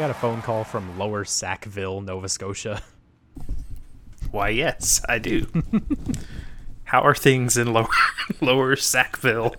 [0.00, 2.82] Remember when I got a phone call from Lower Sackville, Nova Scotia?
[4.30, 5.46] Why, yes, I do.
[6.84, 7.90] How are things in lower
[8.40, 9.56] lower Sackville?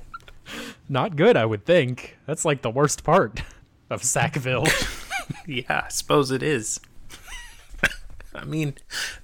[0.89, 2.17] Not good, I would think.
[2.25, 3.43] That's like the worst part
[3.91, 4.65] of Sackville.
[5.45, 6.79] yeah, I suppose it is.
[8.33, 8.73] I mean,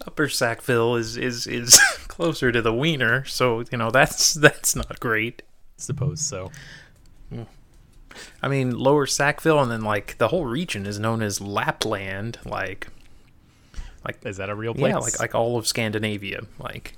[0.05, 4.99] Upper Sackville is is is closer to the Wiener, so you know that's that's not
[4.99, 5.41] great.
[5.47, 6.51] I Suppose so.
[8.41, 12.39] I mean, Lower Sackville, and then like the whole region is known as Lapland.
[12.45, 12.87] Like,
[14.05, 14.91] like Is that a real place?
[14.91, 16.41] yeah, like like all of Scandinavia.
[16.59, 16.95] Like,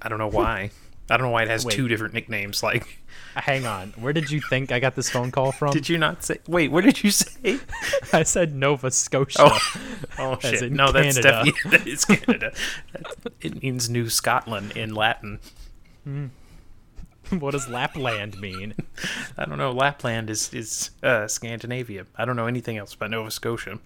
[0.00, 0.70] I don't know why.
[1.08, 1.74] I don't know why it has Wait.
[1.74, 2.62] two different nicknames.
[2.62, 2.98] Like,
[3.36, 3.92] Hang on.
[3.98, 5.72] Where did you think I got this phone call from?
[5.72, 6.38] did you not say?
[6.48, 7.58] Wait, what did you say?
[8.12, 9.42] I said Nova Scotia.
[9.42, 9.58] Oh,
[10.18, 10.72] oh shit!
[10.72, 11.44] No, that's Canada.
[11.44, 12.52] definitely that is Canada.
[12.92, 15.40] That, it means New Scotland in Latin.
[16.04, 16.26] Hmm.
[17.38, 18.74] what does Lapland mean?
[19.38, 19.72] I don't know.
[19.72, 22.06] Lapland is is uh, Scandinavia.
[22.16, 23.78] I don't know anything else about Nova Scotia.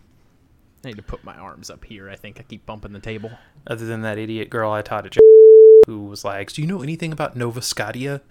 [0.84, 2.08] I need to put my arms up here.
[2.08, 3.30] I think I keep bumping the table.
[3.66, 5.20] Other than that idiot girl I taught at J-
[5.86, 8.22] who was like, "Do you know anything about Nova Scotia?"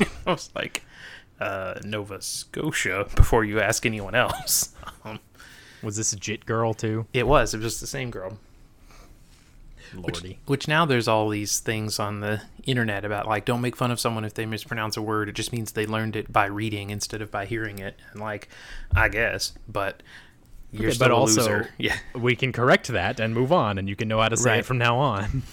[0.00, 0.82] I was like,
[1.40, 4.74] uh, "Nova Scotia." Before you ask anyone else,
[5.04, 5.20] um,
[5.82, 7.06] Was this a Jit girl too?
[7.12, 7.54] it was.
[7.54, 8.38] It was the same girl.
[10.02, 10.38] Lordy.
[10.46, 13.98] Which now there's all these things on the internet about like don't make fun of
[14.00, 15.28] someone if they mispronounce a word.
[15.28, 17.98] It just means they learned it by reading instead of by hearing it.
[18.12, 18.48] And like,
[18.94, 20.02] I guess, but
[20.72, 21.68] you're Okay, still but a also- loser.
[21.78, 21.96] Yeah.
[22.14, 24.58] We can correct that and move on, and you can know how to say Right.
[24.60, 25.42] it from now on.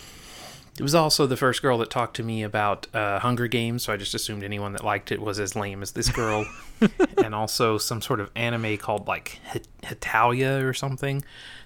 [0.79, 3.93] It was also the first girl that talked to me about uh, Hunger Games, so
[3.93, 6.45] I just assumed anyone that liked it was as lame as this girl.
[7.23, 11.23] and also some sort of anime called like Hit- Hitalia or something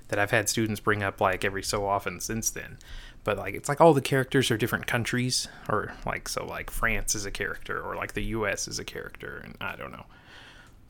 [0.09, 2.77] that I've had students bring up like every so often since then.
[3.23, 7.15] But like it's like all the characters are different countries, or like so like France
[7.15, 8.67] is a character, or like the U.S.
[8.67, 10.05] is a character, and I don't know.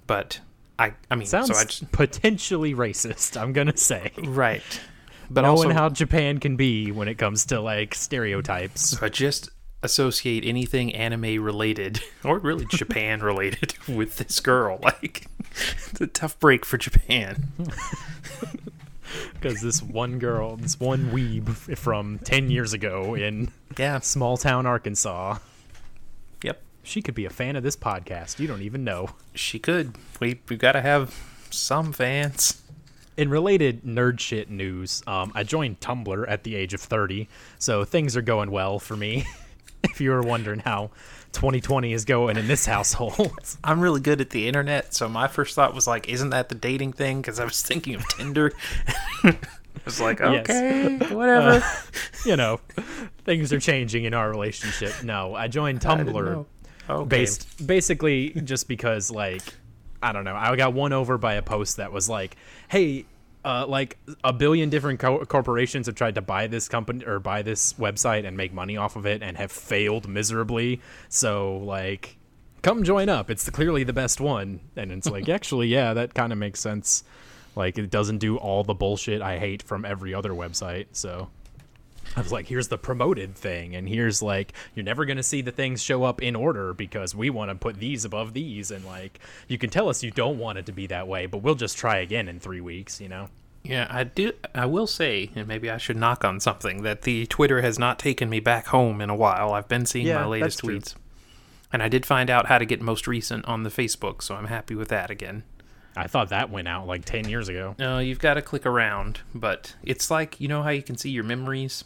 [0.08, 0.40] But
[0.78, 3.40] I I mean Sounds so I just potentially racist.
[3.40, 4.12] I'm gonna say.
[4.18, 4.82] right.
[5.30, 9.02] But Knowing also how Japan can be when it comes to like stereotypes.
[9.02, 9.50] I just
[9.84, 14.80] associate anything anime related or really Japan related with this girl.
[14.82, 17.48] Like it's a tough break for Japan.
[19.34, 24.00] Because this one girl, this one weeb from 10 years ago in Yeah.
[24.00, 25.38] small town Arkansas,
[26.44, 26.62] Yep.
[26.84, 28.40] she could be a fan of this podcast.
[28.40, 29.12] You don't even know.
[29.34, 29.96] She could.
[30.20, 31.16] We we've gotta have
[31.50, 32.62] some fans.
[33.18, 37.84] In related nerd shit news, um, I joined Tumblr at the age of 30, so
[37.84, 39.26] things are going well for me.
[39.84, 40.92] if you were wondering how
[41.34, 43.58] 2020 is going in this household.
[43.64, 46.56] I'm really good at the internet, so my first thought was like, isn't that the
[46.56, 47.22] dating thing?
[47.22, 48.54] Because I was thinking of Tinder.
[49.24, 49.36] I
[49.86, 50.50] was like, Yes.
[50.50, 51.64] okay, whatever.
[52.26, 52.60] you know,
[53.24, 55.04] things are changing in our relationship.
[55.04, 56.46] No, I joined Tumblr know.
[56.90, 57.08] Okay.
[57.08, 59.44] based basically just because like
[60.02, 62.36] I don't know, I got won over by a post that was like,
[62.68, 63.06] "Hey,
[63.44, 67.42] uh, like a billion different co- corporations have tried to buy this company or buy
[67.42, 70.82] this website and make money off of it and have failed miserably.
[71.10, 72.18] So like,
[72.62, 73.30] come join up.
[73.30, 77.04] It's clearly the best one." And it's like, actually, yeah, that kind of makes sense.
[77.56, 80.88] Like, it doesn't do all the bullshit I hate from every other website.
[80.92, 81.30] So
[82.18, 85.52] I was like, here's the promoted thing, and here's like, you're never gonna see the
[85.52, 89.20] things show up in order because we want to put these above these, and like,
[89.48, 91.78] you can tell us you don't want it to be that way, but we'll just
[91.78, 93.30] try again in three weeks, you know?
[93.64, 94.32] Yeah, I do.
[94.56, 98.00] I will say, and maybe I should knock on something that the Twitter has not
[98.00, 99.54] taken me back home in a while.
[99.54, 100.80] I've been seeing Yeah, my latest true.
[100.80, 100.96] tweets,
[101.72, 104.46] and I did find out how to get most recent on the Facebook, so I'm
[104.48, 105.44] happy with that again.
[105.98, 107.76] I thought that went out like ten years ago.
[107.78, 111.10] No, you've got to click around, but it's like you know how you can see
[111.10, 111.84] your memories.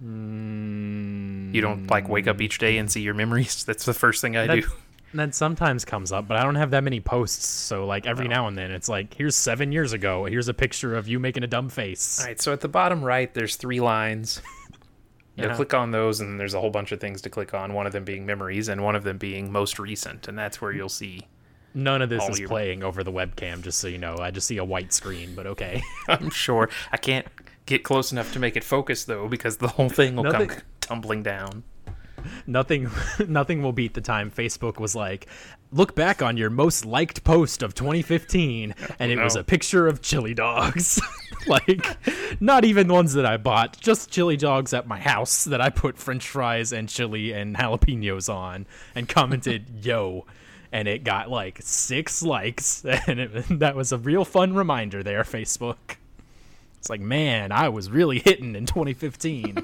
[0.00, 3.64] You don't like wake up each day and see your memories.
[3.66, 4.68] That's the first thing I That, do.
[5.14, 8.48] that sometimes comes up, but I don't have that many posts, so like every now
[8.48, 11.46] and then it's like, here's seven years ago, here's a picture of you making a
[11.46, 12.20] dumb face.
[12.20, 14.40] All right, so at the bottom right, there's three lines.
[15.36, 15.56] You Yeah.
[15.56, 17.72] click on those, and there's a whole bunch of things to click on.
[17.74, 20.70] One of them being memories, and one of them being most recent, and that's where
[20.70, 21.22] you'll see.
[21.74, 24.14] None of this All is your- playing over the webcam, just so you know.
[24.20, 25.82] I just see a white screen, but okay.
[26.06, 27.26] I'm sure I can't
[27.66, 30.60] get close enough to make it focus though, because the whole thing will Nothing- come
[30.80, 31.62] tumbling down.
[32.46, 32.90] nothing
[33.28, 35.26] nothing will beat the time Facebook was like,
[35.72, 40.00] look back on your most liked post of 2015, and it was a picture of
[40.02, 41.00] chili dogs.
[41.46, 41.96] like,
[42.40, 45.98] not even ones that I bought, just chili dogs at my house that I put
[45.98, 50.26] French fries and chili and jalapenos on, and commented, "Yo."
[50.72, 55.22] And it got like six likes, and it, that was a real fun reminder there,
[55.22, 55.96] Facebook.
[56.84, 59.56] It's like, man, I was really hitting in 2015.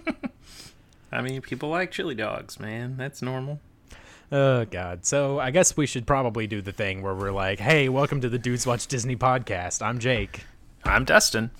[1.13, 2.97] I mean, people like chili dogs, man.
[2.97, 3.61] That's normal.
[4.33, 5.05] Oh God!
[5.05, 8.31] So I guess we should probably do the thing where we're like, "Hey, welcome to
[8.31, 9.83] the Dudes Watch Disney podcast.
[9.83, 10.47] I'm Jake."
[10.83, 11.51] I'm Dustin.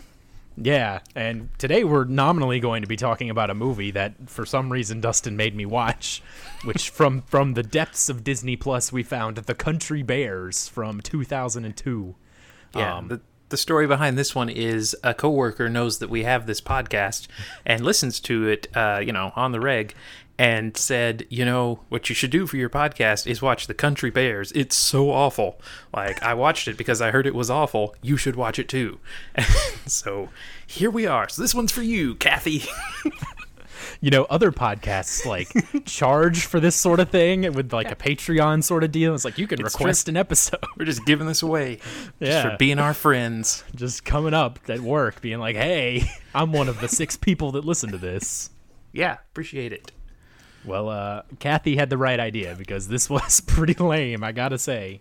[0.57, 4.73] Yeah, and today we're nominally going to be talking about a movie that, for some
[4.73, 6.23] reason, Dustin made me watch,
[6.65, 12.15] which from from the depths of Disney Plus we found The Country Bears from 2002.
[12.75, 12.97] Yeah.
[12.97, 16.61] Um, the, the story behind this one is a coworker knows that we have this
[16.61, 17.27] podcast
[17.67, 19.95] and listens to it, uh, you know, on the reg,
[20.39, 24.11] and said, you know, what you should do for your podcast is watch The Country
[24.11, 24.53] Bears.
[24.53, 25.61] It's so awful.
[25.95, 27.95] Like I watched it because I heard it was awful.
[28.01, 29.01] You should watch it too.
[29.87, 30.31] so
[30.67, 31.29] here we are.
[31.29, 32.65] So this one's for you, Kathy.
[34.01, 35.49] you know, other podcasts like
[35.87, 39.15] charge for this sort of thing with like a Patreon sort of deal.
[39.15, 40.61] It's like you can It's request an episode.
[40.77, 41.77] We're just giving this away.
[41.77, 42.51] Just Yeah.
[42.51, 43.65] for being our friends.
[43.75, 46.05] Just coming up at work, being like, "Hey,
[46.35, 48.51] I'm one of the six people that listen to this."
[48.93, 49.93] Yeah, appreciate it.
[50.65, 55.01] Well, uh, Kathy had the right idea because this was pretty lame, I gotta say.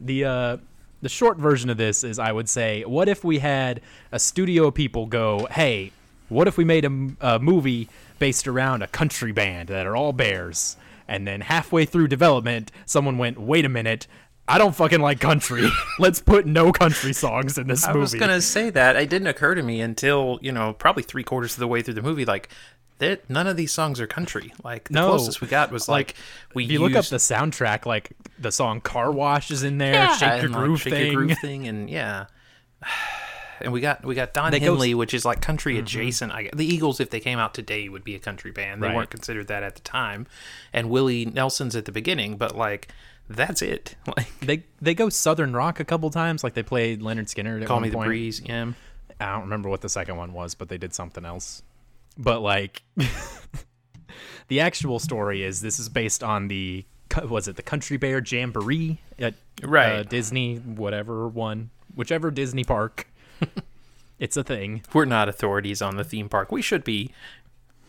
[0.00, 0.56] The uh,
[1.02, 3.80] the short version of this is, I would say, what if we had
[4.10, 5.92] a studio of people go, "Hey,
[6.28, 7.88] what if we made a movie
[8.18, 10.76] based around a country band that are all bears?"
[11.06, 14.06] And then halfway through development, someone went, "Wait a minute."
[14.50, 15.68] I don't fucking like country.
[15.98, 17.98] Let's put no country songs in this movie.
[17.98, 18.96] I was gonna say that.
[18.96, 21.94] It didn't occur to me until you know probably three quarters of the way through
[21.94, 22.24] the movie.
[22.24, 22.48] Like,
[22.96, 24.54] that none of these songs are country.
[24.64, 25.08] Like the No.
[25.08, 26.14] closest we got was like,
[26.54, 29.92] we if you look up the soundtrack, like the song "Car Wash" is in there,
[29.92, 31.12] yeah, "Shake Your and, like, Groove" Shake.
[31.12, 32.24] Your Groove thing, and yeah.
[33.60, 36.32] And we got we got Don Henley, which is like country adjacent.
[36.32, 38.82] I, the Eagles, if they came out today, would be a country band.
[38.82, 38.96] They Right.
[38.96, 40.26] weren't considered that at the time.
[40.72, 42.88] And Willie Nelson's at the beginning, but like
[43.28, 43.94] that's it.
[44.16, 47.62] Like They they go southern rock a couple times, like they played Lynyrd Skynyrd.
[47.62, 48.06] At Call Me the point.
[48.08, 48.40] Breeze.
[48.44, 48.72] Yeah.
[49.20, 51.62] I don't remember what the second one was, but they did something else.
[52.16, 52.82] But like,
[54.48, 56.84] the actual story is this is based on the
[57.28, 59.34] was it the Country Bear Jamboree at
[59.64, 63.08] uh, Disney whatever one whichever Disney park.
[64.18, 64.82] it's a thing.
[64.92, 66.50] We're not authorities on the theme park.
[66.52, 67.12] We should be.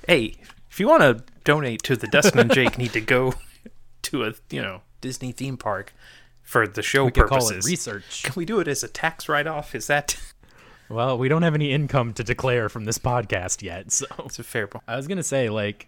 [0.07, 0.35] Hey,
[0.69, 3.33] if you want to donate to the Dustin and Jake need to go
[4.03, 5.93] to a you know Disney theme park
[6.41, 7.49] for the show We could purposes.
[7.49, 8.23] call it research.
[8.23, 9.75] Can we do it as a tax write off?
[9.75, 10.15] Is that?
[10.91, 14.43] Well, we don't have any income to declare from this podcast yet, so It's a
[14.43, 14.83] fair point.
[14.87, 15.87] I was gonna say, like,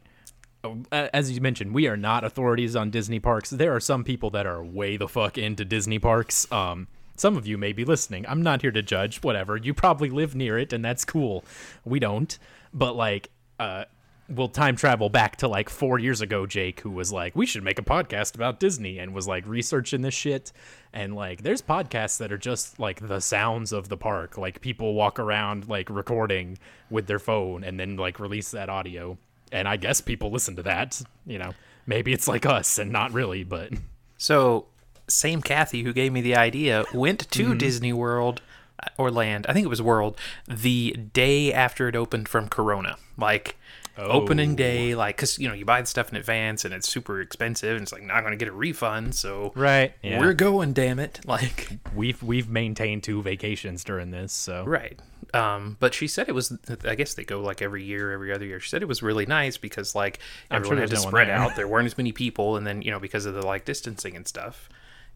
[0.91, 3.49] as you mentioned, we are not authorities on Disney parks.
[3.49, 6.45] There are some people that are way the fuck into Disney parks.
[6.51, 6.87] Um,
[7.21, 8.25] some of you may be listening.
[8.27, 9.21] I'm not here to judge.
[9.21, 9.55] Whatever.
[9.55, 11.45] You probably live near it, and that's cool.
[11.85, 12.35] We don't.
[12.73, 13.29] But like,
[13.59, 13.85] uh,
[14.27, 16.47] we'll time travel back to like four years ago.
[16.47, 20.01] Jake, who was like, we should make a podcast about Disney, and was like researching
[20.01, 20.51] this shit.
[20.93, 24.39] And like, there's podcasts that are just like the sounds of the park.
[24.39, 26.57] Like people walk around like recording
[26.89, 29.19] with their phone, and then like release that audio
[29.51, 30.99] and I guess people listen to that.
[31.27, 31.51] You know,
[31.85, 33.73] maybe it's like us and not really, but
[34.21, 34.67] So,
[35.11, 37.57] same Kathy who gave me the idea went to Mm-hmm.
[37.57, 38.41] Disney World
[38.81, 39.45] uh, or Land.
[39.47, 42.97] I think it was World the day after it opened from Corona.
[43.17, 43.57] Like
[43.97, 44.55] opening Oh.
[44.55, 47.75] day, like because you know you buy the stuff in advance and it's super expensive
[47.75, 49.13] and it's like not going to get a refund.
[49.13, 50.19] So right, yeah.
[50.19, 51.19] we're going, damn it!
[51.27, 54.99] Like we've we've maintained two vacations during this, so right.
[55.33, 56.51] Um, but she said it was.
[56.85, 58.59] I guess they go like every year, every other year.
[58.59, 61.35] She said it was really nice because like everyone sure had to no spread there.
[61.35, 61.55] out.
[61.55, 64.27] There weren't as many people, and then you know because of the like distancing and
[64.27, 64.67] stuff,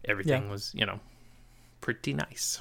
[0.04, 0.50] everything Yeah.
[0.50, 1.00] was you know
[1.80, 2.60] pretty nice.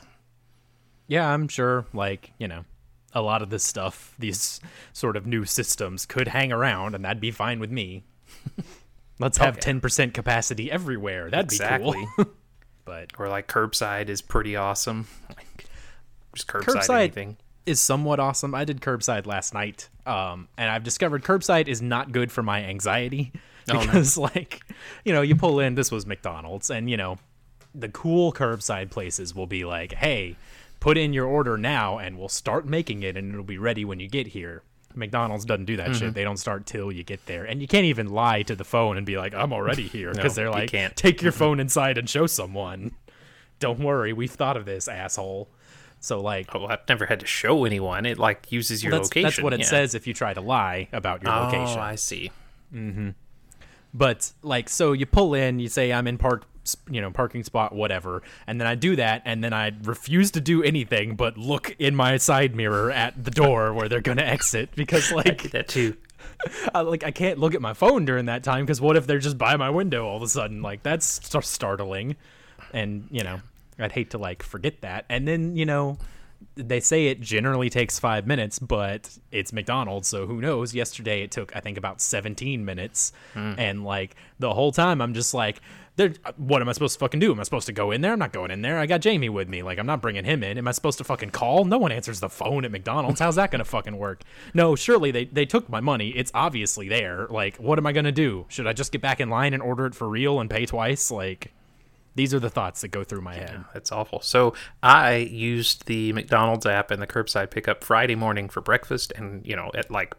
[1.08, 1.86] yeah, I'm sure.
[1.94, 2.65] Like you know,
[3.13, 4.60] a lot of this stuff, these
[4.94, 8.04] sort of new systems, could hang around, and that'd be fine with me.
[9.20, 9.62] Let's have Okay.
[9.62, 11.30] ten percent capacity everywhere.
[11.30, 12.08] That'd be Exactly.
[12.15, 12.25] cool.
[12.86, 15.08] but or like curbside is pretty awesome.
[15.30, 15.65] Like,
[16.36, 17.38] just curbside, Curbside- anything.
[17.65, 18.54] is somewhat awesome.
[18.54, 22.63] I did curbside last night, um, and I've discovered curbside is not good for my
[22.63, 23.32] anxiety
[23.67, 23.79] no.
[23.79, 24.62] because, like,
[25.03, 25.75] you know, you pull in.
[25.75, 27.17] This was McDonald's, and you know,
[27.74, 30.36] the cool curbside places will be like, "Hey,
[30.79, 34.00] put in your order now, and we'll start making it, and it'll be ready when
[34.00, 34.63] you get here."
[34.98, 36.00] McDonald's doesn't do that Mm-hmm.
[36.00, 36.13] shit.
[36.13, 38.95] They don't start till you get there, and you can't even lie to the phone
[38.98, 40.95] and be like, "I'm already here," because No, they're like, can't.
[40.95, 42.91] "Take your phone inside and show someone."
[43.60, 45.48] Don't worry, we've thought of this, asshole.
[46.01, 48.05] So like, Oh, I've never had to show anyone.
[48.05, 49.24] It like uses your that's, location.
[49.24, 49.65] that's what it yeah.
[49.65, 51.79] says if you try to lie about your Oh, location.
[51.79, 52.31] I see.
[53.96, 56.44] But like, so you pull in, you say I'm in park,
[56.90, 60.42] you know, parking spot, whatever, and then I do that, and then I refuse to
[60.42, 64.75] do anything but look in my side mirror at the door where they're gonna exit
[64.75, 65.96] because like, that too.
[66.75, 69.20] I, like I can't look at my phone during that time because what if they're
[69.20, 70.62] just by my window all of a sudden?
[70.62, 72.18] Like that's st- startling,
[72.74, 73.40] and you know,
[73.80, 75.98] I'd hate to like forget that, and then you know.
[76.56, 80.74] They say it generally takes five minutes, but it's McDonald's, so who knows?
[80.74, 83.54] Yesterday it took I think about 17 minutes, hmm.
[83.58, 85.62] and like the whole time I'm just like,
[85.96, 86.14] there.
[86.38, 87.32] What am I supposed to fucking do?
[87.32, 88.14] Am I supposed to go in there?
[88.14, 88.78] I'm not going in there.
[88.78, 89.64] I got Jamie with me.
[89.64, 90.58] Like I'm not bringing him in.
[90.58, 91.66] Am I supposed to fucking call?
[91.66, 93.20] No one answers the phone at McDonald's.
[93.20, 94.24] How's that gonna fucking work?
[94.54, 96.10] No, surely they they took my money.
[96.10, 97.28] It's obviously there.
[97.30, 98.46] Like what am I gonna do?
[98.50, 101.12] Should I just get back in line and order it for real and pay twice?
[101.12, 101.52] Like.
[102.15, 103.65] These are the thoughts that go through my head.
[103.74, 104.22] That's awful.
[104.22, 109.45] So I used the McDonald's app and the curbside pickup Friday morning for breakfast, and
[109.45, 110.15] you know at like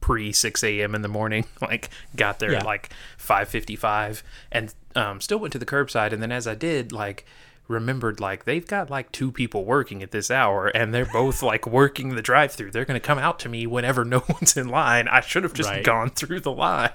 [0.00, 0.94] pre six a.m.
[0.94, 1.44] in the morning.
[1.60, 4.22] Like got there at like five fifty five,
[4.52, 6.12] and um, still went to the curbside.
[6.12, 7.26] And then as I did, like
[7.66, 11.66] remembered like they've got like two people working at this hour and they're both like
[11.66, 14.68] working the drive through they're going to come out to me whenever no one's in
[14.68, 15.82] line i should have just Right.
[15.82, 16.90] gone through the line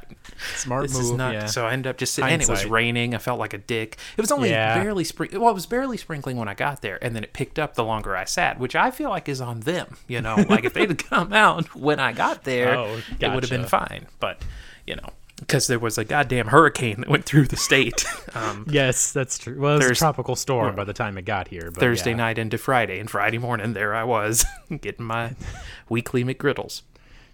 [0.55, 1.03] Smart this move.
[1.05, 1.45] is not yeah.
[1.47, 3.97] so i ended up just sitting and it was raining i felt like a dick
[4.15, 4.79] it was only Yeah.
[4.83, 7.57] barely spring well it was barely sprinkling when i got there and then it picked
[7.57, 10.65] up the longer i sat which i feel like is on them you know like
[10.65, 14.43] if they'd come out when i got there Oh, it would have been fine but
[14.85, 15.09] you know
[15.39, 18.05] because there was a goddamn hurricane that went through the state
[18.35, 19.59] um, Yes, that's true.
[19.59, 21.71] Well, it was a tropical storm by the time it got here.
[21.71, 22.17] But thursday yeah.
[22.17, 24.45] night into friday and friday morning there i was
[24.81, 25.35] getting my
[25.89, 26.81] weekly mcgriddles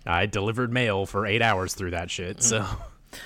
[0.07, 2.63] I delivered mail for eight hours through that shit, so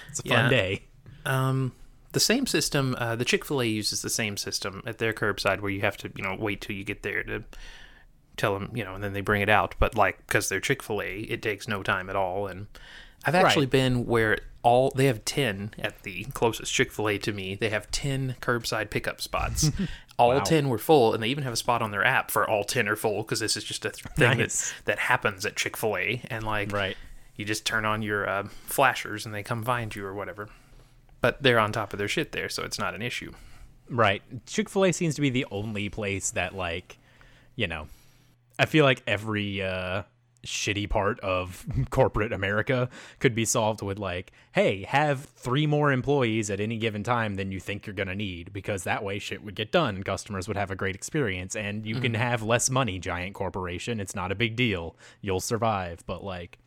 [0.09, 0.49] it's a fun Yeah.
[0.49, 0.83] day.
[1.25, 1.73] Um,
[2.13, 2.95] the same system.
[2.97, 5.97] Uh, the Chick Fil A uses the same system at their curbside, where you have
[5.97, 7.43] to, you know, wait till you get there to
[8.37, 9.75] tell them, you know, and then they bring it out.
[9.77, 12.47] But like, because they're Chick Fil A, it takes no time at all.
[12.47, 12.67] And
[13.25, 13.71] I've actually Right.
[13.71, 17.55] been where all they have ten at the closest Chick Fil A to me.
[17.55, 19.71] They have ten curbside pickup spots.
[20.17, 20.39] all Wow.
[20.41, 22.87] ten were full, and they even have a spot on their app for all ten
[22.87, 24.71] are full because this is just a thing Nice.
[24.71, 26.21] that that happens at Chick Fil A.
[26.29, 26.97] And like, Right.
[27.35, 30.49] you just turn on your uh, flashers and they come find you or whatever.
[31.21, 33.33] But they're on top of their shit there, so it's not an issue.
[33.89, 34.21] Right.
[34.45, 36.97] Chick fil A seems to be the only place that, like,
[37.55, 37.87] you know,
[38.57, 40.03] I feel like every uh,
[40.45, 46.49] shitty part of corporate America could be solved with, like, hey, have three more employees
[46.49, 49.43] at any given time than you think you're going to need, because that way shit
[49.43, 51.55] would get done customers would have a great experience.
[51.55, 52.21] And you can mm-hmm.
[52.21, 53.99] have less money, giant corporation.
[53.99, 54.95] It's not a big deal.
[55.21, 56.03] You'll survive.
[56.05, 56.57] But, like,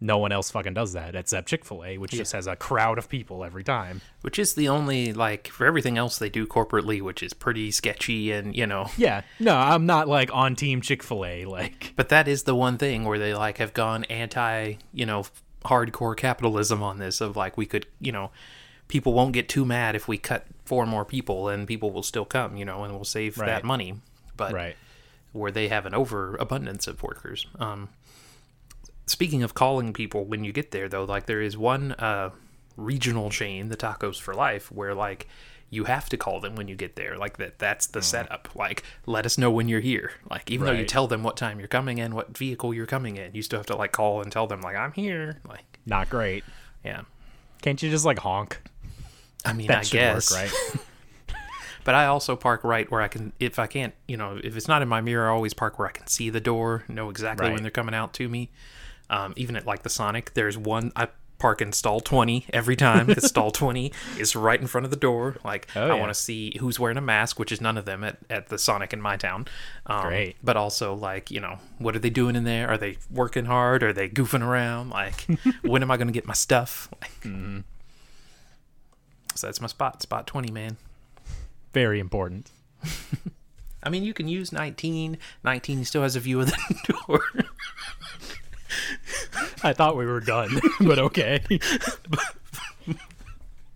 [0.00, 2.98] no one else fucking does that except Chick fil A, which just has a crowd
[2.98, 4.02] of people every time.
[4.20, 8.30] Which is the only, like, for everything else they do corporately, which is pretty sketchy
[8.32, 8.90] and, you know.
[8.98, 9.22] Yeah.
[9.40, 11.44] No, I'm not, like, on team Chick fil A.
[11.46, 15.24] Like, But that is the one thing where they, like, have gone anti, you know,
[15.64, 18.30] hardcore capitalism on this of, like, we could, you know,
[18.88, 22.24] people won't get too mad if we cut four more people and people will still
[22.26, 23.46] come, you know, and we'll save Right.
[23.46, 23.94] that money.
[24.36, 24.76] But right.
[25.32, 27.46] where they have an overabundance of workers.
[27.58, 27.88] Um,
[29.06, 32.30] speaking of calling people when you get there, though, like there is one uh,
[32.76, 35.28] regional chain, the Tacos for Life, where like
[35.70, 37.16] you have to call them when you get there.
[37.16, 38.48] Like that, that's the setup.
[38.54, 40.12] Like let us know when you're here.
[40.30, 43.16] Like even though you tell them what time you're coming in, what vehicle you're coming
[43.16, 45.40] in, you still have to like call and tell them like I'm here.
[45.48, 46.44] Like Not great.
[46.84, 47.02] yeah.
[47.62, 48.60] Can't you just like honk?
[49.44, 50.80] I mean, That I should guess, work, right?
[51.84, 54.66] But I also park right where I can, if I can't, you know, if it's
[54.66, 57.48] not in my mirror, I always park where I can see the door, know exactly
[57.50, 58.50] when they're coming out to me.
[59.10, 61.08] Um, even at like the Sonic, there's one I
[61.38, 64.96] park in stall 20 every time because stall 20 is right in front of the
[64.96, 65.36] door.
[65.44, 65.94] Like Oh, I yeah.
[66.00, 68.56] want to see who's wearing a mask, which is none of them at, at the
[68.58, 69.46] Sonic in my town.
[69.84, 70.36] Um, Great.
[70.42, 72.68] But also like, you know, what are they doing in there?
[72.68, 73.82] Are they working hard?
[73.82, 74.88] Are they goofing around?
[74.88, 75.26] Like,
[75.62, 76.88] when am I going to get my stuff?
[77.02, 77.60] Like, Mm-hmm.
[79.34, 80.78] So that's my spot, spot 20, man.
[81.74, 82.50] Very important.
[83.82, 85.18] I mean, you can use 19.
[85.44, 87.20] 19 still has a view of the door.
[89.62, 91.42] I thought we were done, but okay.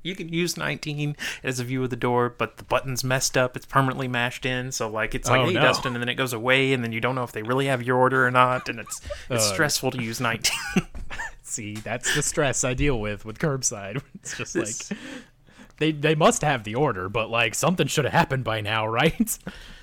[0.03, 3.57] you can use 19 as a view of the door, but the button's messed up.
[3.57, 4.73] It's permanently mashed in.
[4.73, 5.61] So, like, it's like, Oh, hey, no.
[5.61, 7.83] Dustin, and then it goes away, and then you don't know if they really have
[7.83, 8.69] your order or not.
[8.69, 9.53] And it's it's Uh.
[9.53, 10.53] stressful to use 19.
[11.43, 14.01] See, that's the stress I deal with with curbside.
[14.15, 14.99] It's just like
[15.79, 19.37] they they must have the order, but like something should have happened by now, right?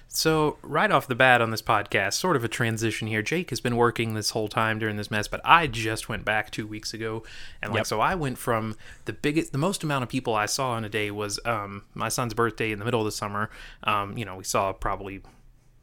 [0.10, 3.22] So, right off the bat on this podcast, sort of a transition here.
[3.22, 6.50] Jake has been working this whole time during this mess, but I just went back
[6.50, 7.24] two weeks ago,
[7.62, 7.88] and like Yep.
[7.88, 10.90] so, I went from the biggest, the most amount of people I saw in a
[10.90, 13.50] day was um, my son's birthday in the middle of the summer.
[13.84, 15.22] Um, you know, we saw probably,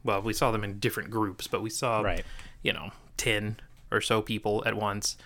[0.02, 2.25] well, we saw them in different groups, but we saw, Right.
[2.62, 3.61] you know, ten
[3.93, 5.16] or so people at once.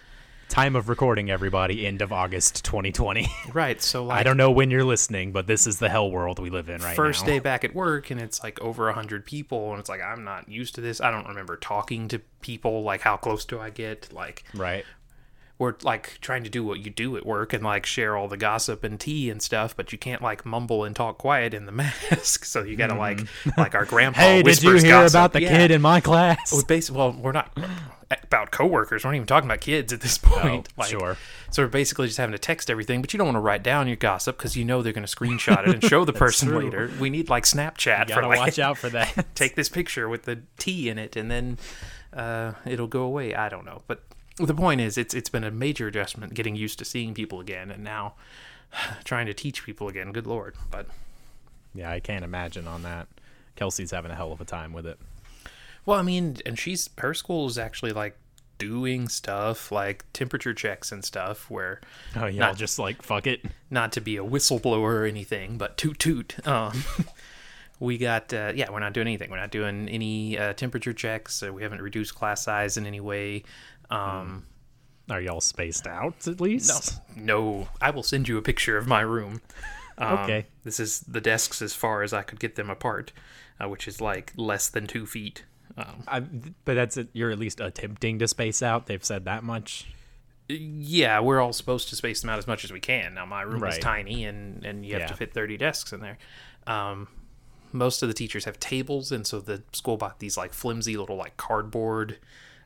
[0.48, 3.28] Time of recording, everybody, end of August 2020.
[3.52, 3.80] Right.
[3.82, 6.48] So, like, I don't know when you're listening, but this is the hell world we
[6.50, 7.32] live in right first now.
[7.34, 10.24] day back at work and it's like over a hundred people and it's like i'm
[10.24, 13.68] not used to this i don't remember talking to people like how close do i
[13.70, 14.84] get like Right.
[15.58, 18.36] We're like trying to do what you do at work and like share all the
[18.36, 21.72] gossip and tea and stuff, but you can't like mumble and talk quiet in the
[22.12, 22.44] mask.
[22.44, 23.20] So you gotta like
[23.56, 24.20] like our grandpa.
[24.20, 25.12] Hey, did you hear gossip.
[25.14, 25.56] about the Yeah.
[25.56, 26.52] kid in my class?
[26.52, 27.56] Well, basically, well, we're not
[28.22, 29.04] about coworkers.
[29.04, 30.68] We're not even talking about kids at this point.
[30.78, 31.16] Oh, sure.
[31.50, 33.86] So we're basically just having to text everything, but you don't want to write down
[33.88, 36.60] your gossip because you know they're going to screenshot it and show the person true.
[36.60, 36.90] later.
[37.00, 39.34] We need like Snapchat You for gotta like, watch out for that.
[39.34, 41.58] take this picture with the tea in it, and then
[42.12, 43.34] uh, it'll go away.
[43.34, 44.02] I don't know, but
[44.46, 47.70] the point is, it's it's been a major adjustment getting used to seeing people again,
[47.70, 48.14] and now
[49.04, 50.12] trying to teach people again.
[50.12, 50.86] Good lord, but
[51.74, 53.08] yeah, I can't imagine on that.
[53.56, 54.98] Kelsey's having a hell of a time with it.
[55.84, 58.16] Well, I mean, and she's her school is actually like
[58.58, 61.80] doing stuff like temperature checks and stuff where
[62.16, 63.44] Oh, yeah, Not- I'll just like fuck it.
[63.70, 66.46] not to be a whistleblower or anything, but toot toot.
[66.46, 66.82] Um,
[67.80, 69.30] we got uh, yeah, we're not doing anything.
[69.30, 71.42] We're not doing any uh, temperature checks.
[71.42, 73.44] Uh, we haven't reduced class size in any way.
[73.90, 74.46] Um,
[75.10, 77.00] Are y'all spaced out at least?
[77.16, 79.40] No, I will send you a picture of my room.
[79.96, 80.46] Um, Okay.
[80.64, 83.12] This is the desks as far as I could get them apart,
[83.58, 85.44] uh, which is like less than two feet.
[85.76, 87.08] Um, I, but that's it.
[87.12, 88.86] You're at least attempting to space out.
[88.86, 89.86] They've said that much.
[90.48, 93.14] yeah, we're all supposed to space them out as much as we can.
[93.14, 96.18] Now my room is tiny, and and you have to fit thirty desks in there.
[96.66, 97.08] Um,
[97.72, 101.16] most of the teachers have tables, and so the school bought these like flimsy little
[101.16, 102.18] like cardboard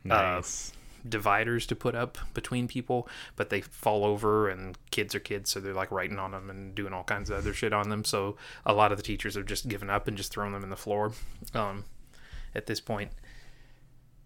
[0.05, 0.73] Nice.
[1.09, 5.61] Dividers to put up between people, but they fall over and kids are kids, so
[5.61, 8.05] they're like writing on them and doing all kinds of other shit on them.
[8.05, 10.71] So a lot of the teachers have just given up and just thrown them in
[10.71, 11.13] the floor
[11.55, 11.85] um,
[12.55, 13.11] at this point.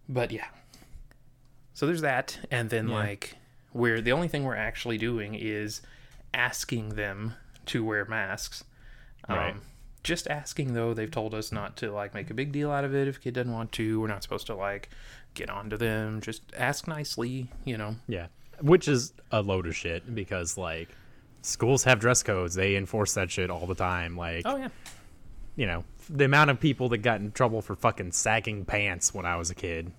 [0.08, 0.46] But yeah.
[1.74, 2.38] So there's that.
[2.50, 2.94] And then, Yeah.
[2.94, 3.36] like,
[3.72, 5.82] we're the only thing we're actually doing is
[6.32, 7.34] asking them
[7.66, 8.64] to wear masks.
[9.28, 9.56] Right.
[10.06, 12.94] Just asking though, they've told us not to like make a big deal out of
[12.94, 13.08] it.
[13.08, 14.88] If a kid doesn't want to, we're not supposed to like
[15.34, 16.20] get on to them.
[16.20, 17.96] Just ask nicely, you know.
[18.06, 18.28] Yeah.
[18.60, 20.90] Which is a load of shit because like
[21.42, 22.54] schools have dress codes.
[22.54, 24.16] They enforce that shit all the time.
[24.16, 24.68] Like Oh yeah.
[25.56, 29.26] you know, the amount of people that got in trouble for fucking sagging pants when
[29.26, 29.90] I was a kid.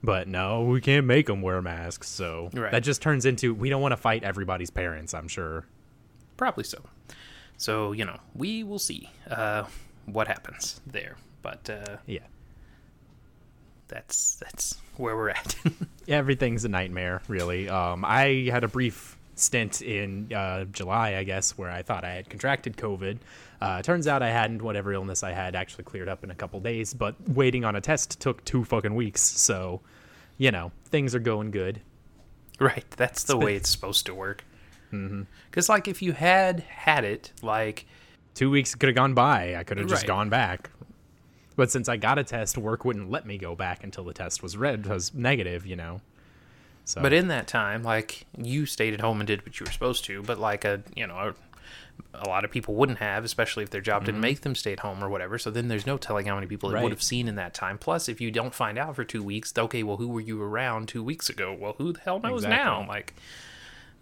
[0.00, 2.08] But no, we can't make them wear masks.
[2.08, 2.70] So Right.
[2.70, 5.64] that just turns into we don't want to fight everybody's parents, I'm sure.
[6.36, 6.78] Probably so.
[7.56, 9.64] So, you know, we will see uh,
[10.06, 11.16] what happens there.
[11.42, 12.20] But uh, Yeah.
[13.88, 15.56] that's that's where we're at.
[16.08, 17.68] everything's a nightmare, really.
[17.68, 22.14] Um, I had a brief stint in uh, July, I guess, where I thought I
[22.14, 23.18] had contracted COVID.
[23.60, 24.62] Uh, turns out I hadn't.
[24.62, 27.80] Whatever illness I had actually cleared up in a couple days, but waiting on a
[27.80, 29.20] test took two fucking weeks.
[29.20, 29.80] So,
[30.38, 31.80] you know, things are going good.
[32.60, 32.84] right.
[32.96, 34.44] That's the way it's supposed to work.
[34.92, 35.22] Mm-hmm.
[35.50, 37.86] Because, like, if you had had it, like,
[38.34, 39.54] Two weeks could have gone by.
[39.54, 40.70] I could have just gone back.
[41.56, 44.42] But since I got a test, work wouldn't let me go back until the test
[44.42, 45.64] was read was negative.
[45.64, 46.00] You know.
[46.84, 49.72] So, But in that time, like you stayed at home and did what you were
[49.72, 51.14] supposed to, but like a you know
[52.12, 54.22] a, a lot of people wouldn't have, especially if their job didn't mm-hmm.
[54.22, 55.38] make them stay at home or whatever.
[55.38, 56.82] So then there's no telling how many people it Right.
[56.82, 57.78] would have seen in that time.
[57.78, 60.88] Plus, if you don't find out for two weeks, okay, well, who were you around
[60.88, 61.56] two weeks ago?
[61.58, 62.84] Well, who the hell knows now?
[62.86, 63.14] Like,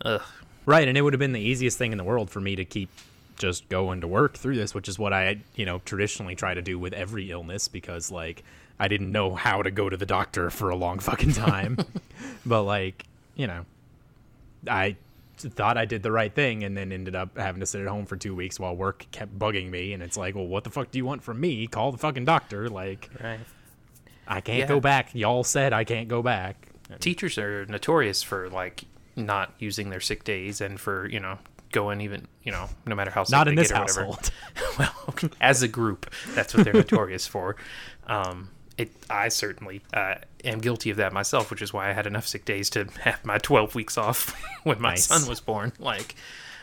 [0.05, 0.23] ugh,
[0.65, 2.65] Right, and it would have been the easiest thing in the world for me to
[2.65, 2.89] keep
[3.37, 6.63] just going to work through this, which is what I, you know, traditionally try to
[6.63, 8.45] do with every illness because like
[8.79, 11.79] I didn't know how to go to the doctor for a long fucking time.
[12.47, 13.65] but like, you know,
[14.69, 14.97] I
[15.39, 18.07] thought I did the right thing and then ended up having to sit at home
[18.07, 20.93] for 2 weeks while work kept bugging me and it's like, "Well, what the fuck
[20.93, 21.67] do you want from me?
[21.67, 23.41] Call the fucking doctor." Like, right.
[24.29, 24.67] I can't Yeah.
[24.69, 25.13] go back.
[25.15, 26.69] Y'all said I can't go back.
[27.01, 28.85] Teachers are notorious for like
[29.17, 31.39] not using their sick days and for you know
[31.71, 34.31] going even you know no matter how sick Not they in this household.
[34.79, 37.57] well, okay, as a group, that's what they're notorious for.
[38.07, 42.07] Um, it, I certainly uh, am guilty of that myself, which is why I had
[42.07, 45.07] enough sick days to have my 12 weeks off when my Nice.
[45.07, 45.73] son was born.
[45.79, 46.15] Like,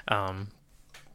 [0.08, 0.48] um,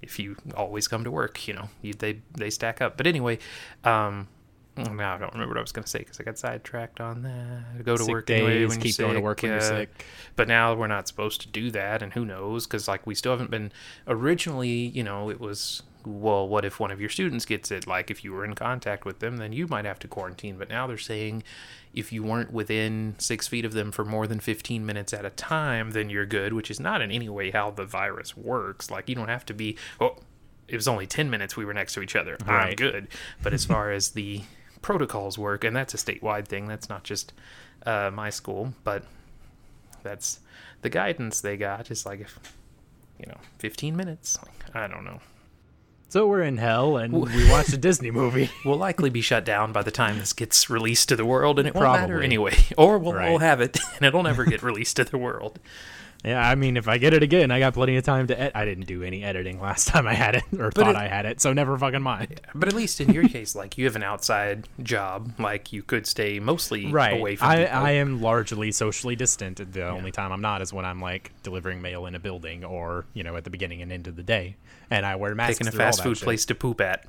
[0.03, 2.97] if you always come to work, you know, you, they they stack up.
[2.97, 3.38] But anyway,
[3.83, 4.29] um,
[4.77, 7.23] now I don't remember what I was going to say because I got sidetracked on
[7.23, 7.85] that.
[7.85, 9.63] Go to Sick work anyway days, when keep you're going to work when you're uh,
[9.63, 10.05] sick.
[10.37, 12.67] but now we're not supposed to do that, and who knows?
[12.67, 13.73] Because like we still haven't been.
[14.07, 17.87] Originally, you know, it was well, what if one of your students gets it?
[17.87, 20.57] Like if you were in contact with them, then you might have to quarantine.
[20.59, 21.43] But now they're saying
[21.95, 25.31] if you weren't within six feet of them for more than 15 minutes at a
[25.31, 28.91] time, then you're good, which is not in any way how the virus works.
[28.91, 29.77] Like you don't have to be.
[30.01, 30.17] Oh,
[30.67, 32.37] it was only 10 minutes we were next to each other.
[32.47, 33.09] I'm good.
[33.43, 34.43] But as far as the
[34.85, 37.33] protocols work, and that's a statewide thing, that's not just
[37.87, 39.03] uh, my school, but
[40.03, 40.40] that's
[40.83, 42.38] the guidance they got is like if
[43.18, 45.18] you know 15 minutes like, i don't know
[46.11, 48.51] So we're in hell and we watched a Disney movie.
[48.66, 51.66] we'll likely be shut down by the time this gets released to the world and
[51.66, 53.40] it won't matter anyway or we'll Right.
[53.40, 55.59] have it and it'll never get released to the world
[56.25, 58.41] Yeah, I mean, if I get it again, I got plenty of time to.
[58.41, 61.07] Ed- I didn't do any editing last time I had it, or thought it- I
[61.07, 62.41] had it, so never fucking mind.
[62.55, 66.07] But at least in your case, like you have an outside job, like you could
[66.07, 67.21] stay mostly Right.
[67.21, 67.79] away from I, people.
[67.79, 69.73] I am largely socially distant.
[69.73, 73.05] The only time I'm not is when I'm like delivering mail in a building, or
[73.13, 74.57] you know, at the beginning and end of the day,
[74.91, 75.59] and I wear masks.
[75.59, 76.25] picking a fast food shit.
[76.25, 77.05] place to poop at.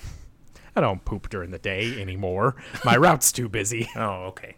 [0.74, 2.56] I don't poop during the day anymore.
[2.84, 3.88] My route's too busy.
[3.94, 4.56] Oh, okay.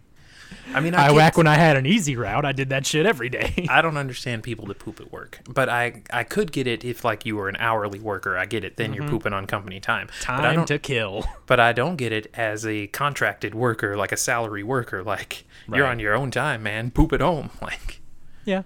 [0.75, 2.45] I mean, I, I whack when I had an easy route.
[2.45, 3.67] I did that shit every day.
[3.71, 7.05] I don't understand people that poop at work, but I I could get it if
[7.05, 8.37] like you were an hourly worker.
[8.39, 8.77] I get it.
[8.77, 10.09] Then you're pooping on company time.
[10.21, 11.25] Time to kill.
[11.47, 15.03] but I don't get it as a contracted worker, like a salary worker.
[15.03, 16.91] Like you're on your own time, man.
[16.91, 17.51] Poop at home.
[17.63, 18.01] Like
[18.45, 18.63] Yeah,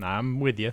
[0.00, 0.72] I'm with you.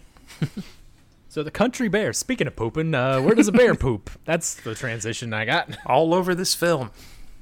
[1.30, 2.14] so the country bear.
[2.14, 4.10] Speaking of pooping, uh, where does a bear poop?
[4.26, 5.76] That's the transition I got.
[5.86, 6.92] all over this film.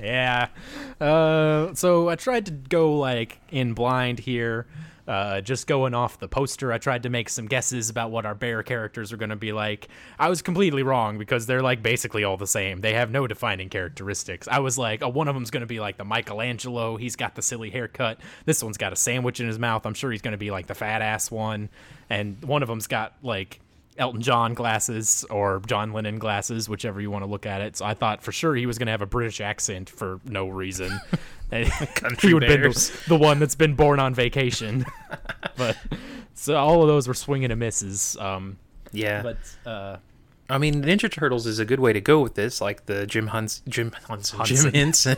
[0.01, 0.47] Yeah.
[0.99, 4.67] Uh, so I tried to go like in blind here.
[5.07, 8.35] Uh, just going off the poster, I tried to make some guesses about what our
[8.35, 9.89] bear characters are going to be like.
[10.17, 12.79] I was completely wrong because they're like basically all the same.
[12.81, 14.47] They have no defining characteristics.
[14.47, 16.97] I was like, oh, one of them's going to be like the Michelangelo.
[16.97, 18.19] He's got the silly haircut.
[18.45, 19.85] This one's got a sandwich in his mouth.
[19.85, 21.69] I'm sure he's going to be like the fat ass one.
[22.09, 23.59] And one of them's got like
[23.97, 27.75] Elton John glasses or John Lennon glasses, whichever you want to look at it.
[27.77, 30.47] So I thought for sure he was going to have a British accent for no
[30.47, 30.99] reason.
[31.51, 32.71] He would have been
[33.09, 34.85] the, one that's been born on vacation.
[35.57, 35.75] but
[36.33, 38.15] so all of those were swinging and misses.
[38.17, 38.57] Um,
[38.93, 39.21] Yeah.
[39.21, 39.37] but
[39.69, 39.97] uh,
[40.49, 43.27] I mean, Ninja Turtles is a good way to go with this, like the Jim
[43.27, 45.17] Huns, Jim Hunson, Jim Henson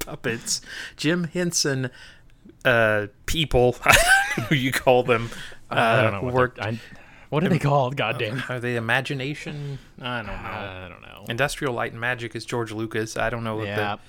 [0.00, 0.60] puppets,
[0.98, 1.90] Jim Henson
[2.66, 3.72] uh, people,
[4.50, 5.30] who you call them.
[5.70, 6.56] Uh, I don't know what, work.
[6.56, 6.80] they're- I,
[7.30, 7.96] what are they called?
[7.96, 8.42] Goddamn.
[8.48, 9.78] Are they imagination?
[10.00, 10.32] I don't know.
[10.32, 11.24] I don't know.
[11.28, 13.16] Industrial Light and Magic is George Lucas.
[13.16, 14.00] I don't know what Yeah, the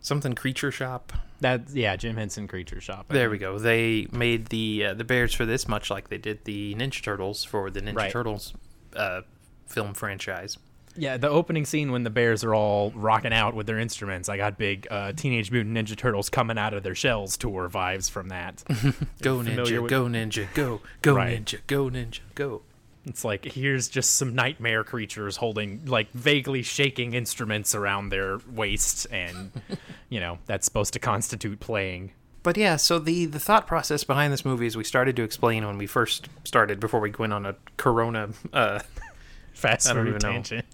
[0.00, 1.12] something creature shop.
[1.40, 3.06] that yeah, Jim Henson Creature Shop.
[3.10, 3.32] I There think.
[3.32, 3.58] we go.
[3.58, 7.44] They made the uh, the bears for this much like they did the Ninja Turtles
[7.44, 8.12] for the Ninja Right.
[8.12, 8.54] Turtles
[8.96, 9.22] uh,
[9.66, 10.58] film franchise.
[10.96, 14.36] Yeah, the opening scene when the bears are all rocking out with their instruments, I
[14.36, 18.28] got big uh, Teenage Mutant Ninja Turtles coming out of their shells tour vibes from
[18.30, 18.64] that.
[19.22, 21.42] Go ninja, with- go ninja, go, go Right.
[21.44, 22.62] ninja, go ninja, go.
[23.06, 29.06] It's like here's just some nightmare creatures holding like vaguely shaking instruments around their waist,
[29.10, 29.52] and
[30.08, 32.12] you know that's supposed to constitute playing.
[32.42, 35.66] But yeah, so the the thought process behind this movie is we started to explain
[35.66, 38.30] when we first started before we went on a Corona.
[38.52, 38.80] Uh,
[39.54, 40.32] Fast food even know.
[40.32, 40.64] tangent.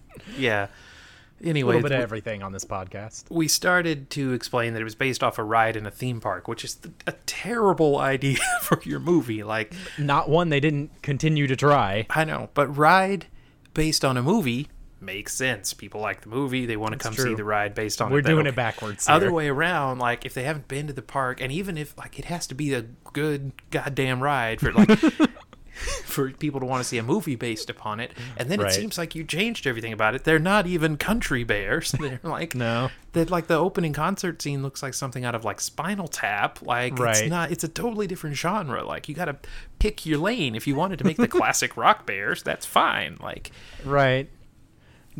[1.39, 1.47] Yeah.
[1.47, 3.25] A Anyway, little bit of everything on this podcast.
[3.29, 6.47] we started to explain that it was based off a ride in a theme park,
[6.47, 9.43] which is th- a terrible idea for your movie.
[9.43, 12.07] Like, Not one they didn't continue to try.
[12.09, 13.27] I know, but ride
[13.73, 14.67] based on a movie
[14.99, 15.73] makes sense.
[15.75, 18.11] People like the movie; they want to come see the ride based on.
[18.11, 18.25] We're it.
[18.25, 18.49] Doing okay.
[18.49, 19.07] it backwards.
[19.07, 22.17] Other way around, like if they haven't been to the park, and even if like
[22.17, 24.89] it has to be a good goddamn ride for like
[26.05, 28.71] for people to want to see a movie based upon it, and then Right.
[28.71, 30.23] it seems like you changed everything about it.
[30.23, 31.91] They're not even country bears.
[31.99, 32.89] They're like No.
[33.13, 36.59] that like the opening concert scene looks like something out of like Spinal Tap.
[36.61, 37.29] Like it's Right.
[37.29, 37.51] not.
[37.51, 38.83] It's a totally different genre.
[38.83, 39.37] Like you got to
[39.79, 40.55] pick your lane.
[40.55, 43.17] If you wanted to make the classic rock bears, that's fine.
[43.21, 43.51] Like
[43.85, 44.29] Right.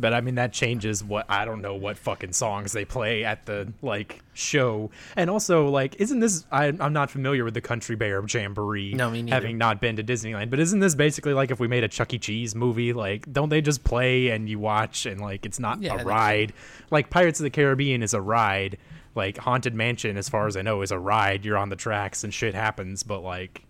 [0.00, 3.46] But I mean that changes what I don't know what fucking songs they play at
[3.46, 4.90] the like show.
[5.16, 9.10] And also like isn't this I I'm not familiar with the Country Bear Jamboree No,
[9.10, 9.34] me neither.
[9.34, 12.14] having not been to Disneyland, but isn't this basically like if we made a Chuck
[12.14, 12.18] E.
[12.18, 16.00] Cheese movie like don't they just play and you watch and like it's not Yeah,
[16.00, 16.52] a ride.
[16.92, 18.78] Like Pirates of the Caribbean is a ride.
[19.16, 21.44] Like Haunted Mansion as far as I know is a ride.
[21.44, 23.64] You're on the tracks and shit happens, but like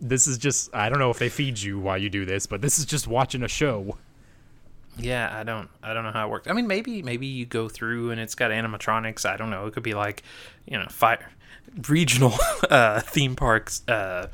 [0.00, 2.62] this is just I don't know if they feed you while you do this, but
[2.62, 3.98] this is just watching a show.
[4.98, 6.48] Yeah, I don't I don't know how it works.
[6.48, 9.24] I mean, maybe maybe you go through and it's got animatronics.
[9.28, 9.66] I don't know.
[9.66, 10.22] It could be like,
[10.66, 11.30] you know, fire
[11.88, 12.32] regional
[12.70, 13.86] uh, theme parks.
[13.88, 14.28] Uh,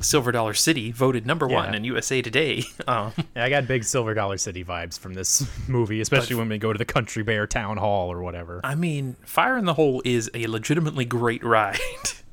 [0.00, 2.62] Silver Dollar City voted number one in USA Today.
[2.86, 6.58] Um, Yeah, I got big Silver Dollar City vibes from this movie, especially when we
[6.58, 8.60] go to the Country Bear Town Hall or whatever.
[8.62, 11.78] I mean, Fire in the Hole is a legitimately great ride.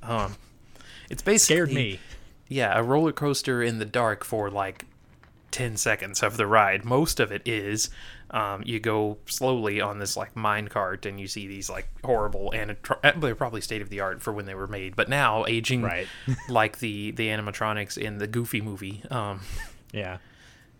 [0.03, 0.35] um,
[1.09, 1.99] it's basically Scared me.
[2.49, 4.85] Yeah, a roller coaster in the dark for like
[5.53, 6.83] 10 seconds of the ride.
[6.83, 7.89] Most of it is
[8.31, 12.51] um, you go slowly on this like mine cart and you see these like horrible
[12.51, 12.75] and
[13.17, 16.07] they're probably state of the art for when they were made, but now aging Right.
[16.49, 19.03] like the the animatronics in the Goofy movie.
[19.09, 19.39] Um,
[19.93, 20.17] Yeah.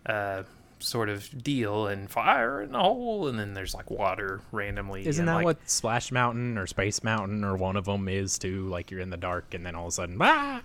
[0.05, 0.43] uh,
[0.79, 5.27] sort of deal and fire and the hole and then there's like water randomly Isn't
[5.27, 8.67] that like, what Splash Mountain or Space Mountain or one of them is too?
[8.67, 10.61] Like you're in the dark and then all of a sudden, ah!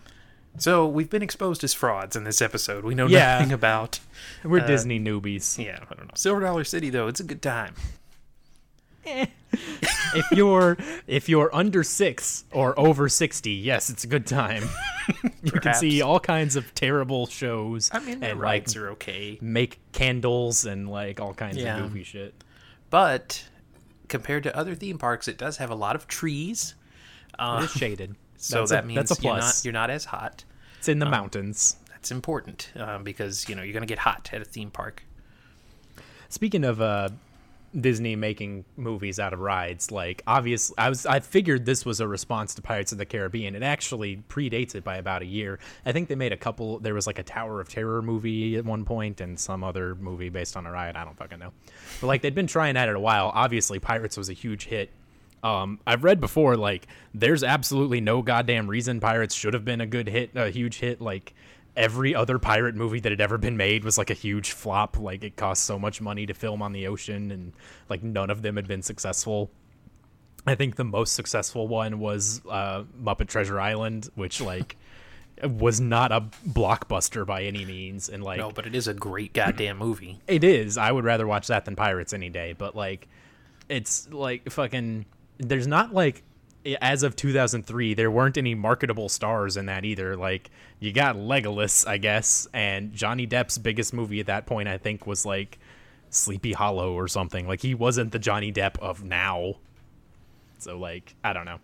[0.58, 3.38] So we've been exposed as frauds in this episode we know Yeah.
[3.38, 4.00] nothing about
[4.44, 5.62] We're Uh, Disney newbies.
[5.62, 7.74] yeah i don't know silver dollar city though it's a good time
[9.04, 14.64] if you're if you're under six or over sixty, yes, it's a good time.
[15.42, 18.90] you can see all kinds of terrible shows I mean, the and like rides are
[18.90, 21.78] okay, make candles and like all kinds Yeah.
[21.78, 22.34] of goofy shit.
[22.90, 23.44] but
[24.08, 26.74] compared to other theme parks, it does have a lot of trees.
[27.40, 30.04] It is shaded, So That's that a, means that's a you're not you're not as
[30.06, 30.44] hot.
[30.78, 31.76] It's in the mountains.
[31.90, 35.02] That's important um, because you know you're gonna get hot at a theme park.
[36.28, 37.08] Speaking of uh,
[37.78, 42.06] Disney making movies out of rides, like obviously, I was I figured this was a
[42.06, 43.56] response to Pirates of the Caribbean.
[43.56, 45.58] It actually predates it by about a year.
[45.84, 46.78] I think they made a couple.
[46.78, 50.28] There was like a Tower of Terror movie at one point, and some other movie
[50.28, 50.96] based on a ride.
[50.96, 51.52] I don't fucking know,
[52.00, 53.32] but like they'd been trying at it a while.
[53.34, 54.90] Obviously, Pirates was a huge hit.
[55.42, 59.86] Um, I've read before, like, there's absolutely no goddamn reason Pirates should have been a
[59.86, 61.00] good hit, a huge hit.
[61.00, 61.34] Like,
[61.76, 64.98] every other pirate movie that had ever been made was like a huge flop.
[64.98, 67.52] Like, it cost so much money to film on the ocean, and
[67.88, 69.50] like, none of them had been successful.
[70.46, 74.76] I think the most successful one was uh, Muppet Treasure Island, which, like,
[75.44, 78.08] was not a blockbuster by any means.
[78.08, 80.18] And, like, No, but it is a great goddamn movie.
[80.26, 80.78] it is.
[80.78, 82.54] I would rather watch that than Pirates any day.
[82.58, 83.06] But like,
[83.68, 85.04] it's like fucking.
[85.38, 86.22] There's not like,
[86.82, 90.16] as of 2003, there weren't any marketable stars in that either.
[90.16, 94.78] Like, you got Legolas, I guess, and Johnny Depp's biggest movie at that point, I
[94.78, 95.58] think, was like
[96.10, 97.46] Sleepy Hollow or something.
[97.46, 99.54] Like, he wasn't the Johnny Depp of now.
[100.58, 101.58] So like, I don't know.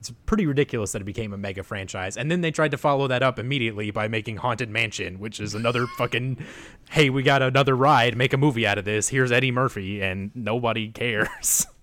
[0.00, 2.16] It's pretty ridiculous that it became a mega franchise.
[2.16, 5.54] And then they tried to follow that up immediately by making Haunted Mansion, which is
[5.54, 6.44] another fucking
[6.90, 9.08] hey, we got another ride, make a movie out of this.
[9.08, 11.66] Here's Eddie Murphy and nobody cares.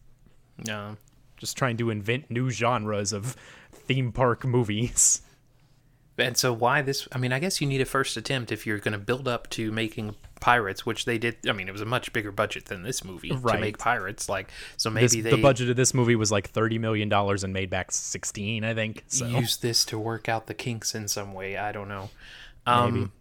[0.65, 0.95] No.
[1.37, 3.35] Just trying to invent new genres of
[3.71, 5.21] theme park movies.
[6.17, 7.09] And so why this?
[7.11, 9.49] I mean, I guess you need a first attempt if you're going to build up
[9.49, 11.35] to making Pirates, which they did.
[11.49, 13.59] I mean, it was a much bigger budget than this movie to Right.
[13.59, 14.29] make Pirates.
[14.29, 17.43] Like, so This, maybe they the budget of this movie was like thirty million dollars
[17.43, 19.03] and made back sixteen, I think.
[19.07, 21.57] So use this to work out the kinks in some way.
[21.57, 22.09] I don't know.
[22.65, 23.11] Um, Maybe.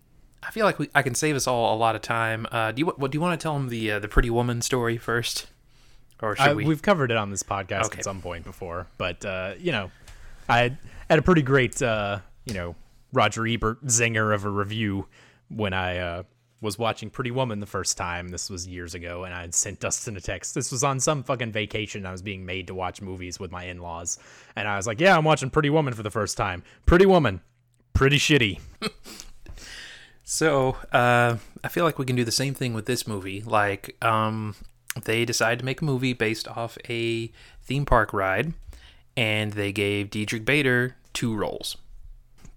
[0.44, 2.46] I feel like we, I can save us all a lot of time.
[2.52, 4.62] Uh, do you what do you want to tell them the uh, the Pretty Woman
[4.62, 5.48] story first,
[6.22, 6.64] or should I, we?
[6.64, 7.98] we've covered it on this podcast Okay.
[7.98, 9.90] at some point before, but uh, you know,
[10.48, 10.76] I
[11.10, 12.74] had a pretty great, uh, you know,
[13.12, 15.06] Roger Ebert zinger of a review
[15.48, 16.22] when I uh,
[16.60, 18.28] was watching Pretty Woman the first time.
[18.28, 20.54] This was years ago, and I had sent Dustin a text.
[20.54, 22.06] This was on some fucking vacation.
[22.06, 24.18] I was being made to watch movies with my in-laws,
[24.56, 26.62] and I was like, "Yeah, I'm watching Pretty Woman for the first time.
[26.86, 27.40] Pretty Woman,
[27.92, 28.60] pretty shitty."
[30.26, 33.42] So, uh, I feel like we can do the same thing with this movie.
[33.42, 34.54] Like, um,
[35.02, 37.30] they decided to make a movie based off a
[37.62, 38.52] theme park ride,
[39.16, 41.76] and they gave Diedrich Bader two roles.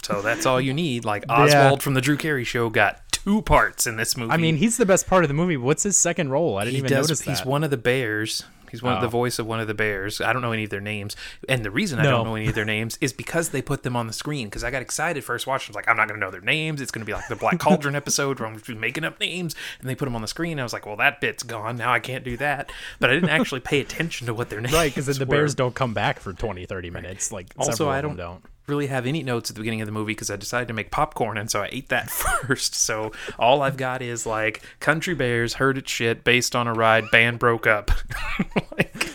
[0.04, 1.06] So that's all you need.
[1.06, 4.32] Like Oswald from the Drew Carey Show got two parts in this movie.
[4.32, 5.58] I mean, he's the best part of the movie.
[5.58, 6.58] What's his second role?
[6.58, 7.08] I didn't he even does.
[7.08, 7.30] notice that.
[7.30, 8.44] He's one of the bears.
[8.72, 9.10] He's one of the Oh.
[9.10, 10.20] voice of one of the bears.
[10.22, 11.16] I don't know any of their names,
[11.48, 12.12] and the reason I No.
[12.12, 14.48] don't know any of their names is because they put them on the screen.
[14.48, 15.70] Because I got excited first watching.
[15.70, 16.82] I was like, I'm not going to know their names.
[16.82, 19.56] It's going to be like the Black Cauldron episode where I'm just making up names,
[19.80, 20.60] and they put them on the screen.
[20.60, 21.78] I was like, well, that bit's gone.
[21.78, 22.72] Now I can't do that.
[23.00, 24.74] But I didn't actually pay attention to what their names.
[24.74, 25.32] Right, because the were.
[25.32, 27.32] Bears don't come back for 20, 30 minutes.
[27.32, 28.44] Like Also, several I don't, don't.
[28.68, 30.92] Really have any notes at the beginning of the movie because I decided to make
[30.92, 32.76] popcorn, and so I ate that first.
[32.76, 37.10] So all I've got is like Country Bears heard its shit based on a ride.
[37.12, 37.92] Band broke up.
[38.78, 39.10] like,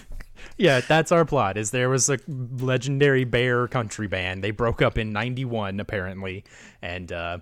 [0.57, 1.57] Yeah, that's our plot.
[1.57, 4.43] Is there was a legendary bear country band.
[4.43, 6.45] They broke up in '91 apparently,
[6.81, 7.39] and uh,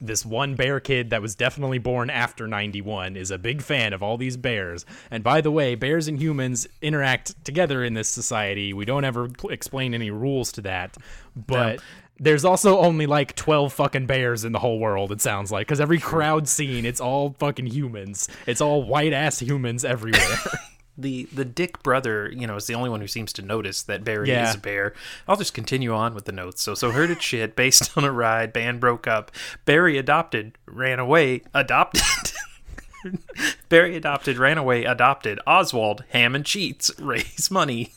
[0.00, 4.02] this one bear kid that was definitely born after '91 is a big fan of
[4.02, 4.84] all these bears.
[5.10, 8.72] And by the way, bears and humans interact together in this society.
[8.72, 10.96] We don't ever pl- explain any rules to that,
[11.36, 11.80] but.
[12.20, 15.68] There's also only like 12 fucking bears in the whole world, it sounds like.
[15.68, 18.26] Because every crowd scene, it's all fucking humans.
[18.44, 20.36] It's all white ass humans everywhere.
[20.98, 24.02] the the Dick brother, you know, is the only one who seems to notice that
[24.04, 24.48] Barry Yeah.
[24.50, 24.94] is a bear.
[25.28, 26.60] I'll just continue on with the notes.
[26.62, 28.52] So so heard it shit based on a ride.
[28.52, 29.30] Band broke up.
[29.64, 32.02] Barry adopted, ran away, adopted.
[33.68, 35.38] Barry adopted, ran away, adopted.
[35.46, 37.92] Oswald, Hammond cheats, raise money.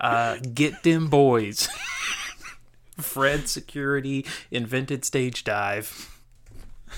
[0.00, 1.68] Uh, get them boys.
[2.98, 6.18] Fred security invented stage dive.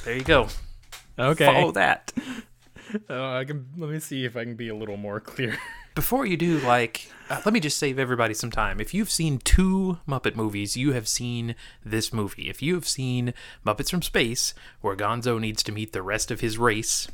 [0.04, 0.48] There you go.
[1.18, 1.44] okay.
[1.46, 2.12] Follow that.
[3.10, 5.58] Uh, I can let me see if I can be a little more clear.
[5.94, 9.38] before you do like uh, let me just save everybody some time if you've seen
[9.38, 13.34] two muppet movies you have seen this movie if you have seen
[13.66, 17.08] muppets from space where gonzo needs to meet the rest of his race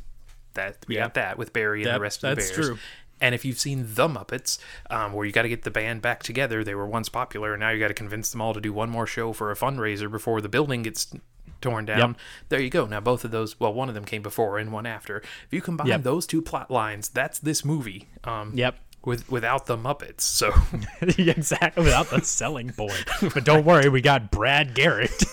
[0.53, 1.01] that we Yeah.
[1.05, 2.77] got that with barry and That- the rest of the that's bears true.
[3.19, 4.59] and if you've seen the muppets
[4.91, 7.59] um, where you got to get the band back together they were once popular and
[7.61, 10.09] now you got to convince them all to do one more show for a fundraiser
[10.09, 11.11] before the building gets
[11.61, 12.15] torn down
[12.49, 14.85] there you go now both of those well one of them came before and one
[14.85, 16.03] after if you combine Yep.
[16.03, 18.75] those two plot lines that's this movie um, Yep.
[19.05, 20.21] with without the Muppets.
[20.21, 20.51] So
[21.01, 23.05] exactly without the selling point.
[23.33, 25.23] But don't worry, we got Brad Garrett.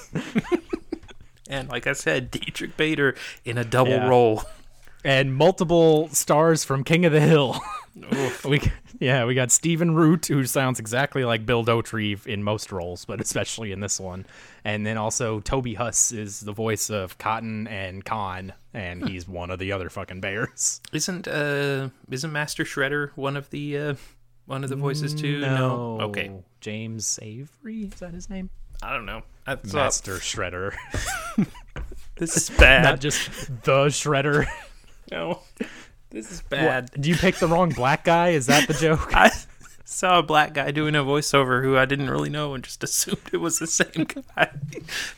[1.48, 4.08] and like I said, Diedrich Bader in a double Yeah.
[4.08, 4.42] role.
[5.04, 7.60] And multiple stars from King of the Hill.
[8.44, 8.60] we
[9.00, 13.20] yeah, we got Stephen Root, who sounds exactly like Bill Dauterive in most roles, but
[13.20, 14.26] especially in this one.
[14.64, 19.50] And then also Toby Huss is the voice of Cotton and Kahn, and he's one
[19.50, 20.80] of the other fucking bears.
[20.92, 23.94] Isn't uh isn't Master Shredder one of the uh
[24.46, 25.40] one of the voices too?
[25.40, 25.98] No.
[26.00, 26.32] Okay.
[26.60, 28.50] James Avery is that his name?
[28.82, 29.22] I don't know.
[29.44, 30.74] Thought Master Shredder,
[32.16, 32.84] this is bad.
[32.84, 33.30] not just
[33.62, 34.46] the Shredder.
[35.10, 35.40] No.
[36.10, 36.90] This is bad.
[36.92, 37.00] What?
[37.00, 38.28] Do you pick the wrong black guy?
[38.28, 39.12] Is that the joke?
[39.16, 39.32] I
[39.84, 43.18] saw a black guy doing a voiceover who I didn't really know and just assumed
[43.32, 44.50] it was the same guy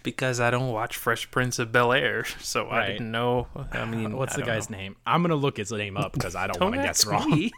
[0.02, 3.46] because I don't watch Fresh Prince of Bel Air, so I didn't know.
[3.72, 4.78] I mean, What's I the guy's know.
[4.78, 4.96] name?
[5.06, 7.50] I'm gonna look his name up because I don't, Don't want to guess wrong.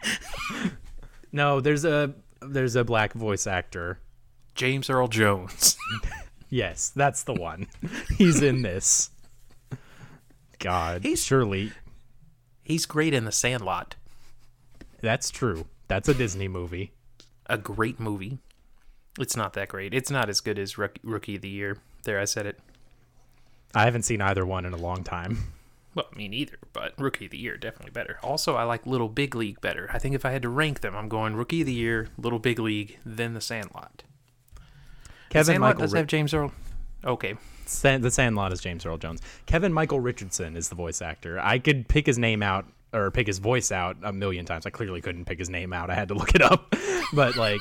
[1.31, 2.12] No, there's a
[2.43, 4.01] there's a black voice actor.
[4.57, 5.77] James Earl Jones.
[6.51, 7.69] Yes, that's the one.
[8.17, 9.11] He's in this.
[10.59, 11.71] God, He's- surely
[12.69, 13.97] He's great in The Sandlot.
[15.01, 15.65] that's true.
[15.89, 16.93] That's a Disney movie.
[17.47, 18.41] A great movie.
[19.19, 19.95] It's not that great.
[19.95, 21.79] It's not as good as Rook- Rookie of the Year.
[22.05, 22.61] There, I said it.
[23.75, 25.53] I haven't seen either one in a long time.
[25.95, 28.19] Well, me neither, but Rookie of the Year definitely better.
[28.23, 29.89] Also, I like Little Big League better.
[29.93, 32.39] I think if I had to rank them, I'm going Rookie of the Year, Little
[32.39, 34.03] Big League, then The Sandlot.
[35.31, 36.53] Kevin Sandlot Michael does Ri- have James Earl.
[37.05, 39.21] Okay, San- the Sandlot is James Earl Jones.
[39.47, 41.39] Kevin Michael Richardson is the voice actor.
[41.41, 44.67] I could pick his name out or pick his voice out a million times.
[44.67, 45.91] I clearly couldn't pick his name out.
[45.91, 46.75] I had to look it up.
[47.13, 47.61] but like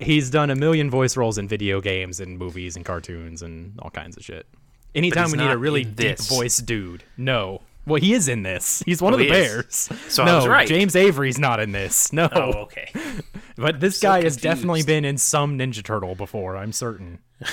[0.00, 3.90] he's done a million voice roles in video games and movies and cartoons and all
[3.90, 4.46] kinds of shit.
[4.94, 7.02] Anytime we need a really deep voice dude.
[7.16, 7.62] No.
[7.86, 8.82] Well, he is in this.
[8.86, 9.48] He's one Oh, of the he is.
[9.88, 9.88] bears.
[10.08, 10.66] So I no, was right.
[10.68, 12.12] James Avery's not in this.
[12.12, 12.28] No.
[12.32, 12.90] Oh, okay.
[13.56, 17.18] But this so guy has definitely been in some Ninja Turtle before, I'm certain.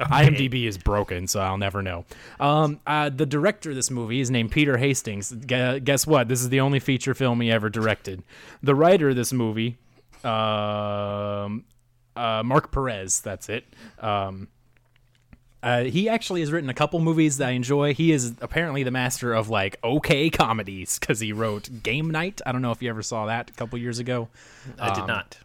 [0.00, 2.04] IMDb is broken, so I'll never know.
[2.38, 5.32] Um, uh, the director of this movie is named Peter Hastings.
[5.32, 6.28] Gu- guess what?
[6.28, 8.22] This is the only feature film he ever directed.
[8.62, 9.78] The writer of this movie,
[10.24, 11.64] um,
[12.16, 13.64] uh, Mark Perez, that's it.
[13.98, 14.48] Um,
[15.62, 17.92] uh, he actually has written a couple movies that I enjoy.
[17.92, 22.40] He is apparently the master of like okay comedies because he wrote Game Night.
[22.46, 24.28] I don't know if you ever saw that a couple years ago
[24.78, 25.36] I did not.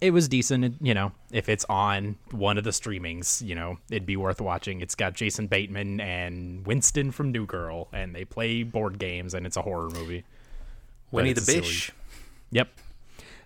[0.00, 0.76] It was decent.
[0.80, 4.80] You know, if it's on one of the streamings, you know, it'd be worth watching.
[4.80, 9.46] It's got Jason Bateman and Winston from New Girl, and they play board games, and
[9.46, 10.24] it's a horror movie.
[11.10, 11.92] Winnie the a silly- Bish.
[12.50, 12.68] Yep.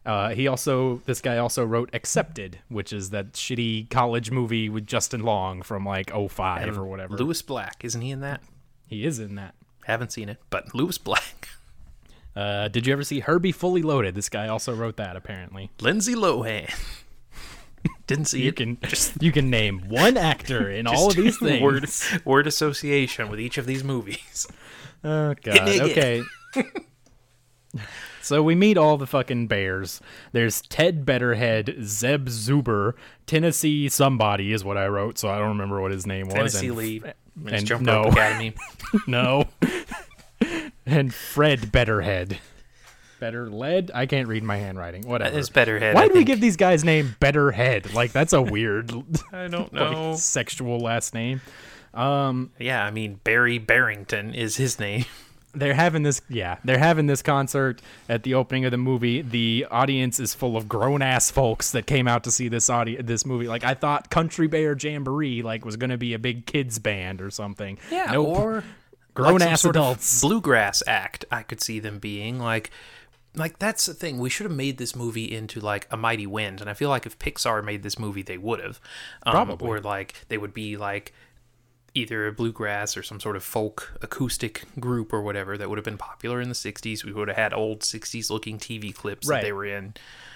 [0.05, 4.85] Uh, he also, this guy also wrote Accepted, which is that shitty college movie with
[4.87, 7.17] Justin Long from like 05 or whatever.
[7.17, 8.41] Lewis Black, isn't he in that?
[8.88, 9.55] he is in that.
[9.87, 11.49] Haven't seen it, but Lewis Black.
[12.35, 14.14] Uh, did you ever see Herbie Fully Loaded?
[14.14, 15.71] This guy also wrote that apparently.
[15.81, 16.73] Lindsay Lohan.
[18.07, 18.57] Didn't see You it.
[18.57, 18.79] can
[19.21, 21.62] you can name one actor in all of these things.
[21.62, 21.87] Word,
[22.25, 24.47] word association with each of these movies.
[25.05, 25.68] Oh god.
[25.81, 26.23] Okay.
[28.23, 30.01] so we meet all the fucking bears.
[30.33, 32.95] There's Ted Bedderhead, Zeb Zoober,
[33.27, 36.35] Tennessee somebody is what I wrote, so I don't remember what his name was.
[36.35, 37.03] Tennessee Lee.
[37.47, 38.05] and And no.
[38.05, 38.55] Academy.
[39.07, 39.49] no.
[40.87, 42.38] And Fred Bedderhead.
[43.21, 43.90] Better lead?
[43.95, 45.03] I can't read my handwriting.
[45.07, 45.38] Whatever.
[45.38, 45.95] It's Bedderhead.
[45.95, 46.27] Why I do we think.
[46.27, 47.95] give these guys name Bedderhead?
[47.95, 48.90] Like that's a weird
[49.33, 50.14] I don't like, know.
[50.16, 51.40] sexual last name.
[51.95, 52.51] Um.
[52.59, 55.05] Yeah, I mean Beary Barrington is his name.
[55.55, 59.66] they're having this yeah they're having this concert at the opening of the movie the
[59.71, 63.47] audience is full of grown-ass folks that came out to see this audi- this movie
[63.47, 67.31] like i thought country bear jamboree like was gonna be a big kids band or
[67.31, 68.29] something nope.
[68.29, 68.64] or
[69.14, 70.20] Grown like ass adults.
[70.20, 71.25] bluegrass act.
[71.31, 72.70] I could see them being like,
[73.35, 74.18] like that's the thing.
[74.18, 77.07] We should have made this movie into like a Mighty Wind, and I feel like
[77.07, 78.81] if Pixar made this movie, they would have,
[79.25, 79.69] um, Probably.
[79.69, 81.13] or like they would be like
[81.95, 85.85] either a bluegrass or some sort of folk acoustic group or whatever that would have
[85.85, 89.37] been popular in the 60s we would have had old 60s looking tv clips Right.
[89.40, 89.95] that they were in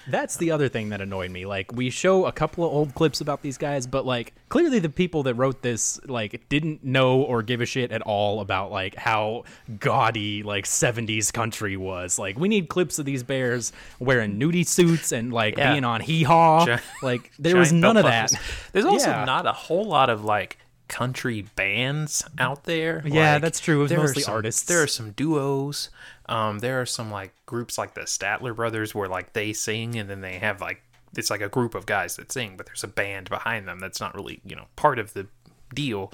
[0.08, 1.46] That's the other thing that annoyed me.
[1.46, 4.88] Like we show a couple of old clips about these guys, but like clearly the
[4.88, 8.94] people that wrote this like didn't know or give a shit at all about like
[8.94, 9.42] how
[9.80, 12.18] gaudy like 70s country was.
[12.18, 15.72] Like we need clips of these bears wearing nudie suits and like Yeah.
[15.72, 16.66] being on hee haw.
[16.66, 18.32] Gi- Like there was none of that.
[18.72, 19.24] There's also Yeah.
[19.24, 23.02] not a whole lot of like country bands out there.
[23.04, 23.80] Yeah, Like, that's true.
[23.80, 24.62] It was there are mostly some- artists.
[24.62, 25.90] There are some duos.
[26.28, 30.08] Um, there are some like groups like the Statler Brothers where like they sing and
[30.10, 30.82] then they have like
[31.16, 34.00] it's like a group of guys that sing, but there's a band behind them that's
[34.00, 35.26] not really you know part of the
[35.74, 36.12] deal.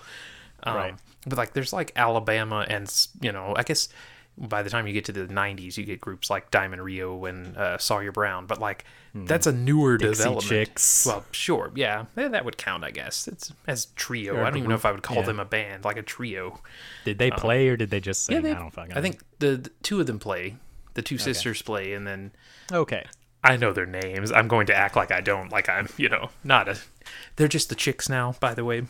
[0.64, 0.94] Um, Right.
[1.26, 3.88] But like there's like Alabama and you know I guess
[4.38, 7.56] by the time you get to the 90s, you get groups like Diamond Rio and
[7.56, 9.98] uh, Sawyer Brown, but like that's a newer.
[9.98, 10.48] Dixie development.
[10.48, 11.06] Chicks.
[11.06, 13.28] Well, sure, yeah, yeah, that would count, I guess.
[13.28, 14.40] It's as trio.
[14.40, 15.22] I don't even know if I would call yeah.
[15.26, 16.60] them a band, like a trio.
[17.04, 18.38] Did they play or did they just sing?
[18.38, 18.96] uh, they- I don't fucking.
[18.96, 20.56] I think the, the two of them play.
[20.94, 22.32] The two sisters play, and then.
[22.70, 23.06] Okay.
[23.44, 24.30] I know their names.
[24.30, 26.78] I'm going to act like I don't, like I'm, you know, not a.
[27.36, 28.82] They're just the chicks now, by the way.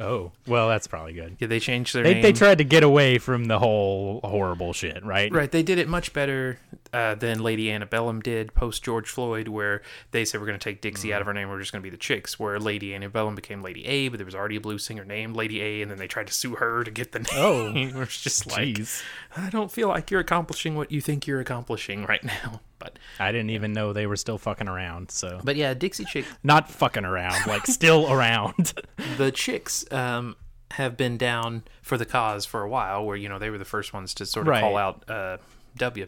[0.00, 1.36] Oh, well, that's probably good.
[1.38, 2.22] Yeah, they changed their They name.
[2.22, 5.32] they tried to get away from the whole horrible shit, right?
[5.32, 6.58] Right, they did it much better
[6.92, 10.80] uh, than Lady Antebellum did post George Floyd, where they said we're going to take
[10.80, 11.14] Dixie Mm.
[11.14, 12.40] out of her name, we're just going to be the Chicks.
[12.40, 15.60] Where Lady Antebellum became Lady A, but there was already a blues singer named Lady
[15.62, 17.28] A, and then they tried to sue her to get the name.
[17.36, 18.00] Oh.
[18.02, 19.02] it's just like Jeez.
[19.36, 22.60] I don't feel like you're accomplishing what you think you're accomplishing right now.
[22.78, 25.10] But I didn't even know they were still fucking around.
[25.10, 28.74] So but yeah, Dixie Chick, not fucking around, like still around.
[29.16, 30.36] the Chicks um,
[30.72, 33.64] have been down for the cause for a while, where you know they were the
[33.64, 34.60] first ones to sort of Right.
[34.60, 35.38] call out uh,
[35.76, 36.06] W.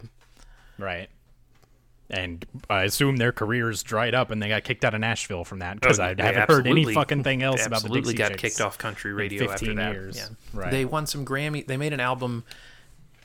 [0.77, 1.09] right.
[2.09, 5.59] And I assume their careers dried up and they got kicked out of Nashville from
[5.59, 8.29] that because I Oh, They haven't heard any fucking thing else about the absolutely Dixie
[8.33, 9.91] got kicked off country radio after 15 that.
[9.91, 10.15] years.
[10.15, 10.27] Yeah.
[10.53, 10.71] Right.
[10.71, 11.67] They won some Grammy.
[11.67, 12.45] They made an album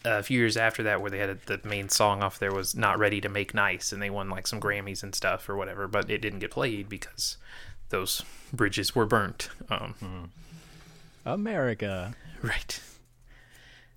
[0.05, 2.75] a few years after that where they had a, the main song off there was
[2.75, 5.87] "Not Ready to Make Nice," and they won like some Grammys and stuff or whatever.
[5.89, 7.37] But it didn't get played because
[7.91, 8.23] those
[8.53, 9.49] bridges were burnt.
[9.71, 10.25] Um, Hmm.
[11.25, 12.15] America.
[12.43, 12.81] Right.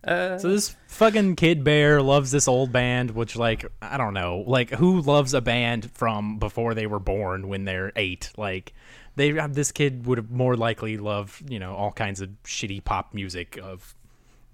[0.03, 4.43] Uh, So this fucking kid bear loves this old band, which like I don't know,
[4.45, 8.31] like who loves a band from before they were born when they're eight?
[8.37, 8.73] Like
[9.15, 13.13] they this kid would have more likely loved you know all kinds of shitty pop
[13.15, 13.95] music of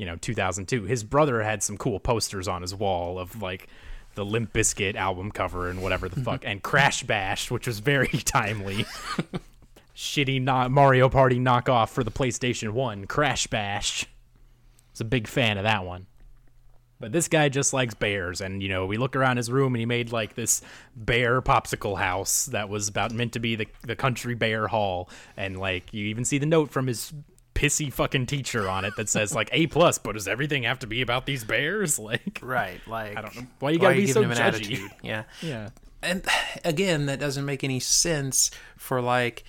[0.02, 0.86] you know 2002.
[0.86, 3.68] His brother had some cool posters on his wall of like
[4.16, 8.08] the Limp Bizkit album cover and whatever the fuck, and Crash Bash, which was very
[8.26, 8.88] timely.
[9.96, 14.08] Shitty not Mario Party knockoff for the PlayStation One, Crash Bash
[14.92, 16.08] was a big fan of that one.
[17.00, 19.80] But this guy just likes bears, and you know, we look around his room and
[19.80, 20.64] he made like this
[20.96, 25.60] bear popsicle house that was about meant to be the the country bear hall, and
[25.60, 27.14] like you even see the note from his
[27.62, 30.88] pissy fucking teacher on it that says like A plus, but does everything have to
[30.88, 32.00] be about these bears?
[32.12, 32.80] Like, right.
[32.88, 33.48] Like I don't know.
[33.60, 34.56] Why you gotta be so giving him an judgy?
[34.56, 34.92] attitude?
[35.04, 35.24] Yeah.
[35.42, 35.70] yeah,
[36.02, 36.26] and
[36.66, 39.44] again that doesn't make any sense for like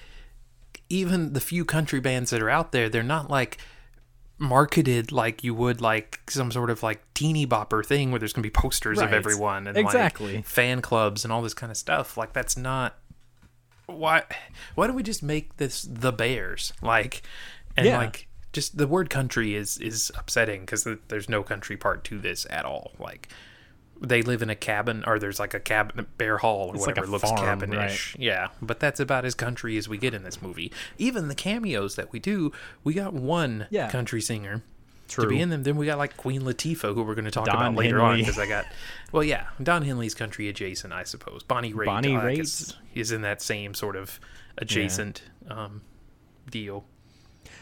[0.91, 3.57] even the few country bands that are out there they're not like
[4.39, 8.43] marketed like you would like some sort of like teeny bopper thing where there's gonna
[8.43, 10.37] be posters of everyone and Exactly.
[10.37, 12.99] like fan clubs and all this kind of stuff like that's not
[13.87, 14.23] why
[14.75, 17.23] why don't we just make this the bears like
[17.77, 17.99] and Yeah.
[17.99, 22.47] like just the word country is is upsetting because there's no country part to this
[22.51, 22.93] at all.
[22.99, 23.29] Like
[24.05, 26.97] they live in a cabin or there's like a cabin bear hall or It's like
[26.97, 28.17] whatever it looks farm, cabinish.
[28.19, 30.73] yeah but that's about as country as we get in this movie.
[30.99, 32.51] Even the cameos that we do
[32.83, 33.89] we got one Yeah.
[33.91, 34.63] country singer
[35.09, 35.25] true.
[35.25, 35.63] to be in them.
[35.63, 38.19] Then we got like queen latifah who we're going to talk Don about later on
[38.19, 38.65] because i got
[39.13, 41.43] well yeah don henley's country adjacent i suppose.
[41.45, 42.37] Bonnie raitt Bonnie Raitt.
[42.37, 44.19] guess is in that same sort of
[44.59, 45.81] adjacent um,
[46.51, 46.85] deal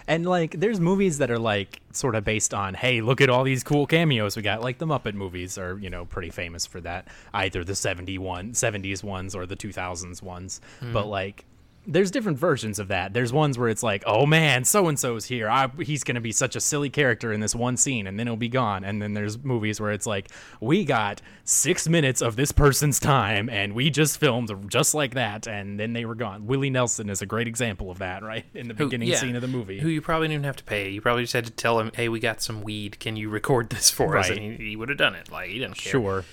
[0.06, 3.44] And like, there's movies that are like sort of based on, hey, look at all
[3.44, 4.62] these cool cameos we got.
[4.62, 7.08] Like the Muppet movies are, you know, pretty famous for that.
[7.32, 10.60] Either the 71, 70s ones or the 2000s ones.
[10.80, 11.08] But hmm.
[11.08, 11.44] like,
[11.90, 13.12] there's different versions of that.
[13.12, 15.48] There's ones where it's like, oh man, so and so's here.
[15.48, 18.36] I, he's gonna be such a silly character in this one scene, and then he'll
[18.36, 18.84] be gone.
[18.84, 20.30] And then there's movies where it's like,
[20.60, 25.46] we got six minutes of this person's time, and we just filmed just like that,
[25.46, 26.46] and then they were gone.
[26.46, 29.34] Willie Nelson is a great example of that, right in the Who- beginning yeah, scene
[29.36, 29.80] of the movie.
[29.80, 30.90] Who you probably didn't even have to pay.
[30.90, 33.00] You probably just had to tell him, "Hey, we got some weed.
[33.00, 35.30] Can you record this for us?" And he, he would have done it.
[35.30, 35.90] Like he didn't care.
[35.90, 36.24] Sure.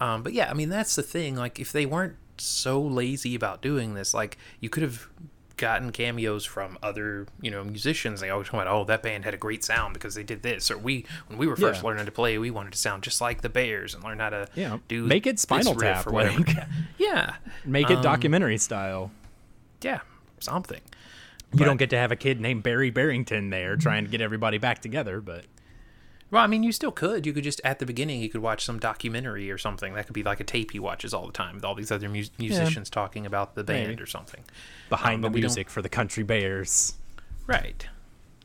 [0.00, 1.36] Um, but yeah, I mean that's the thing.
[1.36, 5.08] Like if they weren't so lazy about doing this, like you could have
[5.58, 8.20] gotten cameos from other you know musicians.
[8.20, 10.78] They always went, "Oh, that band had a great sound because they did this." Or
[10.78, 11.88] we, when we were first Yeah.
[11.88, 14.48] learning to play, we wanted to sound just like the Bears and learn how to
[14.54, 16.38] Yeah, do make it Spinal Tap, or whatever.
[16.38, 16.66] like- yeah,
[16.98, 17.34] yeah,
[17.64, 19.12] Make it um, documentary style.
[19.82, 20.00] yeah,
[20.40, 20.80] something.
[21.54, 24.56] You don't get to have a kid named Beary Barrington there trying to get everybody
[24.56, 25.44] back together, but
[26.32, 27.26] Well, I mean, you still could.
[27.26, 29.92] You could just at the beginning, you could watch some documentary or something.
[29.94, 32.08] That could be like a tape he watches all the time with all these other
[32.08, 34.02] mus- musicians talking about the band Maybe.
[34.02, 34.42] or something.
[34.88, 36.94] behind Um, the but we don't- music for the Country Bears.
[37.46, 37.86] Right.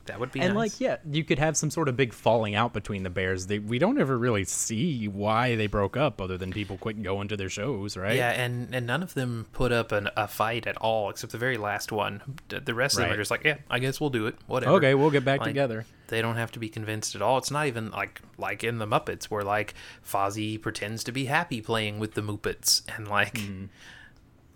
[0.07, 0.73] That would be And nice.
[0.73, 3.47] like, yeah, you could have some sort of big falling out between the Bears.
[3.47, 7.27] They, we don't ever really see why they broke up, other than people quit going
[7.29, 8.15] to their shows, right?
[8.15, 11.37] Yeah, and, and none of them put up an, a fight at all, except the
[11.37, 12.21] very last one.
[12.49, 14.35] The rest of them are just like, yeah, I guess we'll do it.
[14.47, 14.73] Whatever.
[14.73, 15.85] Okay, we'll get back Like, together.
[16.09, 17.37] They don't have to be convinced at all.
[17.37, 19.73] It's not even like like in the Muppets, where like
[20.05, 23.65] Fozzie pretends to be happy playing with the Muppets and like Mm-hmm.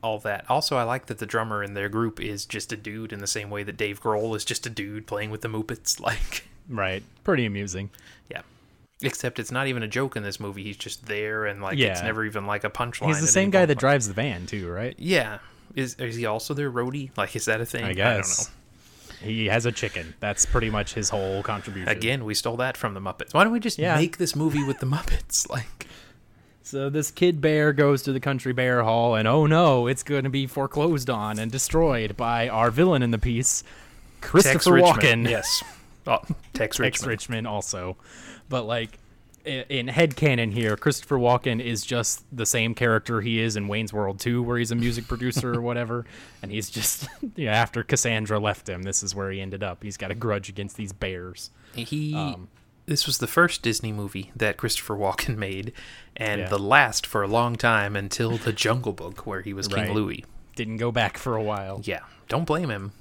[0.03, 0.45] All that.
[0.49, 3.27] Also, I like that the drummer in their group is just a dude in the
[3.27, 5.99] same way that Dave Grohl is just a dude playing with the Muppets.
[6.01, 7.03] Like, Right.
[7.23, 7.89] Pretty amusing.
[8.29, 8.41] yeah.
[9.01, 10.63] Except it's not even a joke in this movie.
[10.63, 13.07] He's just there, and like it's never even like a punchline.
[13.07, 14.95] He's the same guy that drives the van too, right?
[14.99, 15.39] Yeah.
[15.75, 17.09] Is is he also their roadie?
[17.17, 17.83] Like, is that a thing?
[17.83, 18.47] I guess.
[18.47, 19.27] I don't know.
[19.27, 20.13] He has a chicken.
[20.19, 21.89] That's pretty much his whole contribution.
[21.89, 23.33] Again, we stole that from the Muppets.
[23.33, 23.95] Why don't we just Yeah.
[23.95, 25.47] make this movie with the Muppets?
[25.49, 25.87] Like,
[26.63, 30.23] So this kid bear goes to the country bear hall, and oh no, it's going
[30.23, 33.63] to be foreclosed on and destroyed by our villain in the piece,
[34.21, 35.25] Christopher Tex Richmond.
[35.27, 35.29] Walken.
[35.29, 35.63] Yes.
[36.07, 36.19] Oh,
[36.53, 37.07] Tex Tex Richmond.
[37.09, 37.97] Richmond also.
[38.47, 38.99] But like
[39.45, 43.91] i- in headcanon here, Christopher Walken is just the same character he is in Wayne's
[43.91, 46.05] World 2, where he's a music producer or whatever.
[46.43, 49.81] And he's just, you know, after Cassandra left him, this is where he ended up.
[49.83, 51.49] He's got a grudge against these bears.
[51.75, 52.13] He.
[52.15, 52.47] Um,
[52.91, 55.71] this was the first Disney movie that Christopher Walken made,
[56.15, 56.49] and Yeah.
[56.49, 59.91] the last for a long time until The Jungle Book, where he was King Right.
[59.95, 60.25] Louie.
[60.55, 61.79] Didn't go back for a while.
[61.85, 62.91] Yeah, don't blame him.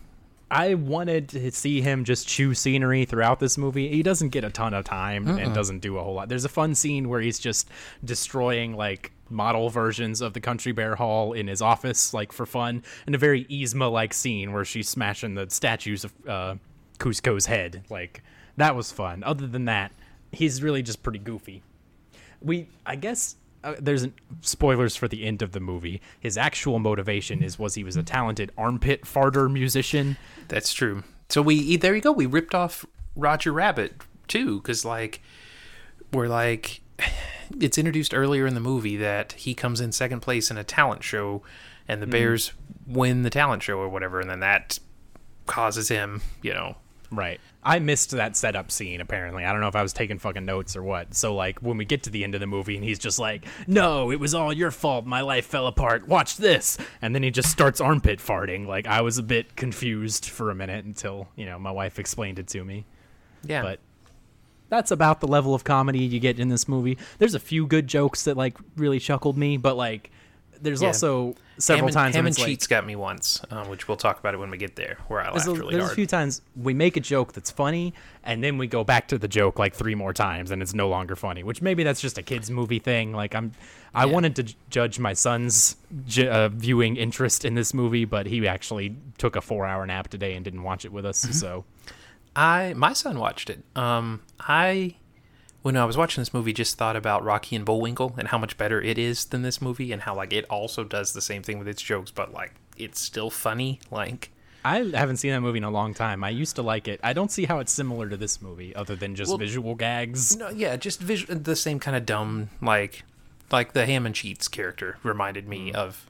[0.53, 3.89] I wanted to see him just chew scenery throughout this movie.
[3.89, 6.29] He doesn't get a ton of time and doesn't do a whole lot.
[6.29, 7.69] There's a fun scene where he's just
[8.05, 12.83] destroying like model versions of the Country Bear Hall in his office, like for fun,
[13.07, 16.55] and a very Yzma like scene where she's smashing the statues of uh,
[16.99, 17.85] Kuzco's head.
[17.89, 18.23] Like
[18.61, 19.23] that was fun.
[19.25, 19.93] Other than that,
[20.33, 21.63] he's really just pretty goofy
[22.41, 26.79] we i guess uh, there's an, spoilers for the end of the movie his actual
[26.79, 30.17] motivation is was he was a talented armpit farter musician
[30.49, 31.05] That's true.
[31.29, 32.11] So we there you go.
[32.11, 32.85] We ripped off
[33.15, 35.21] Roger Rabbit too, because like
[36.13, 36.81] we're like
[37.61, 41.05] it's introduced earlier in the movie that he comes in second place in a talent
[41.05, 41.43] show,
[41.87, 42.53] and the Bears
[42.87, 44.81] win the talent show or whatever, and then that
[45.47, 46.77] causes him, you know.
[47.11, 47.41] Right.
[47.63, 49.45] I missed that setup scene apparently.
[49.45, 51.15] I don't know if i was taking fucking notes or what.
[51.15, 53.45] So like when we get to the end of the movie and he's just like
[53.67, 55.07] no it was all your fault.
[55.07, 56.09] My life fell apart.
[56.09, 56.79] Watch this.
[57.03, 58.67] And then he just starts armpit farting.
[58.67, 62.39] Like i was a bit confused for a minute until you know my wife explained
[62.39, 62.87] it to me.
[63.43, 63.63] Yeah.
[63.63, 63.81] but
[64.71, 66.97] that's about the level of comedy you get in this movie.
[67.19, 70.11] There's a few good jokes that like really chuckled me, but like
[70.63, 70.89] there's Yeah.
[70.89, 73.97] also several Hammond, times when Hammond it's like, Cheats got me once, uh, which we'll
[73.97, 75.95] talk about it when we get there, where I there's, laughed a, really there's a
[75.95, 77.93] few times we make a joke that's funny
[78.25, 80.89] and then we go back to the joke like three more times and it's no
[80.89, 83.53] longer funny which maybe that's just a kids movie thing like i'm
[83.95, 84.13] i Yeah.
[84.13, 88.47] wanted to j- judge my son's j- uh, viewing interest in this movie but he
[88.47, 91.33] actually took a four hour nap today and didn't watch it with us Mm-hmm.
[91.33, 91.65] so
[92.37, 93.61] I my son watched it.
[93.75, 94.95] Um, I
[95.63, 98.57] when I was watching this movie, just thought about Rocky and Bullwinkle and how much
[98.57, 101.59] better it is than this movie, and how like it also does the same thing
[101.59, 103.81] with its jokes, but like it's still funny.
[103.91, 104.31] Like
[104.65, 106.25] I haven't seen that movie in a long time.
[106.25, 107.01] I used to like it.
[107.03, 110.37] I don't see how it's similar to this movie, other than just Well- visual gags.
[110.37, 113.05] no, yeah, just visual, the same kind of dumb like
[113.51, 115.75] like the Hamm and Cheets character reminded me mm.
[115.75, 116.09] of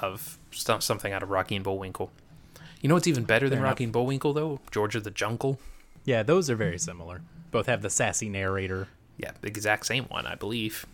[0.00, 2.10] of some, something out of Rocky and Bullwinkle.
[2.80, 4.60] You know what's even better than Fair Rocky and Bullwinkle though?
[4.70, 5.58] George of the Jungle.
[6.04, 7.20] Yeah, those are very similar.
[7.50, 8.88] Both have the sassy narrator.
[9.16, 10.86] Yeah, the exact same one, I believe.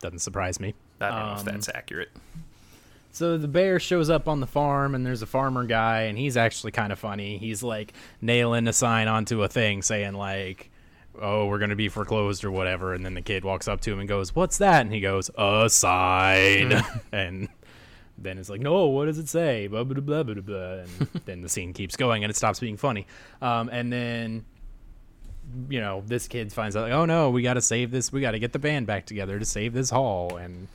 [0.00, 0.74] Doesn't surprise me.
[1.00, 2.10] I don't know if Um, that's accurate.
[3.10, 6.36] So the bear shows up on the farm, and there's a farmer guy, and he's
[6.36, 7.38] actually kind of funny.
[7.38, 10.70] He's like nailing a sign onto a thing saying, like,
[11.20, 12.92] oh, we're going to be foreclosed or whatever.
[12.92, 14.80] And then the kid walks up to him and goes, what's that?
[14.80, 16.72] And he goes, a sign.
[17.12, 17.48] and
[18.16, 19.66] then it's like, no, what does it say?
[19.66, 20.56] Blah, blah, blah, blah, blah.
[20.56, 20.88] And
[21.24, 23.06] then the scene keeps going, and it stops being funny.
[23.42, 24.44] Um, and then
[25.68, 28.12] you know, this kid finds out, like, oh no, we got to save this.
[28.12, 30.36] We got to get the band back together to save this hall.
[30.36, 30.68] And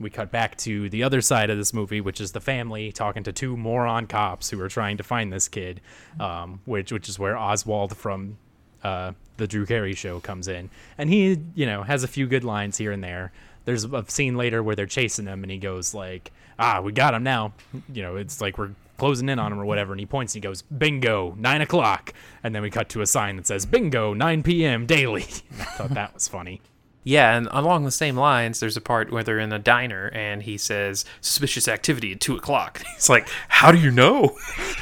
[0.00, 3.24] we cut back to the other side of this movie, which is the family talking
[3.24, 5.80] to two moron cops who are trying to find this kid,
[6.20, 8.38] um, which which is where Oswald from
[8.82, 12.44] uh, the Drew Carey show comes in, and he you know has a few good
[12.44, 13.32] lines here and there.
[13.64, 17.14] There's a scene later where they're chasing him, and he goes like, "Ah, we got
[17.14, 17.52] him now."
[17.92, 20.42] You know, it's like we're closing in on him or whatever, and he points and
[20.42, 24.14] he goes, "Bingo, nine o'clock," and then we cut to a sign that says, "Bingo,
[24.14, 24.86] nine p.m.
[24.86, 25.22] daily."
[25.60, 26.60] I thought that was funny.
[27.04, 30.42] Yeah, and along the same lines, there's a part where they're in a diner and
[30.42, 32.82] he says, suspicious activity at 2 o'clock.
[32.96, 34.36] He's like, how do you know?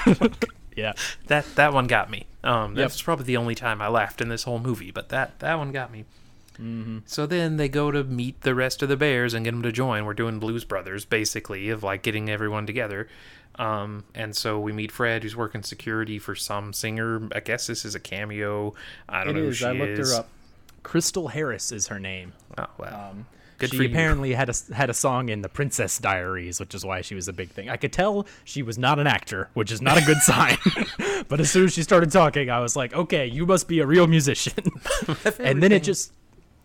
[0.76, 0.92] Yeah.
[1.28, 2.26] That that one got me.
[2.44, 2.88] Um, Yep.
[2.88, 5.72] That's probably the only time I laughed in this whole movie, but that, that one
[5.72, 6.04] got me.
[7.06, 9.72] So then they go to meet the rest of the bears and get them to
[9.72, 10.04] join.
[10.04, 13.08] We're doing Blues Brothers, basically, of like getting everyone together.
[13.58, 17.28] Um, and so we meet Fred, who's working security for some singer.
[17.34, 18.74] I guess this is a cameo.
[19.08, 20.20] I don't know who she is.
[20.82, 22.32] Krystal Harris is her name.
[22.58, 23.12] Oh, wow.
[23.58, 27.00] Good she apparently had a had a song in the Princess Diaries, which is why
[27.00, 27.70] she was a big thing.
[27.70, 30.58] I could tell she was not an actor, which is not a good sign.
[31.28, 33.86] but as soon as she started talking, I was like, okay, you must be a
[33.86, 34.52] real musician.
[35.38, 36.12] and then it just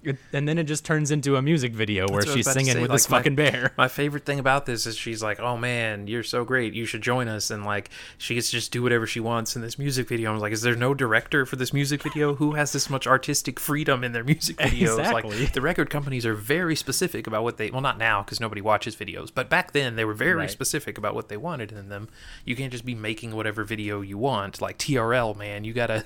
[0.03, 2.51] It- and then it just turns into a music video where what I was she's
[2.51, 3.71] singing say, with like, this my- fucking bear.
[3.77, 6.73] My favorite thing about this is she's like, "Oh man, you're so great.
[6.73, 9.61] You should join us." And like, she gets to just do whatever she wants in
[9.61, 10.31] this music video.
[10.31, 12.35] I was like, "Is there no director for this music video?
[12.35, 15.39] Who has this much artistic freedom in their music videos?" Exactly.
[15.39, 17.69] Like, the record companies are very specific about what they.
[17.69, 20.49] Well, not now because nobody watches videos, but back then they were very Right.
[20.49, 22.07] specific about what they wanted in them.
[22.45, 24.61] You can't just be making whatever video you want.
[24.61, 26.05] Like TRL, man, you gotta,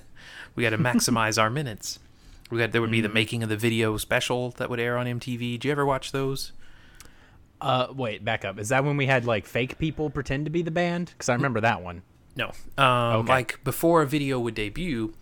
[0.55, 1.99] we gotta maximize our minutes.
[2.51, 3.07] We got there would be Mm-hmm.
[3.07, 5.59] the making of the video special that would air on MTV.
[5.59, 6.51] Do you ever watch those?
[7.61, 8.59] Uh, wait, back up.
[8.59, 11.07] Is that when we had like fake people pretend to be the band?
[11.13, 12.03] Because I remember that one.
[12.35, 12.51] No.
[12.77, 13.29] Um, Okay.
[13.31, 15.13] Like before a video would debut,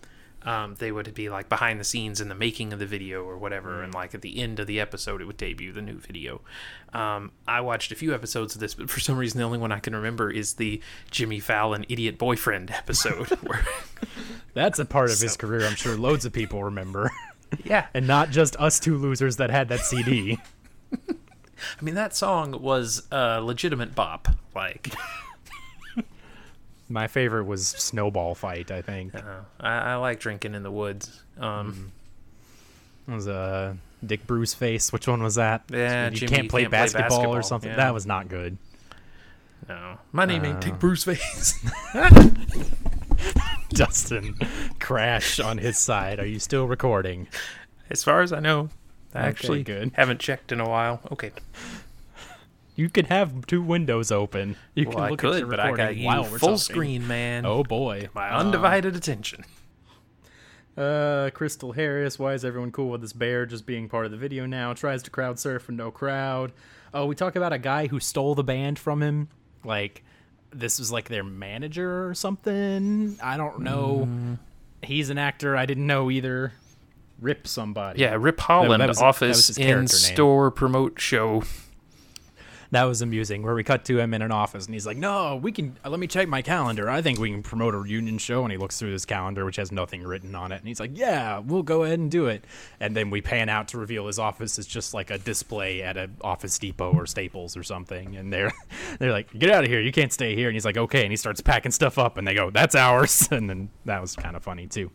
[0.44, 3.38] um, they would be like behind the scenes in the making of the video or
[3.38, 6.42] whatever, and like at the end of the episode, it would debut the new video.
[6.92, 9.72] Um, I watched a few episodes of this, but for some reason, the only one
[9.72, 10.80] I can remember is the
[11.10, 13.28] Jimmy Fallon idiot boyfriend episode.
[13.42, 13.64] where,
[14.52, 17.10] That's a part of his career I'm sure loads of people remember.
[17.64, 20.38] yeah, and not just us two losers that had that CD.
[20.92, 24.28] I mean that song was a legitimate bop.
[24.54, 24.92] Like,
[26.94, 29.16] My favorite was Snowball Fight, I think.
[29.16, 29.20] uh,
[29.58, 31.24] I, I like drinking in the woods.
[31.38, 31.90] Um,
[33.08, 33.74] It was uh,
[34.06, 34.92] Dick Bruce Face.
[34.92, 35.64] Which one was that?
[35.72, 37.70] Yeah, you Jimmy, can't you play can't play basketball, or something.
[37.70, 37.76] yeah.
[37.76, 38.58] That was not good.
[39.68, 41.58] No, my name ain't Uh, Dick Bruce Face.
[43.70, 44.36] Dustin
[44.78, 46.20] crash on his side.
[46.20, 47.26] Are you still recording?
[47.90, 48.68] as far as I know,
[49.12, 49.90] I Okay, actually good.
[49.94, 51.00] haven't checked in a while.
[51.10, 51.32] Okay.
[52.76, 54.56] You can have two windows open.
[54.74, 56.38] You Well, can I look at could, your but I recording got you while we're
[56.38, 56.58] full talking.
[56.58, 57.46] screen, man.
[57.46, 59.44] Oh boy, my Um, undivided attention.
[60.76, 62.18] Uh, Krystal Harris.
[62.18, 64.72] Why is everyone cool with this bear just being part of the video now?
[64.72, 66.52] Tries to crowd surf and no crowd.
[66.92, 69.28] Oh, we talk about a guy who stole the band from him.
[69.64, 70.02] Like,
[70.52, 73.16] this was like their manager or something.
[73.22, 74.08] I don't know.
[74.10, 74.38] Mm.
[74.82, 75.56] He's an actor.
[75.56, 76.52] I didn't know either.
[77.20, 78.00] Rip somebody.
[78.00, 81.44] Yeah, Rip Holland, that was- that was office in store promote show.
[82.74, 83.44] That was amusing.
[83.44, 85.78] Where we cut to him in an office, and he's like, "No, we can.
[85.84, 86.90] Let me check my calendar.
[86.90, 89.54] I think we can promote a reunion show." And he looks through his calendar, which
[89.54, 92.44] has nothing written on it, and he's like, "Yeah, we'll go ahead and do it."
[92.80, 95.96] And then we pan out to reveal his office is just like a display at
[95.96, 98.16] an Office Depot or Staples or something.
[98.16, 98.52] And they're
[98.98, 99.80] they're like, "Get out of here!
[99.80, 102.26] You can't stay here." And he's like, "Okay." And he starts packing stuff up, and
[102.26, 104.90] they go, "That's ours." And then that was kind of funny too.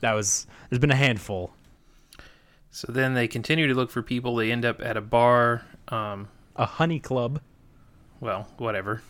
[0.00, 0.46] That was.
[0.70, 1.52] There's been a handful.
[2.70, 4.36] So then they continue to look for people.
[4.36, 5.66] They end up at a bar.
[5.88, 6.28] Um,
[6.58, 7.40] A honey club.
[8.20, 9.00] well, whatever.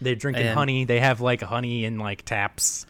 [0.00, 0.84] They're drinking And- honey.
[0.84, 2.86] They have like honey in like taps,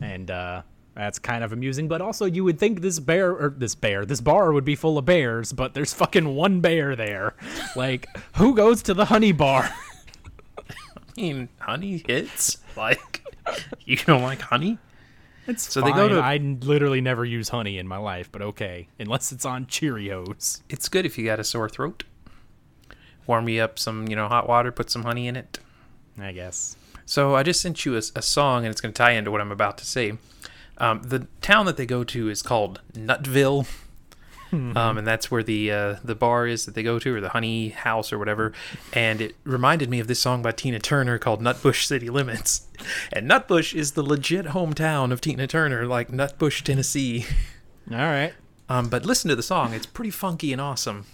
[0.00, 0.62] and uh,
[0.94, 1.86] that's kind of amusing.
[1.86, 4.98] But also, you would think this bear or this bear, this bar would be full
[4.98, 7.34] of bears, but there's fucking one bear there.
[7.76, 9.70] Like, who goes to the honey bar?
[10.58, 12.56] I mean, honey hits.
[12.74, 13.22] Like,
[13.84, 14.78] you don't like honey?
[15.46, 18.40] It's So so they go to- I literally never use honey in my life, but
[18.42, 20.62] okay, unless it's on Cheerios.
[20.70, 22.04] It's good if you got a sore throat.
[23.26, 24.70] Warm you up some, you know, hot water.
[24.72, 25.58] Put some honey in it.
[26.18, 26.76] I guess.
[27.04, 29.40] So I just sent you a, a song, and it's going to tie into what
[29.40, 30.18] I'm about to say.
[30.78, 33.66] Um, the town that they go to is called Nutville,
[34.52, 37.30] um, and that's where the uh, the bar is that they go to, or the
[37.30, 38.52] Honey House, or whatever.
[38.92, 42.62] And it reminded me of this song by Tina Turner called "Nutbush City Limits."
[43.10, 47.24] And Nutbush is the legit hometown of Tina Turner, like Nutbush, Tennessee.
[47.90, 48.34] All right.
[48.68, 51.06] Um, but listen to the song; it's pretty funky and awesome.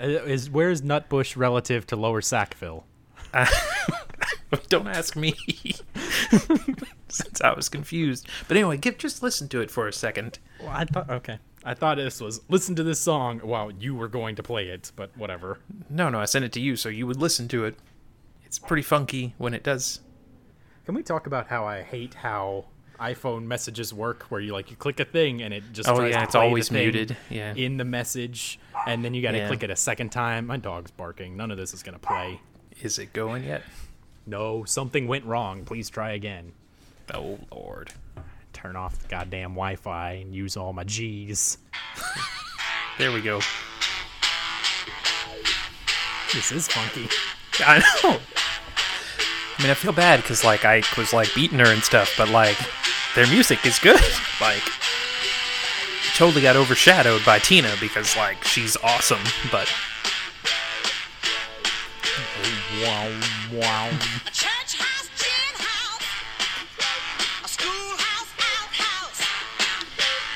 [0.00, 2.84] Uh, Is where's Nutbush relative to Lower Sackville?
[4.68, 5.34] Don't ask me,
[7.08, 8.28] since I was confused.
[8.48, 10.38] But anyway, give just listen to it for a second.
[10.58, 11.38] Well, I thought okay.
[11.64, 14.90] I thought this was listen to this song while you were going to play it,
[14.96, 15.58] but whatever.
[15.88, 17.76] No, no, I sent it to you so you would listen to it.
[18.44, 20.00] It's pretty funky when it does.
[20.84, 22.64] Can we talk about how I hate how
[23.00, 26.22] iPhone messages work, where you like you click a thing and it just Oh, yeah,
[26.22, 27.16] it's always muted.
[27.30, 27.54] Yeah.
[27.54, 29.46] in the message, and then you got to Yeah.
[29.48, 30.46] click it a second time.
[30.46, 31.36] My dog's barking.
[31.36, 32.40] None of this is gonna play.
[32.82, 33.62] Is it going yet?
[34.26, 35.64] No, something went wrong.
[35.64, 36.52] Please try again.
[37.12, 37.92] Oh lord.
[38.52, 41.58] Turn off the goddamn Wi-Fi and use all my G's.
[42.98, 43.40] There we go.
[46.34, 47.08] This is funky.
[47.60, 48.18] I know.
[49.58, 52.28] I mean, I feel bad because like I was like beating her and stuff, but
[52.28, 52.56] like
[53.14, 54.00] their music is good.
[54.40, 54.62] Like
[56.16, 59.20] totally got overshadowed by Tina because like she's awesome,
[59.52, 59.68] but
[62.82, 63.10] Wow,
[63.52, 63.88] wow.
[63.88, 66.02] A church house, gin house,
[67.44, 69.20] a schoolhouse, outhouse,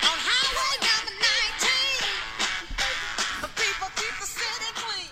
[0.05, 3.41] on highway number 19.
[3.41, 5.09] The people keep the city clean.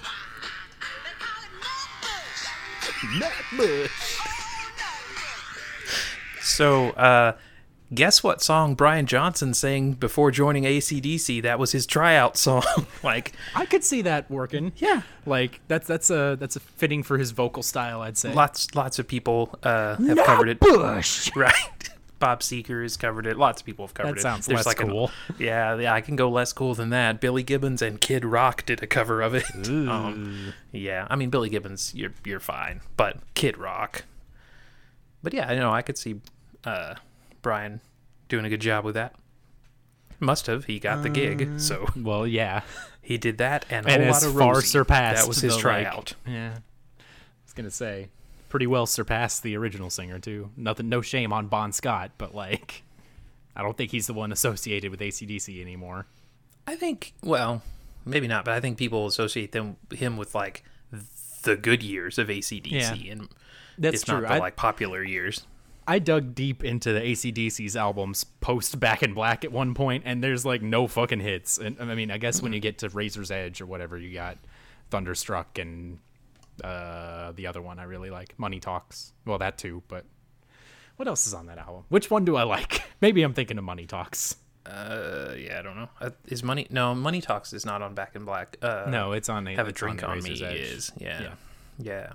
[1.05, 2.41] They call it Nutbush.
[3.17, 4.21] Nutbush.
[4.21, 6.43] Oh, Nutbush.
[6.43, 7.33] So, uh,
[7.95, 11.43] guess what song Brian Johnson sang before joining ACDC?
[11.43, 12.63] That was his tryout song.
[13.03, 14.73] like, I could see that working.
[14.77, 18.33] yeah, Like that's that's a that's a fitting for his vocal style, I'd say.
[18.33, 20.61] lots lots of people uh, have covered it.
[20.61, 21.31] Bush.
[21.37, 21.55] Right.
[22.19, 23.37] Bob Seger has covered it.
[23.37, 24.23] Lots of people have covered That it.
[24.23, 25.11] sounds less an- cool.
[25.41, 27.21] yeah, yeah, I can go less cool than that.
[27.21, 29.43] Billy Gibbons and Kid Rock did a cover of it.
[29.67, 34.05] Um, yeah, I mean Billy Gibbons, you're you're fine, but Kid Rock.
[35.23, 36.21] But yeah, I know I could see
[36.65, 36.95] uh,
[37.43, 37.81] Brian
[38.29, 39.15] doing a good job with that.
[40.21, 40.67] Must have.
[40.67, 42.63] He got the gig, uh, so Well, yeah,
[43.03, 44.67] he did that and a and whole has lot of far Rosie.
[44.69, 45.23] surpassed.
[45.23, 46.15] That was his the, like- tryout.
[46.27, 46.55] yeah,
[47.01, 47.03] I
[47.45, 48.09] was gonna say,
[48.49, 50.51] pretty well surpassed the original singer too.
[50.57, 52.83] Nothing, no shame on Bon Scott, but like,
[53.57, 56.07] I don't think he's the one associated with ACDC anymore.
[56.69, 57.63] I think, well,
[58.07, 60.63] maybe not, but I think people associate them him with like
[61.43, 62.95] the good years of ACDC, Yeah.
[63.13, 63.29] and
[63.77, 64.21] That's it's true.
[64.21, 65.45] not the I, like popular years.
[65.87, 70.23] I dug deep into the ACDC's albums post Back in Black at one point, and
[70.23, 71.59] there's like no fucking hits.
[71.59, 74.39] And I mean, I guess when you get to Razor's Edge or whatever, you got
[74.91, 75.99] Thunderstruck and
[76.63, 79.13] uh, the other one I really like, Money Talks.
[79.25, 80.05] Well, that too, but
[80.97, 81.85] what else is on that album?
[81.89, 82.83] Which one do I like?
[83.01, 84.37] Maybe I'm thinking of Money Talks.
[84.65, 85.89] Uh, yeah, I don't know.
[86.01, 86.69] Uh, is money?
[86.71, 88.57] No, Money Talks is not on Back in Black.
[88.63, 90.61] Uh, No, it's on a have a it's on drink the on, me Edge.
[90.61, 91.33] is yeah, Yeah.
[91.81, 92.13] yeah.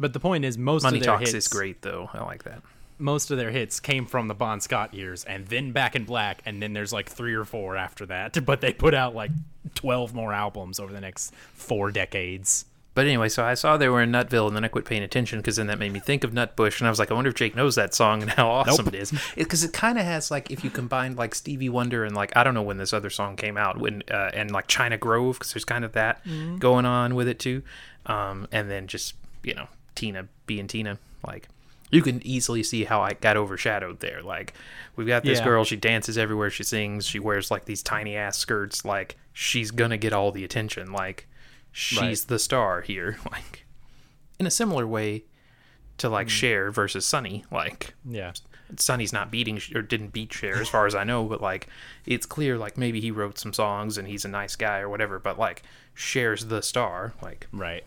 [0.00, 2.10] But the point is, most Money of their Talks hits, is great though.
[2.12, 2.62] I like that.
[2.98, 6.42] most of their hits came from the Bon Scott years, and then Back in Black,
[6.46, 8.36] and then there's like three or four after that.
[8.44, 9.30] But they put out like
[9.74, 12.64] twelve more albums over the next four decades.
[12.92, 15.38] But anyway, so I saw they were in Nutville, and then I quit paying attention
[15.38, 17.36] because then that made me think of Nutbush, and I was like, I wonder if
[17.36, 18.94] Jake knows that song and how awesome Nope.
[18.94, 19.12] it is.
[19.36, 22.42] Because it, kind of has like if you combined like Stevie Wonder and like I
[22.42, 25.52] don't know when this other song came out, when uh, and like China Grove, because
[25.52, 26.20] there's kind of that
[26.58, 27.62] going on with it too,
[28.06, 29.68] um, and then just you know
[30.00, 31.48] Tina being Tina, like
[31.90, 34.22] you can easily see how I got overshadowed there.
[34.22, 34.54] Like
[34.96, 35.44] we've got this Yeah.
[35.44, 39.70] girl, she dances everywhere, she sings, she wears like these tiny ass skirts, like she's
[39.70, 41.28] gonna get all the attention, like
[41.70, 42.28] she's Right.
[42.28, 43.66] the star here, like
[44.38, 45.24] in a similar way
[45.98, 46.30] to like hmm.
[46.30, 48.32] Cher versus Sonny, like Yeah,
[48.78, 51.66] Sonny's not beating or didn't beat Cher as far as I know, but like
[52.06, 55.18] it's clear like maybe he wrote some songs and he's a nice guy or whatever,
[55.18, 55.62] but like
[55.94, 57.84] Cher's the star, like right.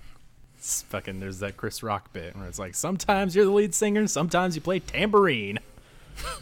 [0.63, 1.19] It's fucking.
[1.19, 4.61] There's that Chris Rock bit where it's like, sometimes you're the lead singer, sometimes you
[4.61, 5.59] play tambourine.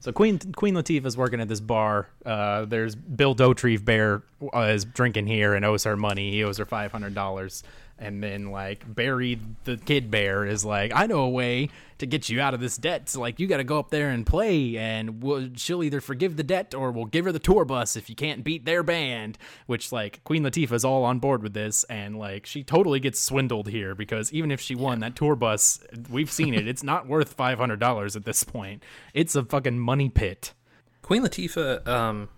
[0.00, 2.08] So Queen Queen Latifah's working at this bar.
[2.24, 4.22] Uh, there's Bill Dauterive Bear
[4.54, 6.30] uh, is drinking here and owes her money.
[6.30, 7.64] He owes her five hundred dollars.
[7.98, 11.68] And then like Beary the Kid Bear is like, I know a way
[11.98, 13.08] to get you out of this debt.
[13.08, 16.36] So like you got to go up there and play, and we'll, she'll either forgive
[16.36, 19.36] the debt or we'll give her the tour bus if you can't beat their band.
[19.66, 23.68] Which like Queen Latifah's all on board with this, and like she totally gets swindled
[23.68, 26.68] here because even if she won that tour bus, we've seen it.
[26.68, 28.84] It's not worth five hundred dollars at this point.
[29.12, 30.54] It's a fucking money pit.
[31.02, 32.28] Queen Latifah, um,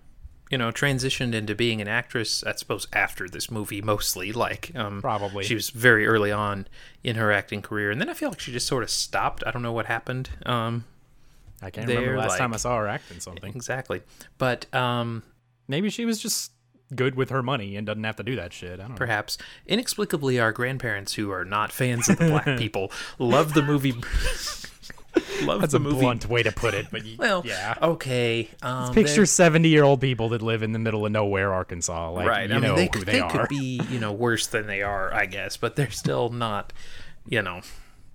[0.51, 2.43] you know, transitioned into being an actress.
[2.45, 5.45] I suppose after this movie, mostly like um, Probably.
[5.45, 6.67] she was very early on
[7.05, 9.43] in her acting career, and then I feel like she just sort of stopped.
[9.47, 10.31] I don't know what happened.
[10.45, 10.85] Um,
[11.63, 13.55] I can't They're, remember the last time I saw her acting something.
[13.55, 14.03] exactly,
[14.39, 15.23] but um,
[15.69, 16.51] Maybe she was just
[16.97, 18.73] good with her money and doesn't have to do that shit.
[18.81, 18.97] I don't know.
[18.97, 19.39] perhaps
[19.69, 22.91] inexplicably, our grandparents who are not fans of the black people
[23.21, 23.95] love the movie.
[25.45, 26.01] love That's the a movie.
[26.01, 27.75] blunt way to put it, but y- Well, yeah.
[27.83, 28.49] okay.
[28.63, 32.11] Um, Picture seventy-year-old people that live in the middle of nowhere, Arkansas.
[32.11, 32.49] Like, right.
[32.49, 33.31] You I mean, know they, who could- they, they are.
[33.31, 36.73] could be, you know, worse than they are, I guess, but they're still not,
[37.29, 37.61] you know,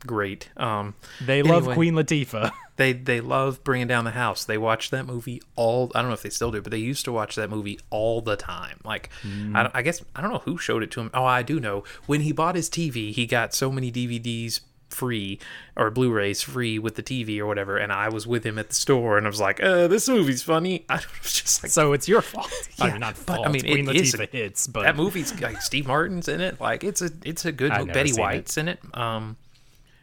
[0.05, 0.49] great.
[0.57, 1.65] Um, they love.
[1.69, 2.51] Queen Latifah.
[2.77, 4.45] they they love bringing down the house.
[4.45, 5.91] They watch that movie all.
[5.95, 8.21] I don't know if they still do, but they used to watch that movie all
[8.21, 8.79] the time.
[8.83, 9.09] Like,
[9.53, 11.09] I, don't- I guess I don't know who showed it to him.
[11.13, 11.83] Oh, I do know.
[12.05, 14.59] When he bought his TV, he got so many DVDs
[14.89, 15.39] free
[15.75, 18.75] or Blu-rays free with the TV or whatever, and I was with him at the
[18.75, 22.07] store, and I was like, uh, "This movie's funny." I was just like, so it's
[22.07, 22.51] your fault.
[22.79, 23.51] I Yeah, mean, not but, I fault.
[23.51, 26.59] mean, Queen it is Latifah hits, but that movie's like Steve Martin's in it.
[26.61, 27.93] Like it's a it's a good I've movie.
[27.93, 28.21] Betty seen it.
[28.23, 28.79] White's in it.
[28.93, 29.37] Um,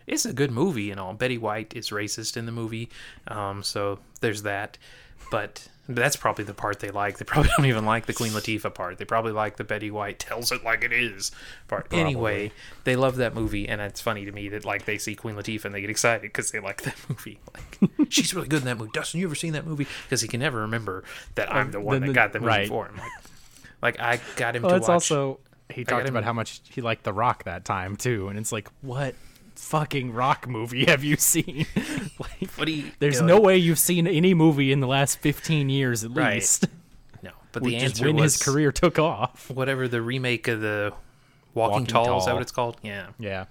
[0.06, 1.14] it's a good movie and all.
[1.14, 2.90] Betty White is racist in the movie,
[3.28, 4.78] um, so there's that.
[5.32, 7.16] But that's probably the part they like.
[7.16, 8.98] They probably don't even like the Queen Latifah part.
[8.98, 11.32] They probably like the Betty White tells it like it is
[11.68, 11.86] part.
[11.90, 12.52] Anyway,
[12.84, 15.64] they love that movie, and it's funny to me that like they see Queen Latifah
[15.64, 17.40] and they get excited because they like that movie.
[17.54, 18.90] Like she's really good in that movie.
[18.92, 19.86] Dustin, you ever seen that movie?
[20.04, 21.02] Because he can never remember
[21.34, 22.68] that I'm the um, one the- that got the movie right.
[22.68, 22.98] for him.
[22.98, 25.10] Like, like I got him well, to it's watch.
[25.10, 28.28] also he got talked him- about how much he liked The Rock that time too,
[28.28, 29.14] and it's like, what
[29.56, 31.66] fucking Rock movie have you seen?
[32.18, 32.90] like, What you?
[32.98, 36.34] there's no way you've seen any movie in the last fifteen years at Right.
[36.34, 36.66] least.
[37.22, 39.48] No, but the answer when was his career took off.
[39.50, 40.92] whatever the remake of the
[41.54, 42.78] Walking, Walking Tall, is that what it's called?
[42.82, 43.08] Yeah.
[43.18, 43.44] Yeah.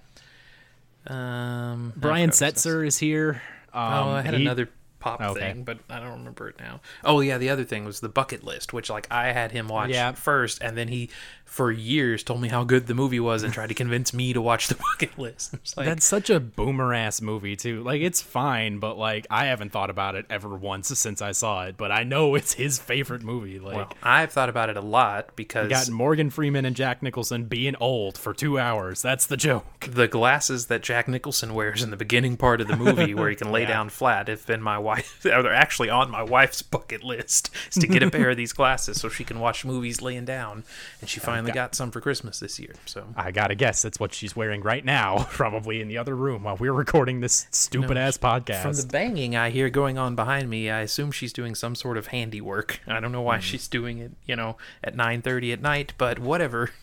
[1.06, 2.64] Um, Brian forgot what it was.
[2.64, 3.42] Setzer is here.
[3.72, 4.68] Um, Oh, I had he- another
[5.00, 5.40] pop Okay.
[5.40, 6.80] thing, but I don't remember it now.
[7.02, 9.90] Oh yeah, the other thing was the bucket list, which like I had him watch
[9.90, 10.12] Yeah.
[10.12, 11.10] first, and then he
[11.52, 14.40] for years told me how good the movie was and tried to convince me to
[14.40, 15.54] watch the bucket list.
[15.76, 17.82] Like, That's such a boomer ass movie too.
[17.82, 21.66] Like it's fine, but like I haven't thought about it ever once since I saw
[21.66, 21.76] it.
[21.76, 23.58] But I know it's his favorite movie.
[23.58, 27.44] Like well, I've thought about it a lot because got Morgan Freeman and Jack Nicholson
[27.44, 29.02] being old for two hours.
[29.02, 29.66] That's the joke.
[29.80, 33.36] the glasses that Jack Nicholson wears in the beginning part of the movie, where he
[33.36, 33.68] can lay Yeah.
[33.68, 35.18] down flat, have been my wife.
[35.22, 39.00] They're actually on my wife's bucket list is to get a pair of these glasses
[39.00, 40.64] so she can watch movies laying down.
[41.02, 42.74] And she finally got- got some for Christmas this year.
[42.86, 46.44] So I gotta guess that's what she's wearing right now, probably in the other room
[46.44, 48.62] while we're recording this stupid ass podcast.
[48.62, 51.96] from the banging I hear going on behind me, I assume she's doing some sort
[51.98, 52.80] of handiwork.
[52.86, 56.70] I don't know why she's doing it, you know, at 9:30 at night, but whatever.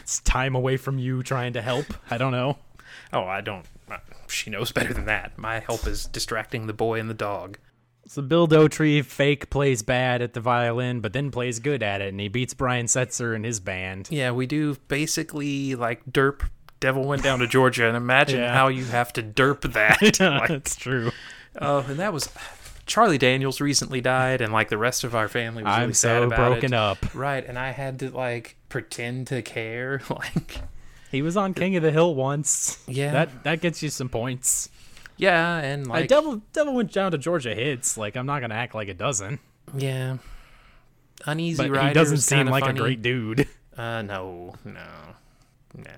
[0.00, 1.86] It's time away from you trying to help.
[2.10, 2.58] I don't know.
[3.12, 3.66] Oh, I don't.
[3.90, 3.98] uh,
[4.28, 5.36] She knows better than that.
[5.36, 7.58] My help is distracting the boy and the dog.
[8.10, 12.08] So Bill Dauterive fake plays bad at the violin, but then plays good at it,
[12.08, 14.08] and he beats Brian Setzer and his band.
[14.10, 16.40] Yeah, we do basically like derp.
[16.80, 18.52] Devil went down to Georgia, and imagine Yeah.
[18.52, 20.00] how you have to derp that.
[20.20, 21.12] like, That's true.
[21.60, 22.28] oh, and that was
[22.84, 26.22] Charlie Daniels recently died, and like the rest of our family was I'm sad so
[26.24, 26.76] about broken it.
[26.76, 27.14] up.
[27.14, 30.56] Right, and I had to like pretend to care, like.
[31.12, 32.82] He was on King of the Hill once.
[32.88, 33.12] Yeah.
[33.12, 34.68] that that gets you some points.
[35.20, 37.96] Yeah, and Like, like Devil Devil went down to Georgia hits.
[37.96, 39.38] Like I'm not gonna act like it doesn't.
[39.76, 40.16] yeah,
[41.26, 41.88] uneasy But rider.
[41.88, 42.78] he doesn't seem like funny.
[42.78, 43.46] a great dude.
[43.78, 44.84] Uh, no, no,
[45.74, 45.90] no.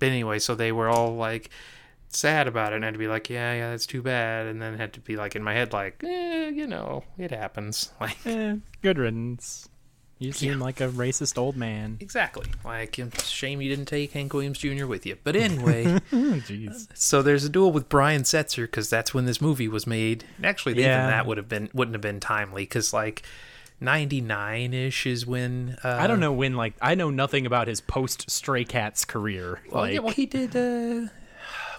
[0.00, 1.50] But anyway, so they were all like
[2.08, 4.60] sad about it, and I had to be like, yeah, yeah, that's too bad, and
[4.60, 7.92] then had to be like in my head, like, eh, you know, it happens.
[8.00, 9.68] Like Eh, good riddance.
[10.18, 11.98] You seem like a racist old man.
[12.00, 12.46] exactly.
[12.64, 14.86] Like it's a shame you didn't take Hank Williams Jr.
[14.86, 15.18] with you.
[15.22, 15.84] But anyway.
[16.10, 16.88] Jeez.
[16.94, 20.24] So there's a duel with Brian Setzer because that's when this movie was made.
[20.42, 23.22] Actually, even that would have been wouldn't have been timely because like
[23.80, 26.54] '99 ish is when uh, I don't know when.
[26.56, 29.60] Like I know nothing about his post Stray Cats career.
[29.70, 30.56] Well, like yeah, well, he did.
[30.56, 31.08] Uh,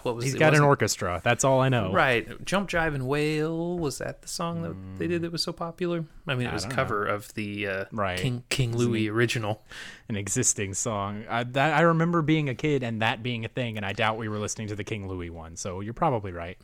[0.07, 0.39] what was he's it?
[0.39, 1.21] got an Wasn't- orchestra.
[1.23, 1.91] That's all I know.
[1.93, 5.51] Right, Jump Jive and Wail was that the song that they did that was so
[5.53, 6.05] popular?
[6.27, 8.17] I mean, it was a cover of the uh, Right.
[8.17, 9.61] King King Louis original.
[10.09, 11.25] An existing song.
[11.29, 14.17] I, that I remember being a kid and that being a thing, and I doubt
[14.17, 15.55] we were listening to the King Louis one.
[15.57, 16.57] So you're probably right.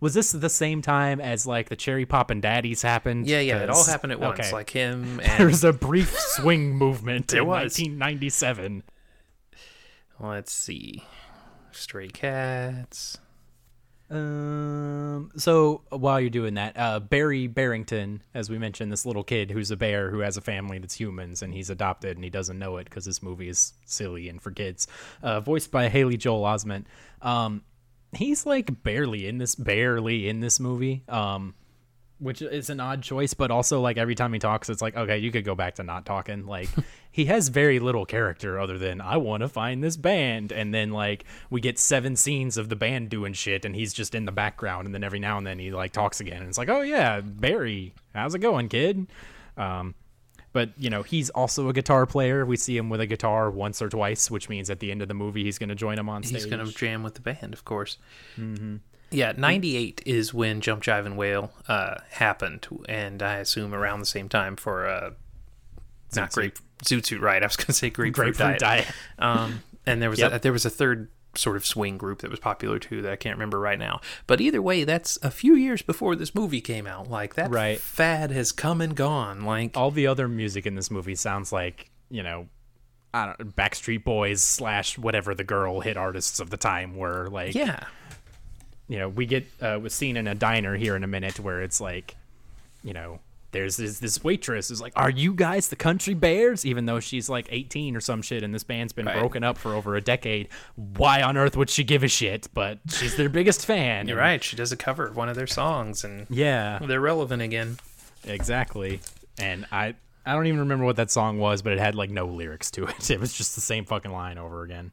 [0.00, 3.26] Was this the same time as like the Cherry Poppin' Daddies happened?
[3.26, 4.40] Yeah, yeah, it all 'Cause- happened at once.
[4.40, 4.52] okay.
[4.52, 7.76] Like him there and was a brief swing movement in was.
[7.78, 8.82] 1997.
[10.18, 11.04] let's see,
[11.74, 13.18] Stray Cats.
[14.10, 15.30] Um.
[15.36, 19.70] So while you're doing that, uh, Beary Barrington, as we mentioned, this little kid who's
[19.70, 22.76] a bear who has a family that's humans and he's adopted and he doesn't know
[22.78, 24.88] it because this movie is silly and for kids.
[25.22, 26.86] Uh, voiced by Haley Joel Osment.
[27.22, 27.62] Um,
[28.12, 31.04] he's like barely in this, barely in this movie.
[31.08, 31.54] Um,
[32.20, 35.18] which is an odd choice, but also like every time he talks, it's like okay,
[35.18, 36.46] you could go back to not talking.
[36.46, 36.68] Like
[37.10, 40.90] he has very little character other than I want to find this band, and then
[40.90, 44.32] like we get seven scenes of the band doing shit, and he's just in the
[44.32, 46.82] background, and then every now and then he like talks again, and it's like oh
[46.82, 49.06] yeah, Beary, how's it going, kid?
[49.56, 49.94] Um,
[50.52, 52.44] but you know he's also a guitar player.
[52.44, 55.08] We see him with a guitar once or twice, which means at the end of
[55.08, 56.42] the movie he's going to join him on stage.
[56.42, 57.98] He's gonna jam with the band, of course.
[58.36, 58.76] Mm-hmm.
[59.10, 64.06] Yeah, '98 is when Jump Jive and Wail uh, happened, and I assume around the
[64.06, 65.10] same time for uh,
[66.14, 67.42] not grape Zoot Suit, right?
[67.42, 68.84] I was gonna say grapefruit, Grapefruit diet.
[68.86, 68.86] Diet.
[69.18, 70.32] Um, and there was Yep.
[70.32, 73.16] a, there was a third sort of swing group that was popular too that I
[73.16, 74.00] can't remember right now.
[74.26, 77.08] But either way, that's a few years before this movie came out.
[77.08, 77.78] Like that Right.
[77.78, 79.42] fad has come and gone.
[79.44, 82.48] Like all the other music in this movie sounds like you know
[83.14, 87.54] I don't Backstreet Boys slash whatever the girl hit artists of the time were like
[87.54, 87.84] yeah,
[88.90, 91.62] you know we get uh, was seen in a diner here in a minute where
[91.62, 92.16] it's like
[92.84, 93.20] you know
[93.52, 97.28] there's this, this waitress is like are you guys the country bears even though she's
[97.28, 99.18] like 18 or some shit and this band's been Right.
[99.18, 102.78] broken up for over a decade why on earth would she give a shit but
[102.88, 104.44] she's their biggest fan you're And- right.
[104.44, 107.78] She does a cover of one of their songs, and yeah they're relevant again.
[108.24, 109.00] Exactly.
[109.38, 109.94] And I
[110.26, 112.84] I don't even remember what that song was, but it had like no lyrics to
[112.84, 113.10] it.
[113.14, 114.92] It was just the same fucking line over again.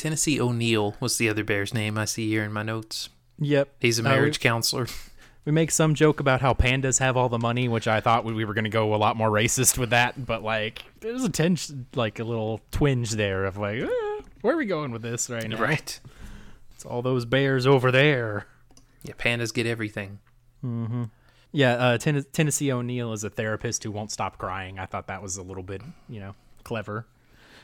[0.00, 3.10] Tennessee O'Neal was the other bear's name I see here in my notes.
[3.38, 3.68] Yep.
[3.80, 4.86] He's a Uh, marriage counselor.
[5.44, 8.32] we make some joke about how pandas have all the money, which I thought we
[8.32, 11.28] we were going to go a lot more racist with that, but like there's a
[11.28, 15.28] tinge, like a little twinge there of like, eh, where are we going with this
[15.28, 15.58] right now?
[15.58, 16.00] Right.
[16.74, 18.46] It's all those bears over there.
[19.02, 20.18] Yeah, pandas get everything.
[21.52, 24.78] Yeah, uh, Ten- Tennessee O'Neal is a therapist who won't stop crying.
[24.78, 26.34] I thought that was a little bit, you know,
[26.64, 27.06] clever.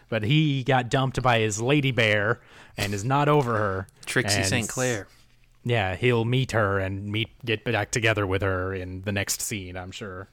[0.09, 2.41] But he got dumped by his lady bear
[2.77, 3.89] and is not over her.
[4.07, 4.69] Trixie St.
[4.69, 5.09] Clair.
[5.65, 9.77] yeah, he'll meet her and meet get back together with her in the next scene.
[9.77, 10.29] I'm sure.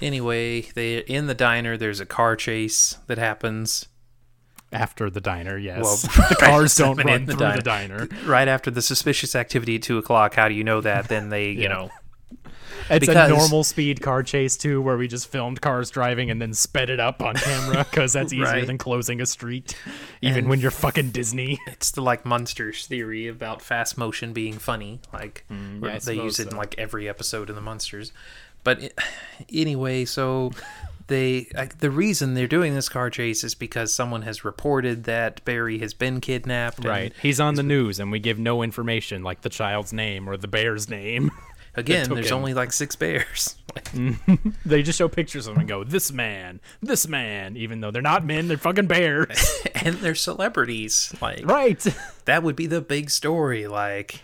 [0.00, 1.76] Anyway, they in the diner.
[1.76, 3.86] There's a car chase that happens
[4.72, 5.82] After the diner, yes.
[5.82, 5.96] Well,
[6.28, 8.06] the cars don't run the through the diner.
[8.06, 8.08] diner.
[8.24, 10.34] right after the suspicious activity at two o'clock.
[10.34, 11.08] How do you know that?
[11.08, 11.90] Then they, you know,
[12.88, 16.40] It's Because- a normal speed car chase too, where we just filmed cars driving and
[16.40, 18.66] then sped it up on camera because that's easier Right.
[18.66, 19.74] than closing a street,
[20.22, 21.58] even And- when you're fucking Disney.
[21.66, 25.00] it's the like Munsters theory about fast motion being funny.
[25.12, 28.12] Like Mm, yeah, they use it in like every episode of the Munsters.
[28.62, 28.98] But it,
[29.52, 30.50] anyway, so
[31.06, 35.44] they like, the reason they're doing this car chase is because someone has reported that
[35.46, 36.84] Beary has been kidnapped.
[36.84, 37.12] Right.
[37.22, 40.46] He's on the news, and we give no information like the child's name or the
[40.46, 41.30] bear's name.
[41.76, 42.38] Again, there's him.
[42.38, 43.56] only like six bears.
[44.64, 48.02] They just show pictures of them and go, "This man, this man," even though they're
[48.02, 49.62] not men, they're fucking bears.
[49.76, 51.14] and they're celebrities.
[51.20, 51.78] Like right.
[52.24, 54.20] that would be the big story like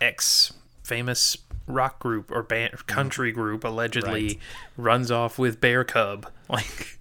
[0.00, 1.36] ex famous
[1.66, 4.38] rock group or band country group allegedly Right.
[4.76, 6.98] runs off with bear cub like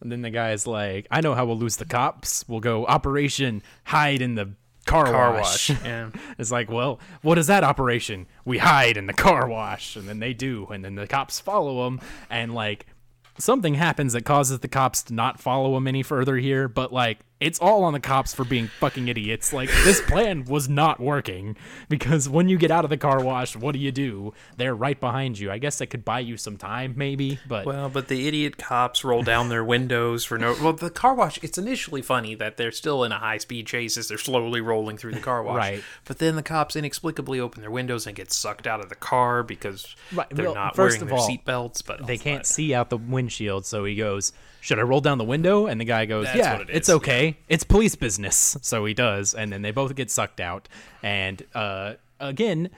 [0.00, 2.44] And then the guy's like, "I know how we'll lose the cops.
[2.48, 4.50] We'll go Operation Hide in the
[4.84, 8.26] Car, car wash." wash yeah It's like, well, what is that operation?
[8.44, 11.84] We hide in the car wash, and then they do, and then the cops follow
[11.84, 12.86] them, and like
[13.38, 16.68] something happens that causes the cops to not follow them any further here.
[16.68, 19.52] But like, it's all on the cops for being fucking idiots.
[19.52, 21.56] Like this plan was not working
[21.88, 24.32] because when you get out of the car wash, what do you do?
[24.56, 25.50] They're right behind you.
[25.50, 29.04] I guess that could buy you some time, maybe, but well but the idiot cops
[29.04, 32.72] roll down their windows for no well the car wash it's initially funny that they're
[32.72, 35.82] still in a high speed chase as they're slowly rolling through the car wash Right.
[36.06, 39.42] but then the cops inexplicably open their windows and get sucked out of the car
[39.42, 42.96] because Right, they're well, not wearing their seatbelts but they oh can't see out the
[42.96, 43.66] windshield.
[43.66, 44.32] So he goes,
[44.64, 46.88] "Should I roll down the window?" And the guy goes, That's "Yeah, what it it's
[46.88, 47.36] okay.
[47.48, 50.68] It's police business." So he does, and then they both get sucked out.
[51.02, 52.70] And uh, again,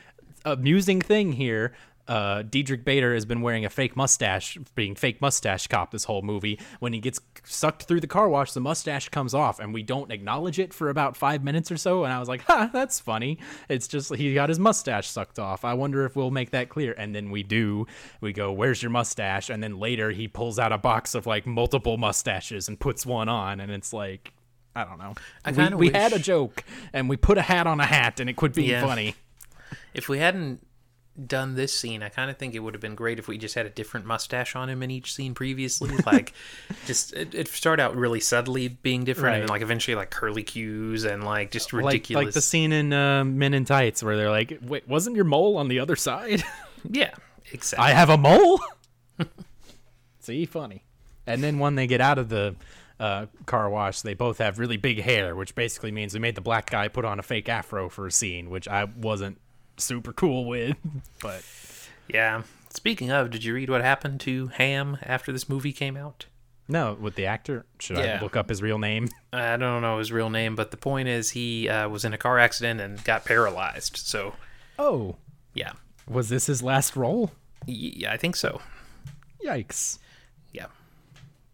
[0.44, 1.74] amusing thing here.
[2.08, 6.22] Uh, Diedrich Bader has been wearing a fake mustache, being fake mustache cop this whole
[6.22, 6.58] movie.
[6.78, 10.12] When he gets sucked through the car wash, the mustache comes off, and we don't
[10.12, 12.04] acknowledge it for about five minutes or so.
[12.04, 13.38] And I was like, "Ha, that's funny."
[13.68, 15.64] It's just he got his mustache sucked off.
[15.64, 16.94] I wonder if we'll make that clear.
[16.96, 17.86] And then we do.
[18.20, 21.46] We go, "Where's your mustache?" And then later he pulls out a box of like
[21.46, 24.32] multiple mustaches and puts one on, and it's like,
[24.74, 25.14] I don't know.
[25.44, 28.28] I we, we had a joke, and we put a hat on a hat, and
[28.30, 28.86] it quit being Yeah.
[28.86, 29.14] funny.
[29.94, 30.65] If we hadn't
[31.26, 33.54] done this scene, I kind of think it would have been great if we just
[33.54, 35.90] had a different mustache on him in each scene previously.
[36.06, 36.32] Like,
[36.86, 40.42] just it, it started out really subtly being different, and then like eventually like curly
[40.42, 42.24] cues and like just Like, ridiculous.
[42.26, 45.56] like the scene in uh, Men in Tights where they're like, "Wait, wasn't your mole
[45.56, 46.44] on the other side?"
[46.90, 47.10] yeah,
[47.52, 47.84] exactly.
[47.86, 48.60] I have a mole.
[50.20, 50.84] See, funny.
[51.26, 52.54] And then when they get out of the
[53.00, 56.40] uh, car wash, they both have really big hair, which basically means we made the
[56.40, 59.38] black guy put on a fake afro for a scene, which I wasn't
[59.78, 60.76] super cool with.
[61.22, 61.42] But
[62.08, 62.42] yeah.
[62.74, 66.26] Speaking of, did you read what happened to Hamm after this movie came out?
[66.68, 68.18] no, with the actor, should Yeah.
[68.18, 69.08] I look up his real name?
[69.32, 72.18] I don't know his real name, but the point is he uh, was in a
[72.18, 73.96] car accident and got paralyzed.
[73.96, 74.34] So
[74.78, 75.14] Oh,
[75.54, 75.72] yeah,
[76.08, 77.30] was this his last role?
[77.66, 78.60] yeah, I think so.
[79.44, 79.98] Yikes.
[80.52, 80.66] Yeah.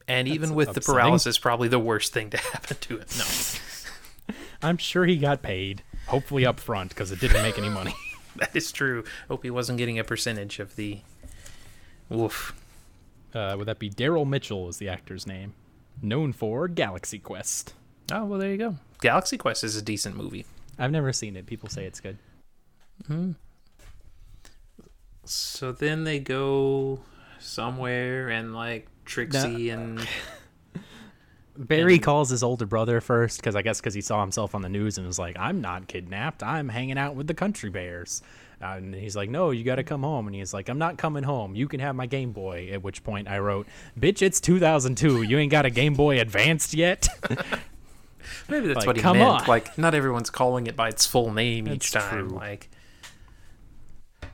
[0.08, 3.06] And even with the paralysis, probably the worst thing to happen to him.
[3.18, 4.34] No.
[4.62, 7.94] I'm sure he got paid, hopefully up front, because it didn't make any money.
[8.36, 9.04] That is true.
[9.28, 11.00] Hope he wasn't getting a percentage of the.
[12.08, 12.54] Woof.
[13.34, 15.54] Uh, would that be Daryl Mitchell is the actor's name,
[16.02, 17.74] known for Galaxy Quest.
[18.10, 18.76] Oh well, there you go.
[19.00, 20.44] Galaxy Quest is a decent movie.
[20.78, 21.46] I've never seen it.
[21.46, 22.18] People say it's good.
[23.06, 23.32] hmm
[25.24, 27.00] So then they go
[27.38, 30.00] somewhere and like Trixie and
[31.56, 34.68] Barry calls his older brother first because I guess because he saw himself on the
[34.68, 36.42] news and was like, "I'm not kidnapped.
[36.42, 38.22] I'm hanging out with the country bears."
[38.62, 40.96] Uh, and he's like, "No, you got to come home." And he's like, "I'm not
[40.96, 41.54] coming home.
[41.54, 43.66] You can have my Game Boy." At which point I wrote,
[43.98, 45.22] "Bitch, it's 2002.
[45.22, 47.08] You ain't got a Game Boy Advanced yet."
[48.48, 49.42] maybe that's Like, what he come meant.
[49.42, 49.46] on.
[49.46, 52.28] Like not everyone's calling it by its full name each time.
[52.28, 52.38] true.
[52.38, 52.70] Like,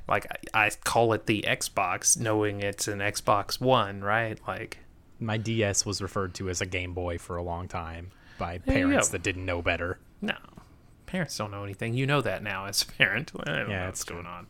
[0.06, 4.38] like I, I call it the Xbox, knowing it's an Xbox One, right?
[4.46, 4.78] Like,
[5.20, 8.60] my DS was referred to as a Game Boy for a long time by you
[8.60, 9.12] parents go.
[9.12, 9.98] that didn't know better.
[10.20, 10.36] no,
[11.06, 11.94] parents don't know anything.
[11.94, 13.32] You know that now as a parent.
[13.40, 14.46] I don't Yeah, know it's what's going on.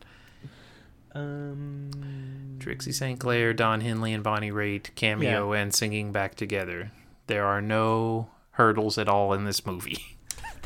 [1.15, 3.19] Um, Trixie St.
[3.19, 6.91] Claire, Don Henley, and Bonnie Raitt cameo and singing back together.
[7.27, 9.99] There are no hurdles at all in this movie.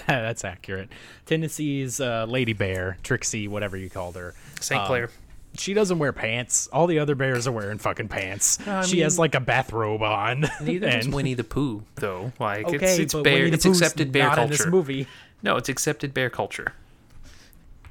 [0.08, 0.90] that's accurate.
[1.26, 4.34] Tennessee's uh, Lady Bear, Trixie, whatever you called her.
[4.60, 4.82] St.
[4.82, 5.10] um, Clair.
[5.58, 6.68] She doesn't wear pants.
[6.74, 8.60] All the other bears are wearing fucking pants.
[8.68, 10.46] I she has like a bathrobe on.
[10.62, 12.32] Neither is and- Winnie the Pooh, though.
[12.40, 13.46] Like Okay, it's, it's bear.
[13.46, 14.54] It's accepted bear not culture.
[14.54, 15.08] in this movie.
[15.42, 16.74] No, it's accepted bear culture.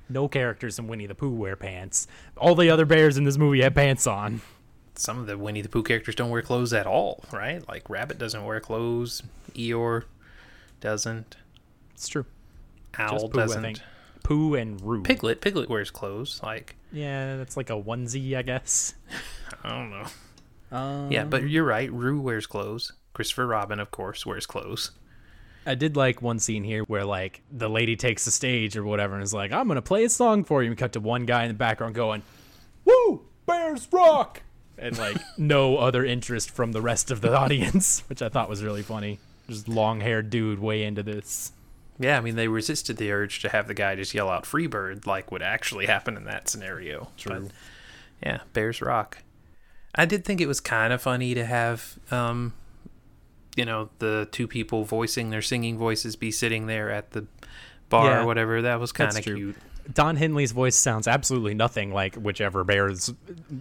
[0.09, 2.07] No characters in Winnie the Pooh wear pants.
[2.37, 4.41] All the other bears in this movie have pants on.
[4.95, 7.67] Some of the Winnie the Pooh characters don't wear clothes at all, right?
[7.69, 9.23] Like Rabbit doesn't wear clothes.
[9.55, 10.05] Eeyore
[10.81, 11.37] doesn't.
[11.95, 12.27] It's true.
[12.99, 13.83] Owl Pooh, doesn't.
[14.23, 15.03] Pooh and Roo.
[15.03, 15.41] Piglet.
[15.41, 16.41] Piglet wears clothes.
[16.43, 18.95] Like Yeah, that's like a onesie, I guess.
[19.65, 20.77] I don't know.
[20.77, 21.93] Um, Yeah, but you're right.
[21.93, 22.93] Roo wears clothes.
[23.15, 24.93] Christopher Robin, of course, wears clothes.
[25.65, 29.15] I did like one scene here where like the lady takes the stage or whatever
[29.15, 31.25] and is like, "I'm gonna play a song for you." And we cut to one
[31.25, 32.23] guy in the background going,
[32.85, 34.43] "Woo, Bears rock!"
[34.77, 38.65] and like no other interest from the rest of the audience, which I thought was
[38.65, 39.21] really funny.
[39.49, 41.53] Just long-haired dude way into this.
[42.03, 45.07] Yeah, I mean they resisted the urge to have the guy just yell out "Freebird"
[45.07, 47.09] like would actually happen in that scenario.
[47.17, 47.43] True.
[47.43, 47.53] But,
[48.23, 49.19] yeah, Bears rock.
[49.95, 52.55] I did think it was kind of funny to have, um,
[53.57, 57.27] you know, the two people voicing their singing voices be sitting there at the
[57.89, 58.63] bar Yeah, or whatever.
[58.63, 59.57] That was kind of cute.
[59.93, 63.13] Don Henley's voice sounds absolutely nothing like whichever Bears,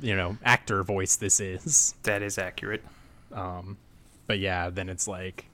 [0.02, 1.96] you know, actor voice this is.
[2.04, 2.84] That is accurate.
[3.34, 3.78] Um,
[4.28, 5.46] but yeah, then it's like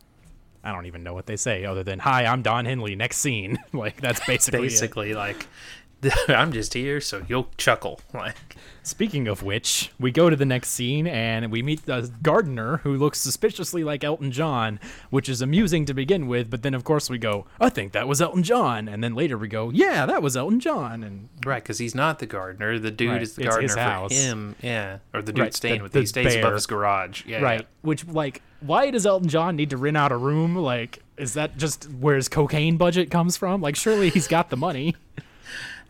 [0.68, 3.57] I don't even know what they say other than "Hi, I'm Don Henley." Next scene,
[3.74, 4.59] like that's basically.
[4.59, 4.63] it.
[4.70, 5.47] Basically, like
[6.28, 7.99] I'm just here so you'll chuckle.
[8.13, 8.36] Like
[8.84, 12.95] Speaking of which, we go to the next scene and we meet the gardener who
[12.95, 16.49] looks suspiciously like Elton John, which is amusing to begin with.
[16.49, 19.38] But then, of course, we go, "I think that was Elton John," and then later
[19.38, 22.80] we go, "Yeah, that was Elton John." And right, because he's not the gardener.
[22.80, 24.13] The dude Right, is the gardener his for house.
[24.13, 24.55] him.
[24.61, 25.91] Yeah, or the dude Right, staying the- with.
[25.93, 27.26] the He stays above his garage.
[27.26, 30.55] Yeah, right, which like, why does Elton John need to rent out a room?
[30.55, 33.62] Like, is that just where his cocaine budget comes from?
[33.62, 34.95] Like, surely he's got the money.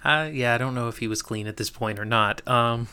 [0.03, 2.47] Uh, yeah, I don't know if he was clean at this point or not.
[2.47, 2.88] Um,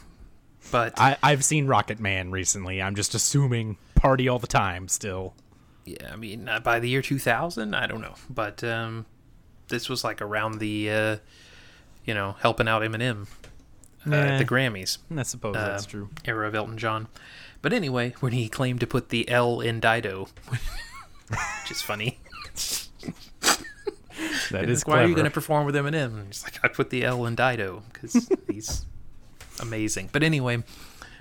[0.72, 2.82] but I, I've seen Rocketman recently.
[2.82, 5.34] I'm just assuming party all the time still.
[5.84, 8.14] yeah, I mean, uh, by the year 2000, I don't know.
[8.30, 9.06] But um,
[9.68, 11.16] this was like around the, uh,
[12.04, 13.28] you know, helping out Eminem
[14.06, 14.16] uh, Nah.
[14.16, 16.08] at the Grammys I suppose uh, that's true.
[16.24, 17.06] era of Elton John.
[17.64, 22.18] But anyway, when he claimed to put the L in Dido, which is funny.
[22.52, 22.58] that
[23.40, 23.60] is
[24.50, 26.18] It's is like, Why are you going to perform with Eminem?
[26.18, 28.84] And he's like, I put the L in Dido because he's
[29.60, 30.10] amazing.
[30.12, 30.62] But anyway,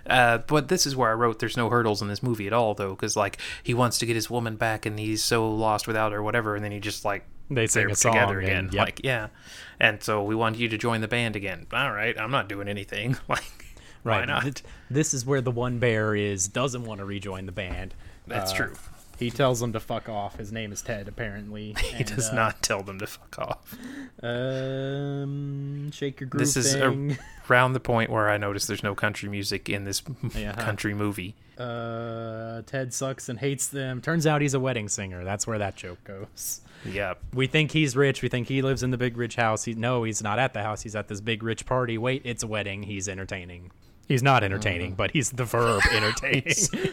[0.06, 2.74] uh, but this is where I wrote there's no hurdles in this movie at all,
[2.74, 6.12] though, because like he wants to get his woman back and he's so lost without
[6.12, 8.86] her, whatever, and then he just like They sing a song together and- again, yep.
[8.86, 9.28] like yeah.
[9.80, 11.68] And so we want you to join the band again.
[11.72, 13.16] All right, I'm not doing anything.
[13.30, 13.63] Like,
[14.12, 14.28] why Right.
[14.28, 14.62] not?
[14.90, 17.94] This is where the one bear is doesn't want to rejoin the band.
[18.28, 18.74] That's Uh, true.
[19.20, 20.38] He tells them to fuck off.
[20.38, 21.76] His name is Ted, apparently.
[21.96, 23.76] He does not tell them to fuck off.
[24.24, 29.30] Um, shake your groove This is around the point where I notice there's no country
[29.30, 30.02] music in this
[30.36, 30.54] Yeah.
[30.54, 31.36] country movie.
[31.58, 34.02] Uh, Ted sucks and hates them.
[34.02, 35.24] Turns out he's a wedding singer.
[35.24, 36.62] That's where that joke goes.
[36.86, 38.22] Yeah, We think he's rich.
[38.22, 39.64] We think he lives in the big rich house.
[39.64, 40.82] He, no, he's not at the house.
[40.82, 41.98] He's at this big rich party.
[41.98, 42.84] Wait, it's a wedding.
[42.84, 43.72] He's entertaining.
[44.08, 44.96] He's not entertaining, uh-huh.
[44.98, 46.44] but he's the verb entertaining.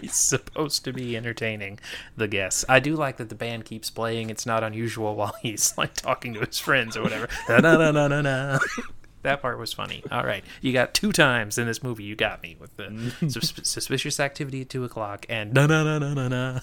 [0.01, 1.81] he's supposed to be entertaining
[2.17, 2.65] the guests.
[2.69, 4.31] I do like that the band keeps playing.
[4.31, 7.29] It's not unusual while he's like talking to his friends or whatever.
[9.23, 10.03] That part was funny.
[10.11, 12.05] All right, you got two times in this movie.
[12.05, 15.99] You got me with the sus- suspicious activity at two o'clock and da da da
[15.99, 16.61] da da.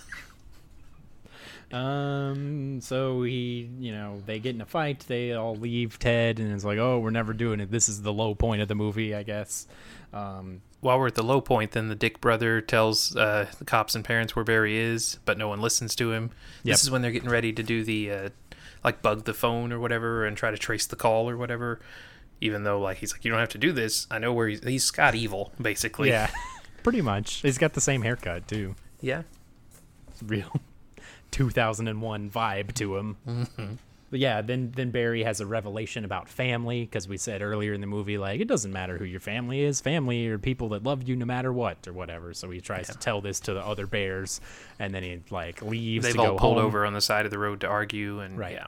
[1.72, 5.02] Um, so he, you know, they get in a fight.
[5.08, 7.72] They all leave Ted, and it's like, oh, we're never doing it.
[7.72, 9.68] This is the low point of the movie, I guess.
[10.14, 13.96] Um, While we're at the low point, then the Dick brother tells uh, the cops
[13.96, 16.32] and parents where Barry is, but no one listens to him.
[16.64, 16.74] Yep.
[16.74, 18.30] This is when they're getting ready to do the uh,
[18.84, 21.82] like bug the phone or whatever and try to trace the call or whatever.
[22.40, 24.08] Even though like he's like, you don't have to do this.
[24.10, 24.64] I know where he's.
[24.64, 26.10] He's Scott Evil, basically.
[26.10, 26.30] yeah,
[26.84, 27.42] pretty much.
[27.42, 28.76] He's got the same haircut too.
[29.02, 29.24] Yeah.
[30.10, 30.62] It's real
[31.32, 33.18] 2001 vibe to him.
[33.28, 33.74] Mm-hmm.
[34.10, 37.82] But yeah, then then Barry has a revelation about family because we said earlier in
[37.82, 41.04] the movie like it doesn't matter who your family is, family are people that love
[41.08, 42.34] you no matter what or whatever.
[42.34, 44.40] So he tries to tell this to the other bears,
[44.80, 46.66] and then he like leaves They've to all go pulled home.
[46.68, 48.54] over on the side of the road to argue, and Right.
[48.54, 48.68] yeah,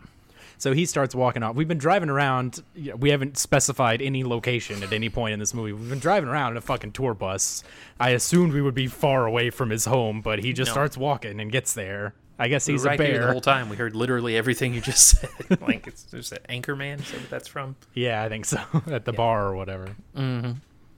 [0.58, 1.56] So he starts walking off.
[1.56, 2.62] We've been driving around.
[2.98, 5.72] We haven't specified any location at any point in this movie.
[5.72, 7.64] We've been driving around in a fucking tour bus.
[7.98, 10.74] I assumed we would be far away from his home, but he just No.
[10.74, 12.14] starts walking and gets there.
[12.40, 13.12] I guess we he's a right bear.
[13.12, 13.70] here the whole time.
[13.70, 15.30] We heard literally everything you just said.
[15.62, 17.02] like it's there's that Anchorman.
[17.02, 17.76] Is that what that's from?
[17.94, 18.60] Yeah, I think so.
[18.92, 19.96] At the bar or whatever.
[20.16, 20.54] Mm-hmm.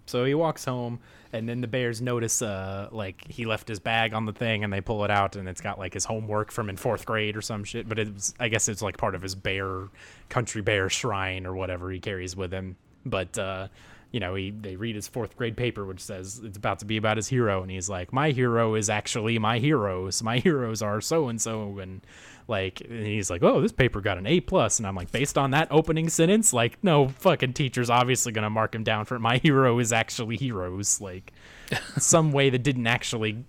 [0.06, 1.00] So he walks home,
[1.34, 4.72] and then the bears notice, uh, like he left his bag on the thing, and
[4.72, 7.42] they pull it out, and it's got like his homework from in fourth grade or
[7.42, 7.88] some shit.
[7.88, 9.88] But it's, I guess it's like part of his bear,
[10.30, 12.76] country bear shrine or whatever he carries with him.
[13.06, 13.70] But uh,
[14.12, 16.98] you know, he they read his fourth grade paper, which says it's about to be
[16.98, 20.22] about his hero, and he's like, "My hero is actually my heroes.
[20.22, 22.02] My heroes are so and so," and
[22.48, 25.38] like, and he's like, "Oh, this paper got an A plus," and I'm like, based
[25.38, 29.20] on that opening sentence, like, no fucking teacher's obviously gonna mark him down for it.
[29.20, 31.32] my hero is actually heroes, like,
[31.98, 33.46] some way that didn't actually,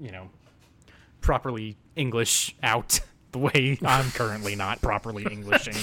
[0.00, 0.30] you know,
[1.20, 3.00] properly English out
[3.32, 5.76] the way I'm currently not properly Englishing.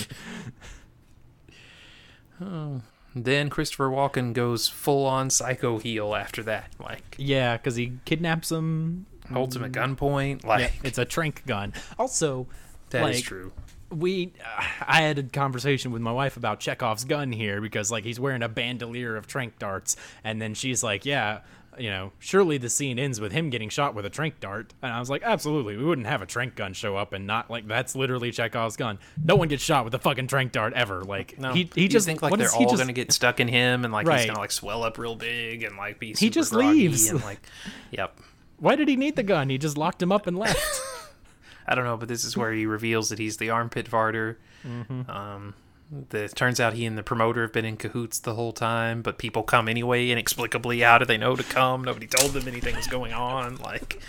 [2.41, 2.81] Oh.
[3.15, 6.71] Then Christopher Walken goes full on psycho heel after that.
[6.79, 9.05] Like yeah, because he kidnaps him.
[9.31, 10.43] holds him at gunpoint.
[10.43, 11.73] Like Yeah, it's a trank gun.
[11.97, 12.47] Also,
[12.89, 13.53] that is like, true.
[13.89, 18.03] we uh, I had a conversation with my wife about Chekhov's gun here because like
[18.03, 21.39] he's wearing a bandolier of trank darts and then she's like, "Yeah,
[21.79, 24.91] you know, surely the scene ends with him getting shot with a trank dart." And
[24.93, 25.77] I was like, "Absolutely.
[25.77, 28.99] We wouldn't have a trank gun show up and not like that's literally Chekhov's gun.
[29.23, 31.03] No one gets shot with a fucking trank dart ever.
[31.03, 33.11] Like No, he he You just think like what they're is all just- gonna get
[33.11, 34.19] stuck in him, and like Right.
[34.19, 36.13] he's gonna like swell up real big and like be.
[36.13, 37.09] He just leaves.
[37.09, 37.39] and like,
[37.91, 38.17] yep.
[38.57, 39.49] Why did he need the gun?
[39.49, 40.81] He just locked him up and left.
[41.67, 44.35] I don't know, but this is where he reveals that he's the armpit farter.
[44.65, 45.09] Mm-hmm.
[45.09, 45.53] Um,
[46.11, 49.17] it turns out he and the promoter have been in cahoots the whole time, but
[49.17, 50.81] people come anyway inexplicably.
[50.81, 51.83] How did they know to come?
[51.83, 53.57] Nobody told them anything was going on.
[53.57, 54.01] Like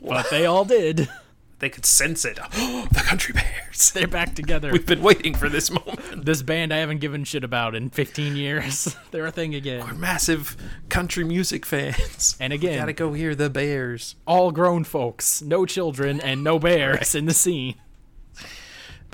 [0.00, 0.22] what?
[0.24, 1.08] but they all did.
[1.58, 2.36] they could sense it.
[2.52, 3.90] the country bears.
[3.94, 4.70] They're back together.
[4.70, 6.24] We've been waiting for this moment.
[6.24, 8.94] this band I haven't given shit about in 15 years.
[9.10, 9.84] They're a thing again.
[9.84, 10.56] We're massive
[10.88, 12.36] country music fans.
[12.40, 14.14] And We again, gotta go hear the Bears.
[14.26, 17.74] all grown folks, no children, and no bears in the scene.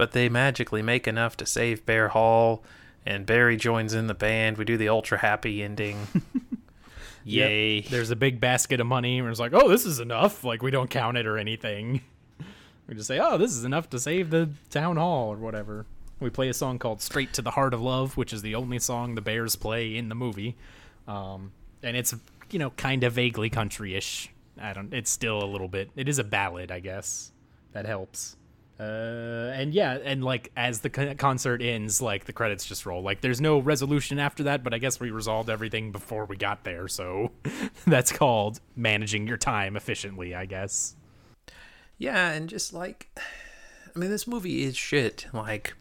[0.02, 2.64] But they magically make enough to save Bear Hall,
[3.06, 4.58] and Barry joins in the band.
[4.58, 6.08] We do the ultra happy ending.
[7.24, 7.82] Yay.
[7.82, 7.84] Yep.
[7.84, 10.42] There's a big basket of money, and it's like, oh, this is enough.
[10.42, 12.00] Like, we don't count it or anything.
[12.88, 15.86] We just say, oh, this is enough to save the town hall or whatever.
[16.18, 18.80] We play a song called Straight to the Heart of Love, which is the only
[18.80, 20.56] song the Bears play in the movie.
[21.06, 22.12] Um, and it's,
[22.50, 24.30] you know, kind of vaguely country-ish.
[24.60, 27.30] I don't, it's still a little bit, it is a ballad, I guess.
[27.70, 28.36] That helps.
[28.82, 33.02] Uh, and yeah, and like as the concert ends, like the credits just roll.
[33.02, 36.64] Like there's no resolution after that, but I guess we resolved everything before we got
[36.64, 36.88] there.
[36.88, 37.30] So
[37.86, 40.96] that's called managing your time efficiently, I guess.
[41.98, 43.08] Yeah, and just like,
[43.94, 45.26] I mean, this movie is shit.
[45.32, 45.74] Like,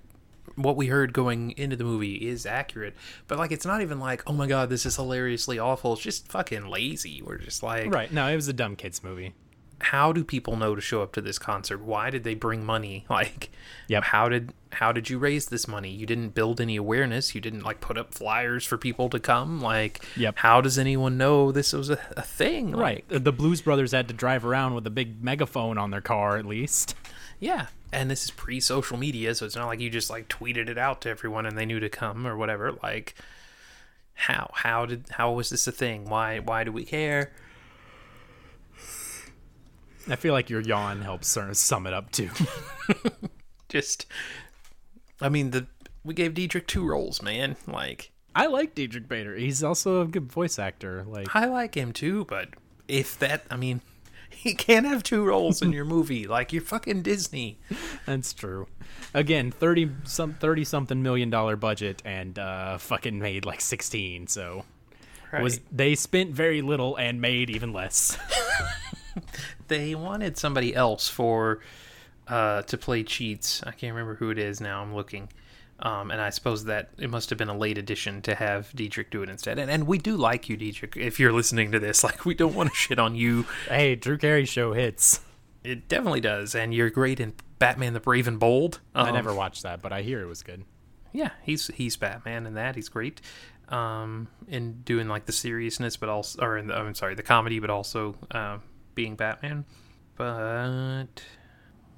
[0.56, 2.96] what we heard going into the movie is accurate,
[3.28, 5.94] but like, it's not even like, oh my god, this is hilariously awful.
[5.94, 7.24] It's just fucking lazy.
[7.24, 8.12] We're just like, Right?
[8.12, 9.34] No, it was a dumb kids movie.
[9.82, 11.82] How do people know to show up to this concert?
[11.82, 13.06] Why did they bring money?
[13.10, 13.50] Like,
[13.88, 14.04] Yep.
[14.06, 15.90] how did how did you raise this money?
[15.90, 17.36] You didn't build any awareness.
[17.36, 19.60] You didn't like put up flyers for people to come.
[19.62, 20.38] Like, Yep.
[20.38, 22.72] how does anyone know this was a, a thing?
[22.76, 23.04] Right.
[23.10, 26.46] The Blues Brothers had to drive around with a big megaphone on their car, at
[26.46, 26.96] least.
[27.40, 27.68] yeah.
[27.94, 31.02] And this is pre-social media, so it's not like you just like tweeted it out
[31.02, 32.72] to everyone and they knew to come or whatever.
[32.82, 33.16] Like,
[34.14, 36.06] how how did how was this a thing?
[36.06, 37.32] Why why do we care?
[40.10, 42.30] I feel like your yawn helps sort of sum it up too.
[43.70, 44.06] Just,
[45.22, 45.68] I mean, the
[46.04, 47.56] we gave Diedrich two roles, man.
[47.68, 49.36] Like, I like Diedrich Bader.
[49.36, 51.04] He's also a good voice actor.
[51.08, 52.50] Like I like him too, but
[52.88, 53.82] if that, I mean,
[54.30, 56.28] he can't have two roles in your movie.
[56.28, 57.60] Like, you're fucking Disney.
[58.06, 58.68] That's true.
[59.14, 64.64] Again, thirty some thirty something million dollar budget and uh fucking made like sixteen, so
[65.42, 68.18] was they spent very little and made even less.
[69.72, 71.60] They wanted somebody else for
[72.28, 73.64] uh, to play Cheets.
[73.66, 74.82] I can't remember who it is now.
[74.82, 75.30] I'm looking.
[75.80, 79.10] Um, and I suppose that it must have been a late addition to have Diedrich
[79.10, 79.58] do it instead.
[79.58, 82.54] And, and we do like you, Diedrich, If you're listening to this, like we don't
[82.54, 83.46] want to shit on you.
[83.70, 85.22] hey, Drew Carey show hits.
[85.64, 88.80] It definitely does, and you're great in Batman: The Brave and Bold.
[88.94, 90.66] I Um, never watched that, but I hear it was good.
[91.14, 92.76] Yeah, he's he's Batman in that.
[92.76, 93.22] He's great.
[93.70, 97.60] Um, in doing like the seriousness, but also, or in the, I'm sorry, the comedy,
[97.60, 98.58] but also uh,
[99.02, 99.66] being Batman.
[100.16, 101.24] But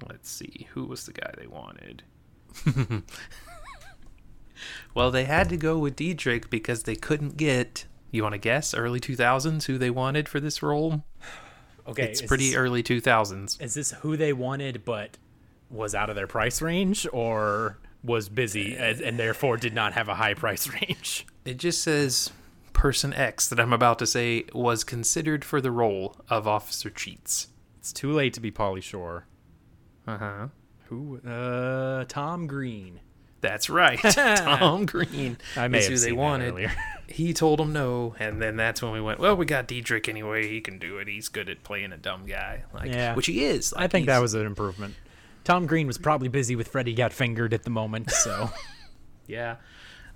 [0.08, 2.02] let's see, who was the guy they wanted?
[4.94, 7.84] well, they had to go with Diedrich because they couldn't get.
[8.10, 11.04] You want to guess early 2000s who they wanted for this role?
[11.86, 13.60] Okay, It's pretty early 2000s.
[13.60, 15.18] Is this who they wanted, but
[15.68, 19.92] was out of their price range, or was busy uh, and, and therefore did not
[19.92, 21.26] have a high price range?
[21.44, 22.30] It just says
[22.74, 27.48] person X that I'm about to say was considered for the role of Officer Cheets.
[27.78, 29.26] It's too late to be Pauly Shore.
[30.06, 30.46] Uh huh.
[30.88, 31.18] Who?
[31.26, 33.00] Uh, Tom Green.
[33.40, 35.36] That's right, Tom Green.
[35.56, 36.50] I may have who seen they wanted.
[36.52, 36.72] earlier.
[37.06, 39.20] He told them no, and then that's when we went.
[39.20, 40.48] Well, we got Diedrich anyway.
[40.48, 41.06] He can do it.
[41.06, 43.14] He's good at playing a dumb guy, like Yeah.
[43.14, 43.74] which he is.
[43.74, 44.94] I Like, think that was an improvement.
[45.44, 48.48] Tom Green was probably busy with Freddy Got Fingered at the moment, so
[49.26, 49.56] yeah.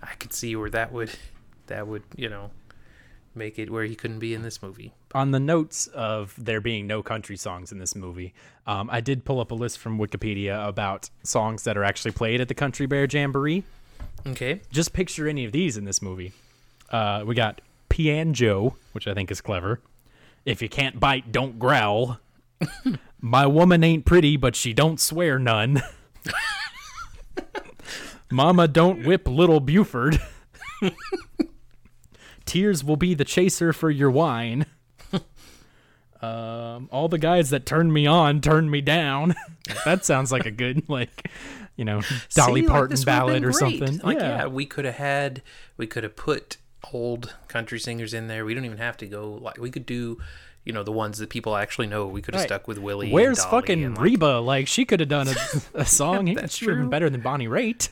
[0.03, 1.11] I could see where that would
[1.69, 2.51] that would you know
[3.35, 4.93] make it where he couldn't be in this movie.
[5.15, 8.35] on the notes of there being no country songs in this movie,
[8.67, 12.41] um, I did pull up a list from Wikipedia about songs that are actually played
[12.41, 13.63] at the Country Bear Jamboree.
[14.27, 14.61] Okay.
[14.73, 16.33] Just picture any of these in this movie.
[16.91, 19.81] Uh, we got Pianjo, which I think is clever.
[20.45, 22.19] If you can't bite, don't growl.
[23.21, 25.81] My woman ain't pretty, but she don't swear none.
[28.31, 30.21] Mama don't whip little Buford.
[32.49, 34.65] Tears will be the chaser for your wine.
[36.23, 39.35] um, all the guys that turned me on turned me down.
[39.85, 41.31] that sounds like a good like,
[41.77, 42.01] you know,
[42.35, 43.99] Dolly See, Parton would've ballad or something.
[43.99, 44.39] Like, yeah.
[44.39, 44.47] yeah.
[44.47, 45.43] we could have had,
[45.77, 46.57] we could have put
[46.91, 48.47] old country singers in there.
[48.47, 50.19] We don't even have to go like we could do,
[50.65, 52.07] you know, the ones that people actually know.
[52.07, 52.49] We could have Right.
[52.49, 53.13] stuck with Willie.
[53.13, 54.39] Where's fucking like, Reba?
[54.39, 55.35] Like she could have done a,
[55.75, 56.29] a song.
[56.29, 57.91] He That's have been better than Bonnie Raitt.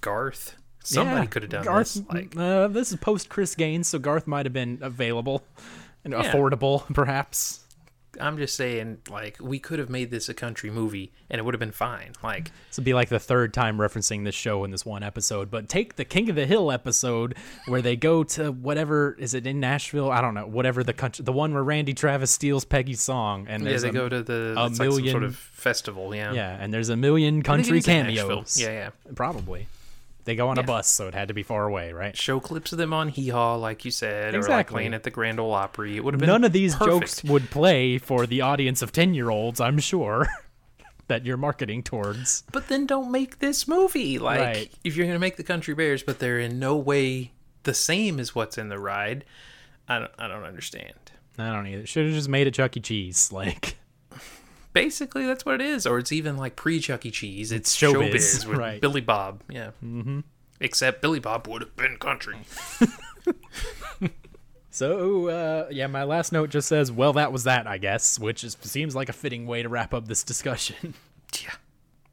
[0.00, 0.56] Garth?
[0.82, 2.02] Somebody Yeah, could have done Garth, this.
[2.08, 5.42] Like, uh, this is post Chris Gaines, so Garth might have been available
[6.04, 6.22] and Yeah.
[6.32, 7.58] affordable, perhaps.
[8.20, 11.54] I'm just saying, like, we could have made this a country movie and it would
[11.54, 12.10] have been fine.
[12.24, 15.48] Like, This would be like the third time referencing this show in this one episode.
[15.48, 17.36] But take the King of the Hill episode
[17.68, 20.10] where they go to whatever is it in Nashville?
[20.10, 20.44] I don't know.
[20.46, 23.92] Whatever the country, the one where Randy Travis steals Peggy's song, and yeah, they a,
[23.92, 26.12] go to the a million like some sort of festival.
[26.12, 26.32] Yeah.
[26.32, 28.28] yeah, and there's a million I think it country is in Nashville.
[28.28, 28.60] cameos.
[28.60, 28.90] Yeah, yeah.
[29.14, 29.68] probably.
[30.24, 32.16] They go on a bus, so it had to be far away, right?
[32.16, 34.74] Show clips of them on Hee Haw, like you said, or like Exactly.
[34.74, 35.96] playing at the Grand Ole Opry.
[35.96, 37.00] It would have been None of these perfect.
[37.00, 40.28] jokes would play for the audience of 10 year olds, I'm sure,
[41.08, 42.44] that you're marketing towards.
[42.52, 44.18] But then don't make this movie.
[44.18, 44.72] Like, Right.
[44.84, 47.32] if you're gonna make the Country Bears, but they're in no way
[47.62, 49.24] the same as what's in the ride,
[49.88, 50.94] I don't, I don't understand.
[51.38, 51.86] I don't either.
[51.86, 52.80] Should have just made it Chuck E.
[52.80, 53.30] Cheese.
[53.32, 53.78] Like,
[54.72, 55.86] Basically, that's what it is.
[55.86, 57.10] Or it's even like pre Chuck E.
[57.10, 57.52] Cheese.
[57.52, 58.80] It's, showbiz, showbiz, with right.
[58.80, 59.42] Billy Bob.
[59.50, 59.70] Yeah.
[59.84, 60.20] Mm-hmm.
[60.60, 62.36] Except Billy Bob would have been country.
[64.70, 68.44] so, uh, yeah, my last note just says, well, that was that, I guess, which
[68.44, 70.94] is, seems like a fitting way to wrap up this discussion.
[71.44, 71.52] Yeah.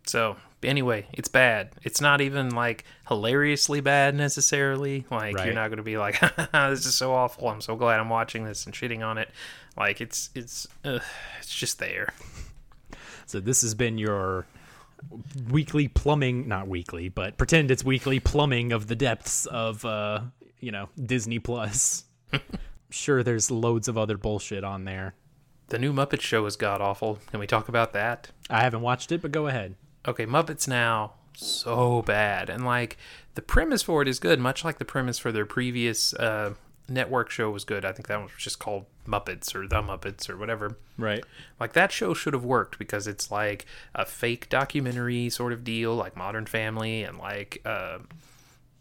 [0.06, 1.72] So anyway, it's bad.
[1.82, 5.06] It's not even like hilariously bad necessarily.
[5.10, 5.46] Like Right.
[5.46, 6.20] you're not going to be like,
[6.52, 7.50] "This is so awful.
[7.50, 9.32] I'm so glad I'm watching this and shitting on it."
[9.76, 11.00] Like it's it's uh,
[11.40, 12.14] it's just there.
[13.28, 14.48] So, this has been your
[15.50, 20.22] weekly plumbing, not weekly, but pretend it's weekly plumbing of the depths of, uh,
[20.60, 22.06] you know, Disney Plus.
[22.90, 25.14] sure, there's loads of other bullshit on there.
[25.68, 27.20] The new Muppet Show is god awful.
[27.30, 28.32] Can we talk about that?
[28.50, 29.76] I haven't watched it, but go ahead.
[30.08, 32.98] Okay, Muppets now so bad, and like
[33.36, 36.54] the premise for it is good, much like the premise for their previous uh,
[36.90, 37.84] network show was good.
[37.86, 40.78] I think that one was just called Muppets or The Muppets or whatever.
[40.98, 41.24] Right.
[41.60, 45.96] Like that show should have worked because it's like a fake documentary sort of deal,
[45.96, 48.00] like Modern Family and like uh,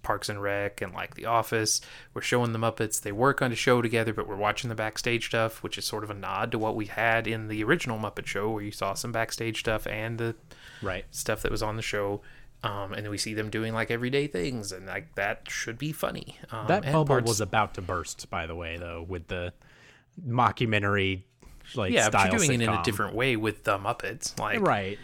[0.03, 1.81] Parks and Rec and like The Office.
[2.15, 3.01] We're showing the Muppets.
[3.03, 6.05] They work on a show together, but we're watching the backstage stuff, which is sort
[6.05, 8.95] of a nod to what we had in the original Muppet Show, where you saw
[8.95, 10.37] some backstage stuff and the
[10.83, 11.05] Right.
[11.11, 12.21] stuff that was on the show.
[12.63, 16.39] Um, and we see them doing like everyday things, and like that should be funny.
[16.51, 19.53] Um, That bubble parts- was about to burst, by the way, though, with the
[20.27, 21.23] mockumentary
[21.75, 24.61] like yeah, but style you're doing it in a different way with the Muppets, like
[24.61, 24.99] right.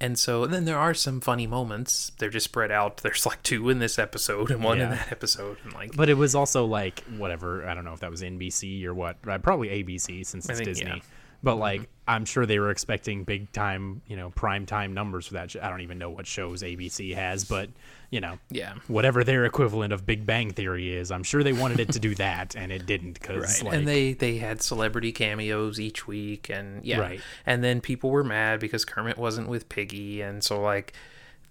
[0.00, 2.10] And so then there are some funny moments.
[2.18, 2.96] They're just spread out.
[3.02, 5.58] There's like two in this episode and one in that episode.
[5.62, 7.64] And like, But it was also like whatever.
[7.68, 9.22] I don't know if that was NBC or what.
[9.22, 10.86] Probably ABC since it's think, Disney.
[10.86, 11.02] yeah.
[11.42, 11.60] But mm-hmm.
[11.60, 15.54] like, I'm sure they were expecting big time, you know, prime time numbers for that.
[15.62, 17.70] I don't even know what shows ABC has, but
[18.10, 18.74] you know, yeah.
[18.88, 22.14] whatever their equivalent of Big Bang Theory is, I'm sure they wanted it to do
[22.16, 23.70] that, and it didn't because Right.
[23.70, 27.00] like, and they they had celebrity cameos each week and yeah.
[27.00, 27.20] Right.
[27.46, 30.92] And then people were mad because Kermit wasn't with Piggy and so like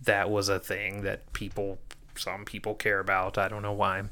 [0.03, 1.79] that was a thing that people
[2.21, 3.37] some people care about.
[3.37, 4.03] I don't know why.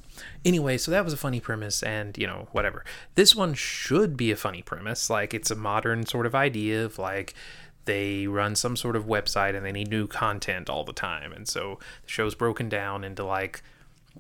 [0.44, 2.84] Anyway, so that was a funny premise and, you know, whatever.
[3.16, 5.10] This one should be a funny premise.
[5.10, 7.34] Like it's a modern sort of idea of like
[7.86, 11.32] they run some sort of website and they need new content all the time.
[11.32, 13.62] And so the show's broken down into like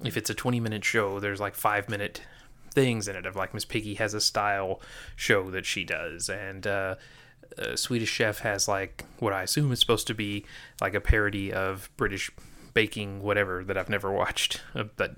[0.04, 2.22] if it's a 20 minute show, there's like 5 minute
[2.74, 4.80] things in it of like Miss Piggy has a style
[5.16, 6.96] show that she does and uh
[7.58, 10.46] uh, Swedish Chef has like what I assume is supposed to be
[10.82, 12.32] like a parody of British
[12.80, 15.12] baking whatever that I've never watched uh, that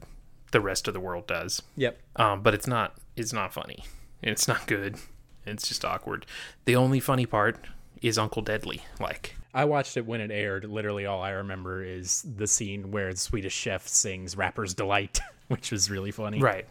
[0.52, 1.62] the rest of the world does.
[1.78, 2.00] yep.
[2.16, 3.84] Um, but it's not it's not funny.
[4.24, 4.98] It's not good.
[5.46, 6.26] It's just awkward.
[6.66, 7.58] The only funny part
[8.02, 8.82] is Uncle Deadly.
[9.00, 10.66] Like I watched it when it aired.
[10.66, 15.72] Literally, all I remember is the scene where the Swedish chef sings "Rapper's Delight," which
[15.72, 16.40] was really funny.
[16.40, 16.66] right.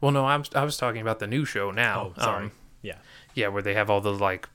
[0.00, 2.14] Well, no, I was I was talking about the new show now.
[2.16, 2.44] Oh, sorry.
[2.46, 2.52] Um,
[2.82, 2.96] yeah.
[3.34, 4.48] yeah, where they have all the like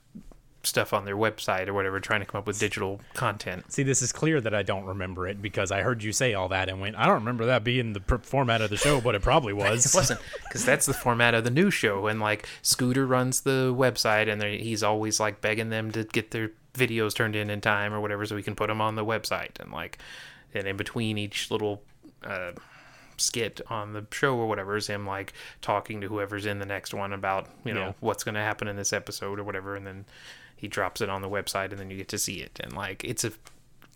[0.64, 3.70] stuff on their website or whatever, trying to come up with digital content.
[3.72, 6.48] See, this is clear that I don't remember it because I heard you say all
[6.48, 9.14] that and went, I don't remember that being the pr- format of the show, but
[9.14, 9.86] it probably was.
[9.86, 13.74] It wasn't because that's the format of the new show, and like Scooter runs the
[13.76, 17.94] website, and he's always like begging them to get their videos turned in in time
[17.94, 19.98] or whatever, so we can put them on the website, and like,
[20.54, 21.82] and in between each little.
[22.22, 22.50] Uh,
[23.20, 26.94] skit on the show or whatever is him like talking to whoever's in the next
[26.94, 27.92] one about you know Yeah.
[27.98, 30.04] what's going to happen in this episode or whatever and then
[30.58, 33.02] he drops it on the website and then you get to see it and like
[33.04, 33.32] it's a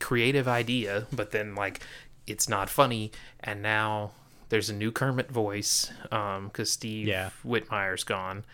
[0.00, 1.80] creative idea but then like
[2.26, 3.10] it's not funny
[3.40, 4.12] and now
[4.48, 7.30] there's a new kermit voice um because steve Yeah.
[7.44, 8.44] whitmire's gone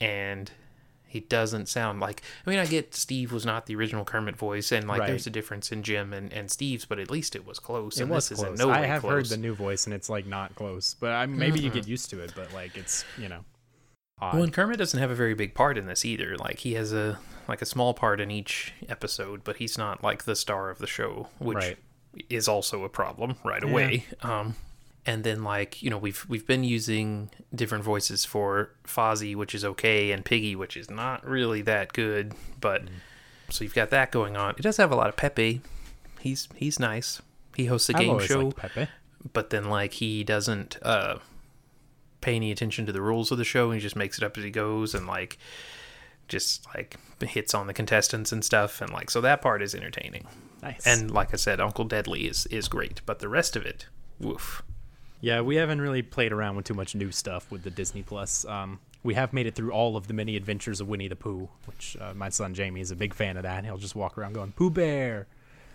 [0.00, 0.50] and
[1.06, 4.70] he doesn't sound like i mean i get steve was not the original kermit voice
[4.72, 5.06] and like Right.
[5.08, 8.02] there's a difference in jim and, and steve's but at least it was close It
[8.02, 8.58] and was this is close.
[8.58, 11.24] no I way have heard the new voice and it's like not close, but I,
[11.26, 12.32] maybe you get used to it.
[12.36, 13.40] But like it's you know,
[14.20, 14.34] odd.
[14.34, 16.36] Well, and Kermit doesn't have a very big part in this either.
[16.36, 17.18] Like he has a
[17.48, 20.86] like a small part in each episode, but he's not like the star of the
[20.86, 21.78] show, which Right.
[22.28, 24.04] is also a problem right away.
[24.22, 24.56] Um,
[25.06, 29.64] and then like you know we've we've been using different voices for Fozzie, which is
[29.64, 32.34] okay, and Piggy, which is not really that good.
[32.60, 32.88] But Mm.
[33.48, 34.54] so you've got that going on.
[34.58, 35.62] It does have a lot of Pepe.
[36.20, 37.22] He's he's nice.
[37.56, 38.88] He hosts a game show Pepe.
[39.32, 41.18] but then like he doesn't uh
[42.28, 44.36] pay any attention to the rules of the show and he just makes it up
[44.36, 45.38] as he goes and like
[46.28, 50.26] just like hits on the contestants and stuff and like so that part is entertaining
[50.62, 50.86] Nice.
[50.86, 53.86] and like i said uncle deadly is is great but the rest of it
[54.20, 54.62] woof
[55.20, 58.44] yeah, we haven't really played around with too much new stuff with the Disney Plus.
[58.44, 61.48] Um, we have made it through all of the many adventures of Winnie the Pooh,
[61.66, 63.64] which uh, my son Jamie is a big fan of that.
[63.64, 65.26] He'll just walk around going Pooh Bear.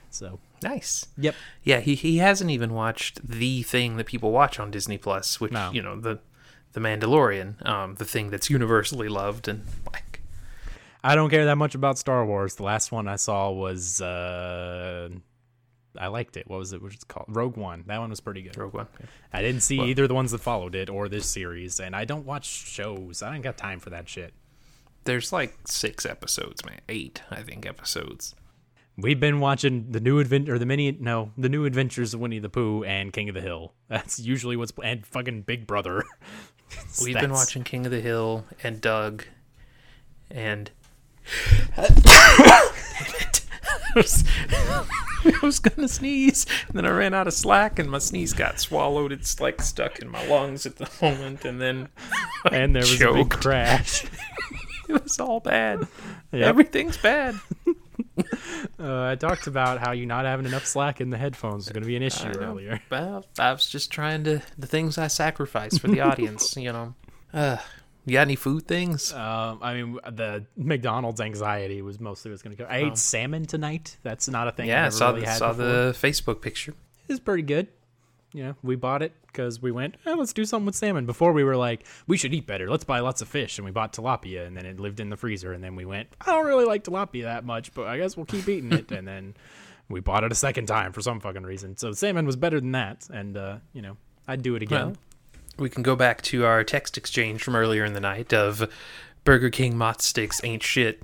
[0.09, 4.71] So nice yep, yeah he, he hasn't even watched the thing that people watch on
[4.71, 5.71] disney plus which No.
[5.73, 6.19] you know the
[6.73, 10.19] the mandalorian um the thing that's universally loved and like
[11.05, 12.55] I don't care that much about Star Wars.
[12.55, 15.09] The last one I saw was uh,
[15.97, 16.47] I liked it.
[16.47, 16.81] What was it?
[16.81, 17.25] What was it called?
[17.27, 17.83] Rogue One.
[17.87, 18.57] That one was pretty good.
[18.57, 18.87] rogue one
[19.33, 22.05] I didn't see Well- either the ones that followed it or this series, and I
[22.05, 23.21] don't watch shows.
[23.21, 24.33] I don't got time for that shit.
[25.03, 28.33] there's like six episodes man eight i think episodes
[28.95, 32.37] We've been watching the new advent or the mini no the new adventures of Winnie
[32.37, 33.73] the Pooh and King of the Hill.
[33.89, 36.03] That's usually what's and fucking Big Brother.
[37.03, 39.25] We've been watching King of the Hill and Doug
[40.29, 40.71] and
[41.77, 42.71] I
[43.95, 48.33] was, I was gonna sneeze and then I ran out of slack and my sneeze
[48.33, 49.11] got swallowed.
[49.11, 51.89] It's like stuck in my lungs at the moment and then
[52.51, 54.05] and there was a big crash.
[54.89, 55.87] it was all bad.
[56.31, 56.43] Yep.
[56.43, 57.39] Everything's bad.
[58.79, 61.83] Uh, I talked about how you not having enough slack in the headphones is going
[61.83, 62.81] to be an issue earlier.
[62.89, 66.93] Well, I was just trying to the things I sacrifice for the audience, you know.
[67.33, 67.57] Uh,
[68.05, 69.13] you got any food things?
[69.13, 72.69] Um, I mean, the McDonald's anxiety was mostly what's going to go.
[72.69, 73.97] I ate salmon tonight.
[74.03, 74.67] That's not a thing.
[74.67, 75.65] yeah, I saw really the, saw before.
[75.65, 76.73] the Facebook picture.
[77.07, 77.67] It's pretty good.
[78.33, 81.05] You know, we bought it because we went, eh, let's do something with salmon.
[81.05, 82.69] Before we were like, we should eat better.
[82.69, 83.57] Let's buy lots of fish.
[83.59, 85.53] And we bought tilapia and then it lived in the freezer.
[85.53, 88.25] And then we went, I don't really like tilapia that much, but I guess we'll
[88.25, 88.91] keep eating it.
[88.91, 89.35] and then
[89.87, 91.77] we bought it a second time for some fucking reason.
[91.77, 93.07] So salmon was better than that.
[93.13, 93.97] And, uh, you know,
[94.27, 94.87] I'd do it again.
[94.87, 94.97] Well,
[95.59, 98.67] we can go back to our text exchange from earlier in the night of
[99.23, 101.03] Burger King mott sticks ain't shit.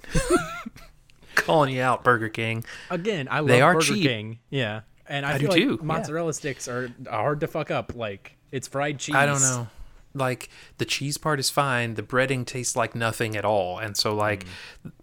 [1.35, 2.65] Calling you out, Burger King.
[2.89, 4.03] Again, I love They are Burger cheap.
[4.03, 4.39] King.
[4.49, 4.81] Yeah.
[5.09, 5.85] And I, I feel do like too, yeah.
[5.85, 7.93] mozzarella sticks are hard to fuck up.
[7.95, 9.15] Like, it's fried cheese.
[9.15, 9.67] I don't know.
[10.13, 10.49] Like
[10.79, 11.93] the cheese part is fine.
[11.93, 13.77] The breading tastes like nothing at all.
[13.77, 14.43] And so like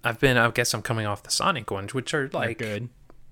[0.02, 2.88] I've been I guess I'm coming off the Sonic ones, which are They're like good.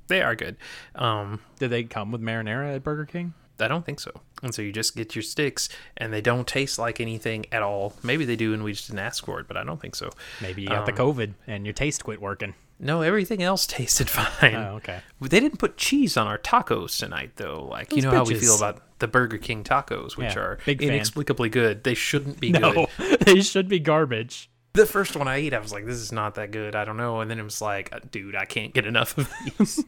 [0.06, 0.56] They are good.
[0.94, 3.34] Um Did they come with marinara at Burger King?
[3.58, 4.12] I don't think so.
[4.42, 7.94] And so you just get your sticks and they don't taste like anything at all.
[8.04, 10.10] Maybe they do and we just didn't ask for it, but I don't think so.
[10.40, 12.54] Maybe you got the Um, COVID and your taste quit working.
[12.78, 14.54] No, everything else tasted fine.
[14.54, 15.00] Oh, okay.
[15.20, 17.66] They didn't put cheese on our tacos tonight, though.
[17.70, 20.58] Like you Those know how we feel about the Burger King tacos, which Yeah, are
[20.66, 21.84] inexplicably good.
[21.84, 23.20] They shouldn't be No, good.
[23.20, 24.50] they should be garbage.
[24.74, 26.96] The first one I ate, I was like, "This is not that good." I don't
[26.96, 29.84] know, and then it was like, uh, "Dude, I can't get enough of these."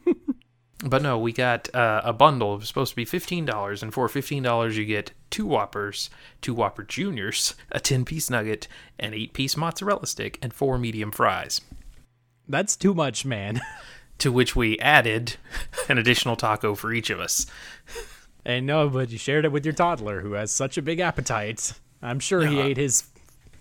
[0.85, 2.53] but no, we got uh, a bundle.
[2.55, 6.09] It was supposed to be fifteen dollars, and for fifteen dollars, you get two Whoppers,
[6.41, 11.59] two Whopper Juniors, a ten-piece nugget, an eight-piece mozzarella stick, and four medium fries.
[12.49, 13.61] That's too much, man.
[14.21, 15.35] To which we added
[15.89, 17.45] an additional taco for each of us.
[18.43, 21.73] and no, but you shared it with your toddler who has such a big appetite.
[22.01, 22.63] I'm sure he Yeah.
[22.63, 23.03] ate his,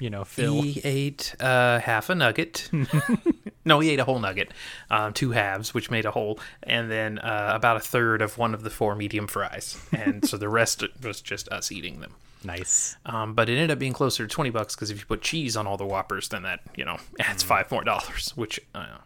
[0.00, 0.62] you know, fill.
[0.62, 2.70] He ate uh, half a nugget.
[3.66, 4.50] no, he ate a whole nugget,
[4.90, 8.54] um, two halves, which made a whole, and then uh, about a third of one
[8.54, 9.76] of the four medium fries.
[9.92, 12.14] And so the rest was just us eating them.
[12.46, 12.96] Nice.
[13.04, 15.56] Um, but it ended up being closer to 20 bucks because if you put cheese
[15.56, 18.98] on all the Whoppers, then that, you know, adds five more dollars, which uh,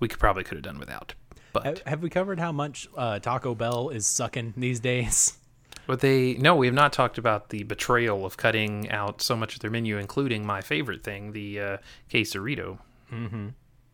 [0.00, 1.14] we could probably could have done without.
[1.52, 5.36] But Have, we covered how much uh, Taco Bell is sucking these days?
[5.86, 9.54] But they no, we have not talked about the betrayal of cutting out so much
[9.54, 11.76] of their menu, including my favorite thing, the uh,
[12.08, 12.78] quesarito.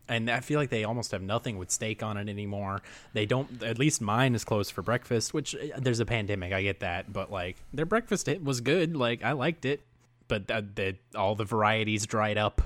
[0.09, 2.81] And I feel like they almost have nothing with steak on it anymore.
[3.13, 3.61] They don't.
[3.63, 6.53] At least mine is closed for breakfast, which uh, there's a pandemic.
[6.53, 8.95] I get that, but like their breakfast it was good.
[8.95, 9.81] Like I liked it,
[10.27, 12.61] but th- the, all the varieties dried up,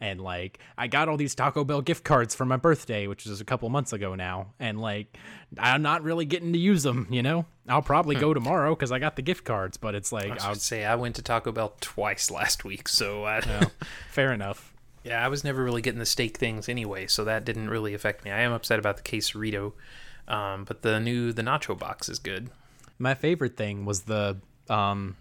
[0.00, 3.40] and like I got all these Taco Bell gift cards for my birthday, which was
[3.40, 5.18] a couple months ago now, and like
[5.58, 7.06] I'm not really getting to use them.
[7.10, 10.40] You know, I'll probably go tomorrow because I got the gift cards, but it's like
[10.40, 13.68] I would say I went to Taco Bell twice last week, so I, know.
[14.10, 14.69] fair enough.
[15.04, 18.24] Yeah, I was never really getting the steak things anyway, so that didn't really affect
[18.24, 18.30] me.
[18.30, 19.72] I am upset about the quesarito,
[20.28, 22.50] um, but the new the nacho box is good.
[22.98, 25.16] My favorite thing was the um,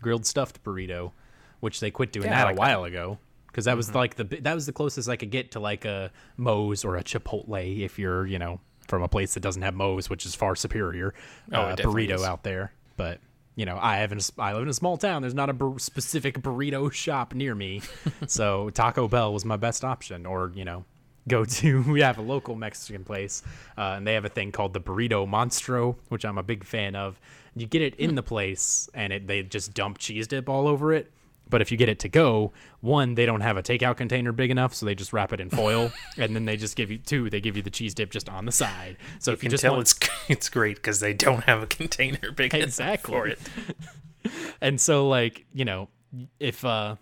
[0.00, 1.12] grilled stuffed burrito,
[1.60, 2.60] which they quit doing Yeah, that like a that.
[2.60, 3.18] while ago.
[3.48, 6.12] Because that was like the that was the closest I could get to like a
[6.36, 10.08] Moe's or a Chipotle if you're you know from a place that doesn't have Moe's,
[10.08, 11.12] which is far superior
[11.52, 12.22] Oh, uh, burrito is.
[12.22, 12.72] out there.
[12.96, 13.20] But
[13.58, 15.22] you know I have in a I live in a small town.
[15.22, 17.82] There's not a bur- specific burrito shop near me,
[18.28, 20.26] so Taco Bell was my best option.
[20.26, 20.84] Or you know
[21.26, 23.42] go to we have a local mexican place
[23.76, 26.96] uh, and they have a thing called the burrito monstro which i'm a big fan
[26.96, 27.20] of
[27.54, 30.90] you get it in the place and it, they just dump cheese dip all over
[30.90, 31.12] it
[31.50, 34.50] but if you get it to go one they don't have a takeout container big
[34.50, 37.28] enough so they just wrap it in foil and then they just give you two
[37.30, 39.50] they give you the cheese dip just on the side so if You you can
[39.50, 39.98] just tell want it's
[40.28, 43.14] it's great because they don't have a container big Exactly.
[43.14, 44.32] enough for it.
[44.60, 45.88] and so like you know
[46.40, 46.96] if uh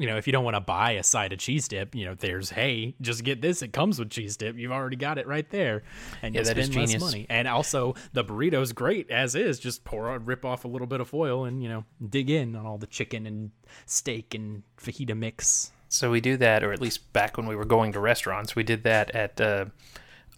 [0.00, 2.14] you know if you don't want to buy a side of cheese dip you know
[2.14, 5.48] there's hey just get this it comes with cheese dip you've already got it right
[5.50, 5.82] there.
[6.22, 7.26] And Yeah, you that is spend less money.
[7.28, 11.08] And also the burrito's great as is just pour rip off a little bit of
[11.08, 13.50] foil and you know dig in on all the chicken and
[13.86, 15.72] steak and fajita mix.
[15.88, 18.62] So we do that, or at least back when we were going to restaurants, we
[18.62, 19.66] did that at uh,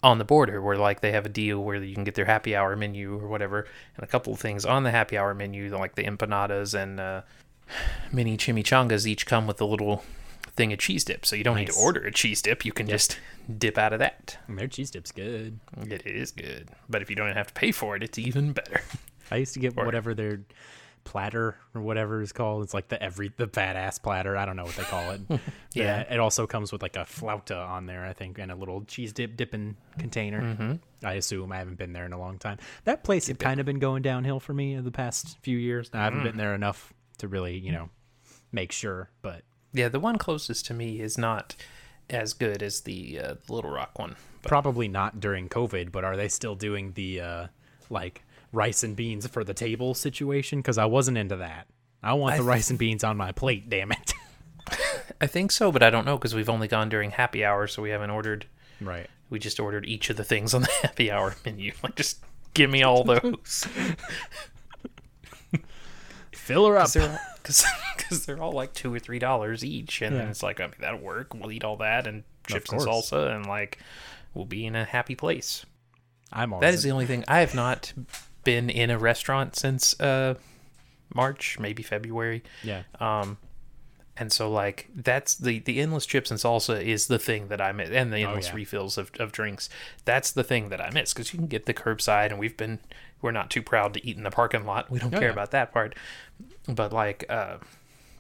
[0.03, 2.57] on the border, where like they have a deal where you can get their happy
[2.57, 3.67] hour menu or whatever,
[3.97, 7.21] and a couple of things on the happy hour menu, like the empanadas and uh,
[8.13, 10.05] mini chimichangas, each come with a little
[10.55, 11.25] thing of cheese dip.
[11.25, 13.19] So you don't need to order a cheese dip; you can just
[13.59, 14.39] dip out of that.
[14.49, 15.59] and their cheese dip's good.
[15.83, 18.83] It is good, but if you don't have to pay for it, it's even better.
[19.31, 20.41] i used to get Or- whatever their
[21.05, 22.63] platter or whatever it's called.
[22.63, 24.37] It's like the every the fat ass platter.
[24.37, 25.21] I don't know what they call it.
[25.75, 26.01] Yeah.
[26.03, 29.13] it also comes with like a flauta on there i think and a little cheese
[29.13, 30.43] dip dipping container.
[30.43, 30.73] Mm-hmm.
[31.07, 31.51] i assume.
[31.51, 32.59] I haven't been there in a long time.
[32.85, 35.91] That place had kind of been going downhill for me in the past few years.
[35.93, 36.01] I Mm.
[36.03, 36.93] haven't been there enough
[37.23, 37.89] to really you know
[38.53, 39.43] make sure but
[39.73, 41.57] Yeah, the one closest to me is not
[42.11, 44.17] as good as the uh, Little Rock one.
[44.43, 47.47] But probably not during covid but are they still doing the uh
[47.89, 48.23] like
[48.53, 51.69] rice and beans for the table situation because i wasn't into that
[52.03, 54.13] i want I the th- rice and beans on my plate damn it
[55.21, 57.83] I think so, but I don't know because we've only gone during happy hour, so
[57.83, 58.47] we haven't ordered.
[58.81, 61.73] right We just ordered each of the things on the happy hour menu.
[61.83, 62.19] Like, just
[62.55, 63.67] give me all those.
[66.43, 66.91] Fill her up
[67.43, 67.65] Because
[68.27, 70.31] they're all like two or three dollars each, and then Yeah.
[70.31, 71.35] it's like, I mean, that'll work.
[71.35, 73.79] We'll eat all that and chips and salsa, and like,
[74.35, 75.65] we'll be in a happy place.
[76.33, 77.93] i'm always That is the only thing I have not
[78.45, 80.35] been in a restaurant since uh,
[81.15, 82.43] March, maybe February.
[82.63, 83.39] yeah Um,
[84.17, 87.73] and so like that's the the endless chips and salsa is the thing that I
[87.73, 88.55] miss, and the endless yeah.
[88.57, 89.69] refills of, of drinks.
[90.05, 92.79] That's the thing that I miss because you can get the curbside, and we've been
[93.23, 94.91] we're not too proud to eat in the parking lot.
[94.91, 95.33] We don't Oh, care yeah.
[95.33, 95.95] about that part,
[96.69, 97.59] but like, uh,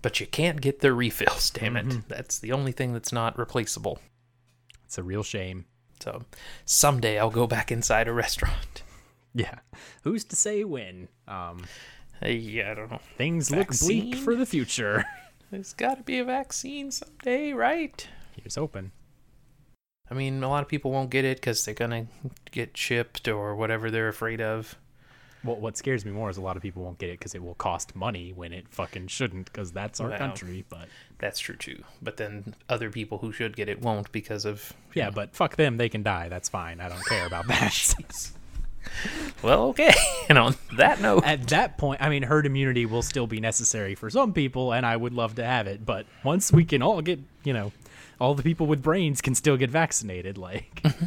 [0.00, 1.50] but you can't get the refills.
[1.50, 1.90] Damn Mm-hmm.
[1.98, 3.98] it, that's the only thing that's not replaceable.
[4.84, 5.66] it's a real shame
[6.00, 6.22] So
[6.64, 8.82] someday I'll go back inside a restaurant.
[9.34, 9.58] Yeah.
[10.02, 11.08] Who's to say when?
[11.28, 11.64] Um,
[12.24, 13.00] Yeah, I don't know.
[13.16, 15.04] things look bleak for the future.
[15.50, 18.06] There's got to be a vaccine someday, right?
[18.36, 18.92] Here's open.
[20.10, 22.06] I mean, a lot of people won't get it because they're gonna
[22.50, 24.76] get chipped or whatever they're afraid of.
[25.44, 27.42] Well, what scares me more is a lot of people won't get it because it
[27.42, 30.64] will cost money when it fucking shouldn't, because that's our Well, country.
[30.68, 30.88] But
[31.18, 31.82] That's true too.
[32.00, 34.72] But then other people who should get it won't because of.
[34.94, 35.76] yeah, but fuck them.
[35.76, 36.28] They can die.
[36.28, 36.80] That's fine.
[36.80, 38.30] I don't care about that.
[39.42, 39.92] Well, okay.
[40.28, 43.94] and on that note, At that point, I mean, herd immunity will still be necessary
[43.94, 45.86] for some people, and I would love to have it.
[45.86, 47.72] But once we can all get, you know,
[48.20, 50.38] all the people with brains can still get vaccinated.
[50.38, 51.04] Like, mm-hmm.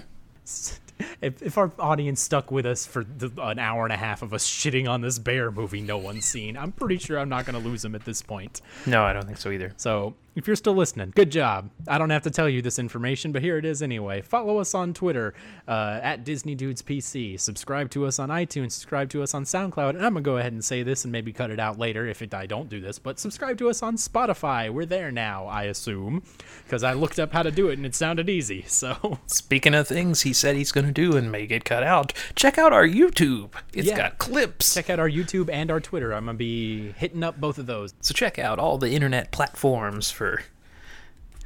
[1.21, 4.33] If, if our audience stuck with us for the, an hour and a half of
[4.33, 7.61] us shitting on this bear movie no one's seen, I'm pretty sure I'm not going
[7.61, 8.61] to lose them at this point.
[8.85, 9.73] no, I don't think so either.
[9.77, 11.69] So if you're still listening, good job.
[11.87, 14.21] I don't have to tell you this information, but here it is anyway.
[14.21, 15.33] Follow us on Twitter
[15.67, 17.39] uh, at Disney Dudes PC.
[17.39, 18.73] Subscribe to us on iTunes.
[18.73, 19.89] Subscribe to us on SoundCloud.
[19.91, 22.21] And I'm gonna go ahead and say this and maybe cut it out later if
[22.21, 22.99] it, I don't do this.
[22.99, 24.69] But subscribe to us on Spotify.
[24.69, 26.23] We're there now, I assume,
[26.65, 28.65] because I looked up how to do it and it sounded easy.
[28.75, 32.11] So Speaking of things he said he's going to do and may get cut out,
[32.35, 33.51] check out our YouTube.
[33.73, 33.95] It's Yeah.
[33.97, 34.73] got clips.
[34.73, 36.11] check out our YouTube and our Twitter.
[36.13, 37.93] I'm gonna be hitting up both of those.
[38.01, 40.24] So check out all the internet platforms for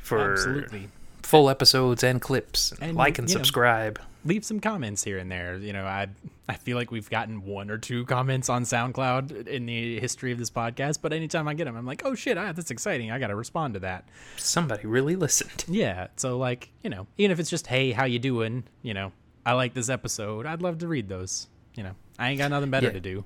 [0.02, 0.90] for Absolutely.
[1.24, 2.74] full episodes and clips.
[2.82, 4.00] And, like and you know, subscribe.
[4.26, 5.58] leave some comments here and there.
[5.58, 6.08] You know, I
[6.48, 10.40] I feel like we've gotten one or two comments on SoundCloud in the history of
[10.40, 13.12] this podcast, but anytime I get them, I'm like, oh shit, ah, that's exciting.
[13.12, 14.08] I got to respond to that.
[14.38, 15.66] Somebody really listened.
[15.70, 16.08] Yeah.
[16.16, 18.64] So like, you know, even if it's just hey, how you doing?
[18.82, 19.12] You know,
[19.46, 20.46] I like this episode.
[20.48, 21.48] I'd love to read those.
[21.76, 22.94] You know, I ain't got nothing better Yeah.
[22.94, 23.24] to do.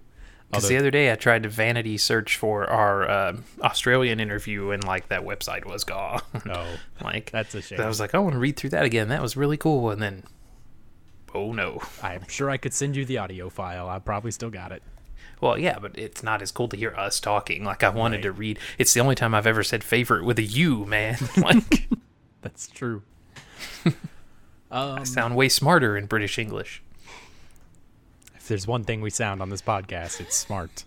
[0.53, 4.83] Because the other day I tried to vanity search for our uh, Australian interview and
[4.83, 6.21] like that website was gone.
[6.45, 6.65] No,
[7.03, 7.79] like that's a shame.
[7.81, 9.09] I was like, I want to read through that again.
[9.09, 9.89] That was really cool.
[9.91, 10.23] And then,
[11.33, 11.81] oh no.
[12.01, 13.87] I'm sure I could send you the audio file.
[13.89, 14.83] I probably still got it.
[15.41, 17.63] Well, yeah, but it's not as cool to hear us talking.
[17.65, 18.23] Like I wanted Right.
[18.23, 18.59] to read.
[18.77, 21.17] It's the only time I've ever said favorite with a U, man.
[21.37, 21.87] like
[22.41, 23.01] That's true.
[24.71, 26.81] I sound way smarter in British English.
[28.43, 30.83] If there's one thing we sound on this podcast, it's smart.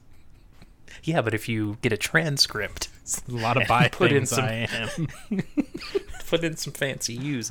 [1.05, 2.91] Yeah, but if you get a transcript,
[3.27, 5.09] A lot of by Put in some- I am.
[6.29, 7.51] put in some fancy U's.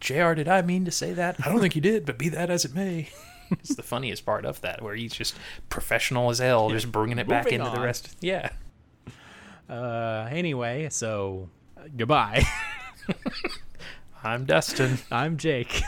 [0.00, 0.32] Jr.
[0.32, 1.36] Did I mean to say that?
[1.46, 3.10] I don't think you did, but be that as it may.
[3.50, 5.34] It's the funniest part of that, where he's just
[5.68, 7.84] professional as hell, just bringing it back Moving into the on.
[7.84, 8.16] rest.
[8.22, 8.48] Yeah.
[9.68, 11.48] Uh, anyway, so
[11.78, 12.44] uh, goodbye.
[14.24, 14.98] I'm Dustin.
[15.10, 15.82] I'm Jake.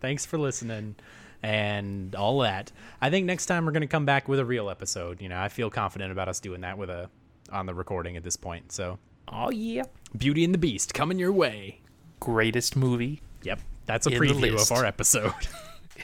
[0.00, 0.94] Thanks for listening
[1.42, 2.72] and all that.
[3.00, 5.20] I think next time we're going to come back with a real episode.
[5.20, 7.08] You know, I feel confident about us doing that with a
[7.52, 8.72] on the recording at this point.
[8.72, 8.98] So,
[9.28, 9.84] Oh yeah.
[10.16, 11.80] Beauty and the Beast coming your way.
[12.20, 13.22] Greatest movie.
[13.42, 15.32] Yep, that's a preview of our episode.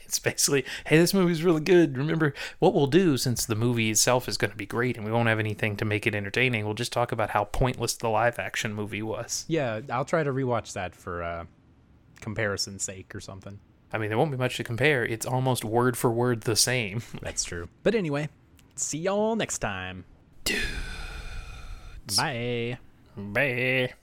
[0.04, 1.96] It's basically, hey, this movie's really good.
[1.96, 5.10] Remember what we'll do since the movie itself is going to be great and we
[5.10, 6.64] won't have anything to make it entertaining.
[6.66, 9.46] We'll just talk about how pointless the live action movie was.
[9.48, 11.44] yeah, I'll try to rewatch that for uh
[12.20, 13.58] comparison's sake or something.
[13.96, 15.06] I mean, there won't be much to compare.
[15.06, 17.00] It's almost word for word the same.
[17.22, 17.70] That's true.
[17.82, 18.28] But anyway,
[18.74, 20.04] see y'all next time.
[22.14, 22.76] Bye.
[23.16, 23.94] Bye.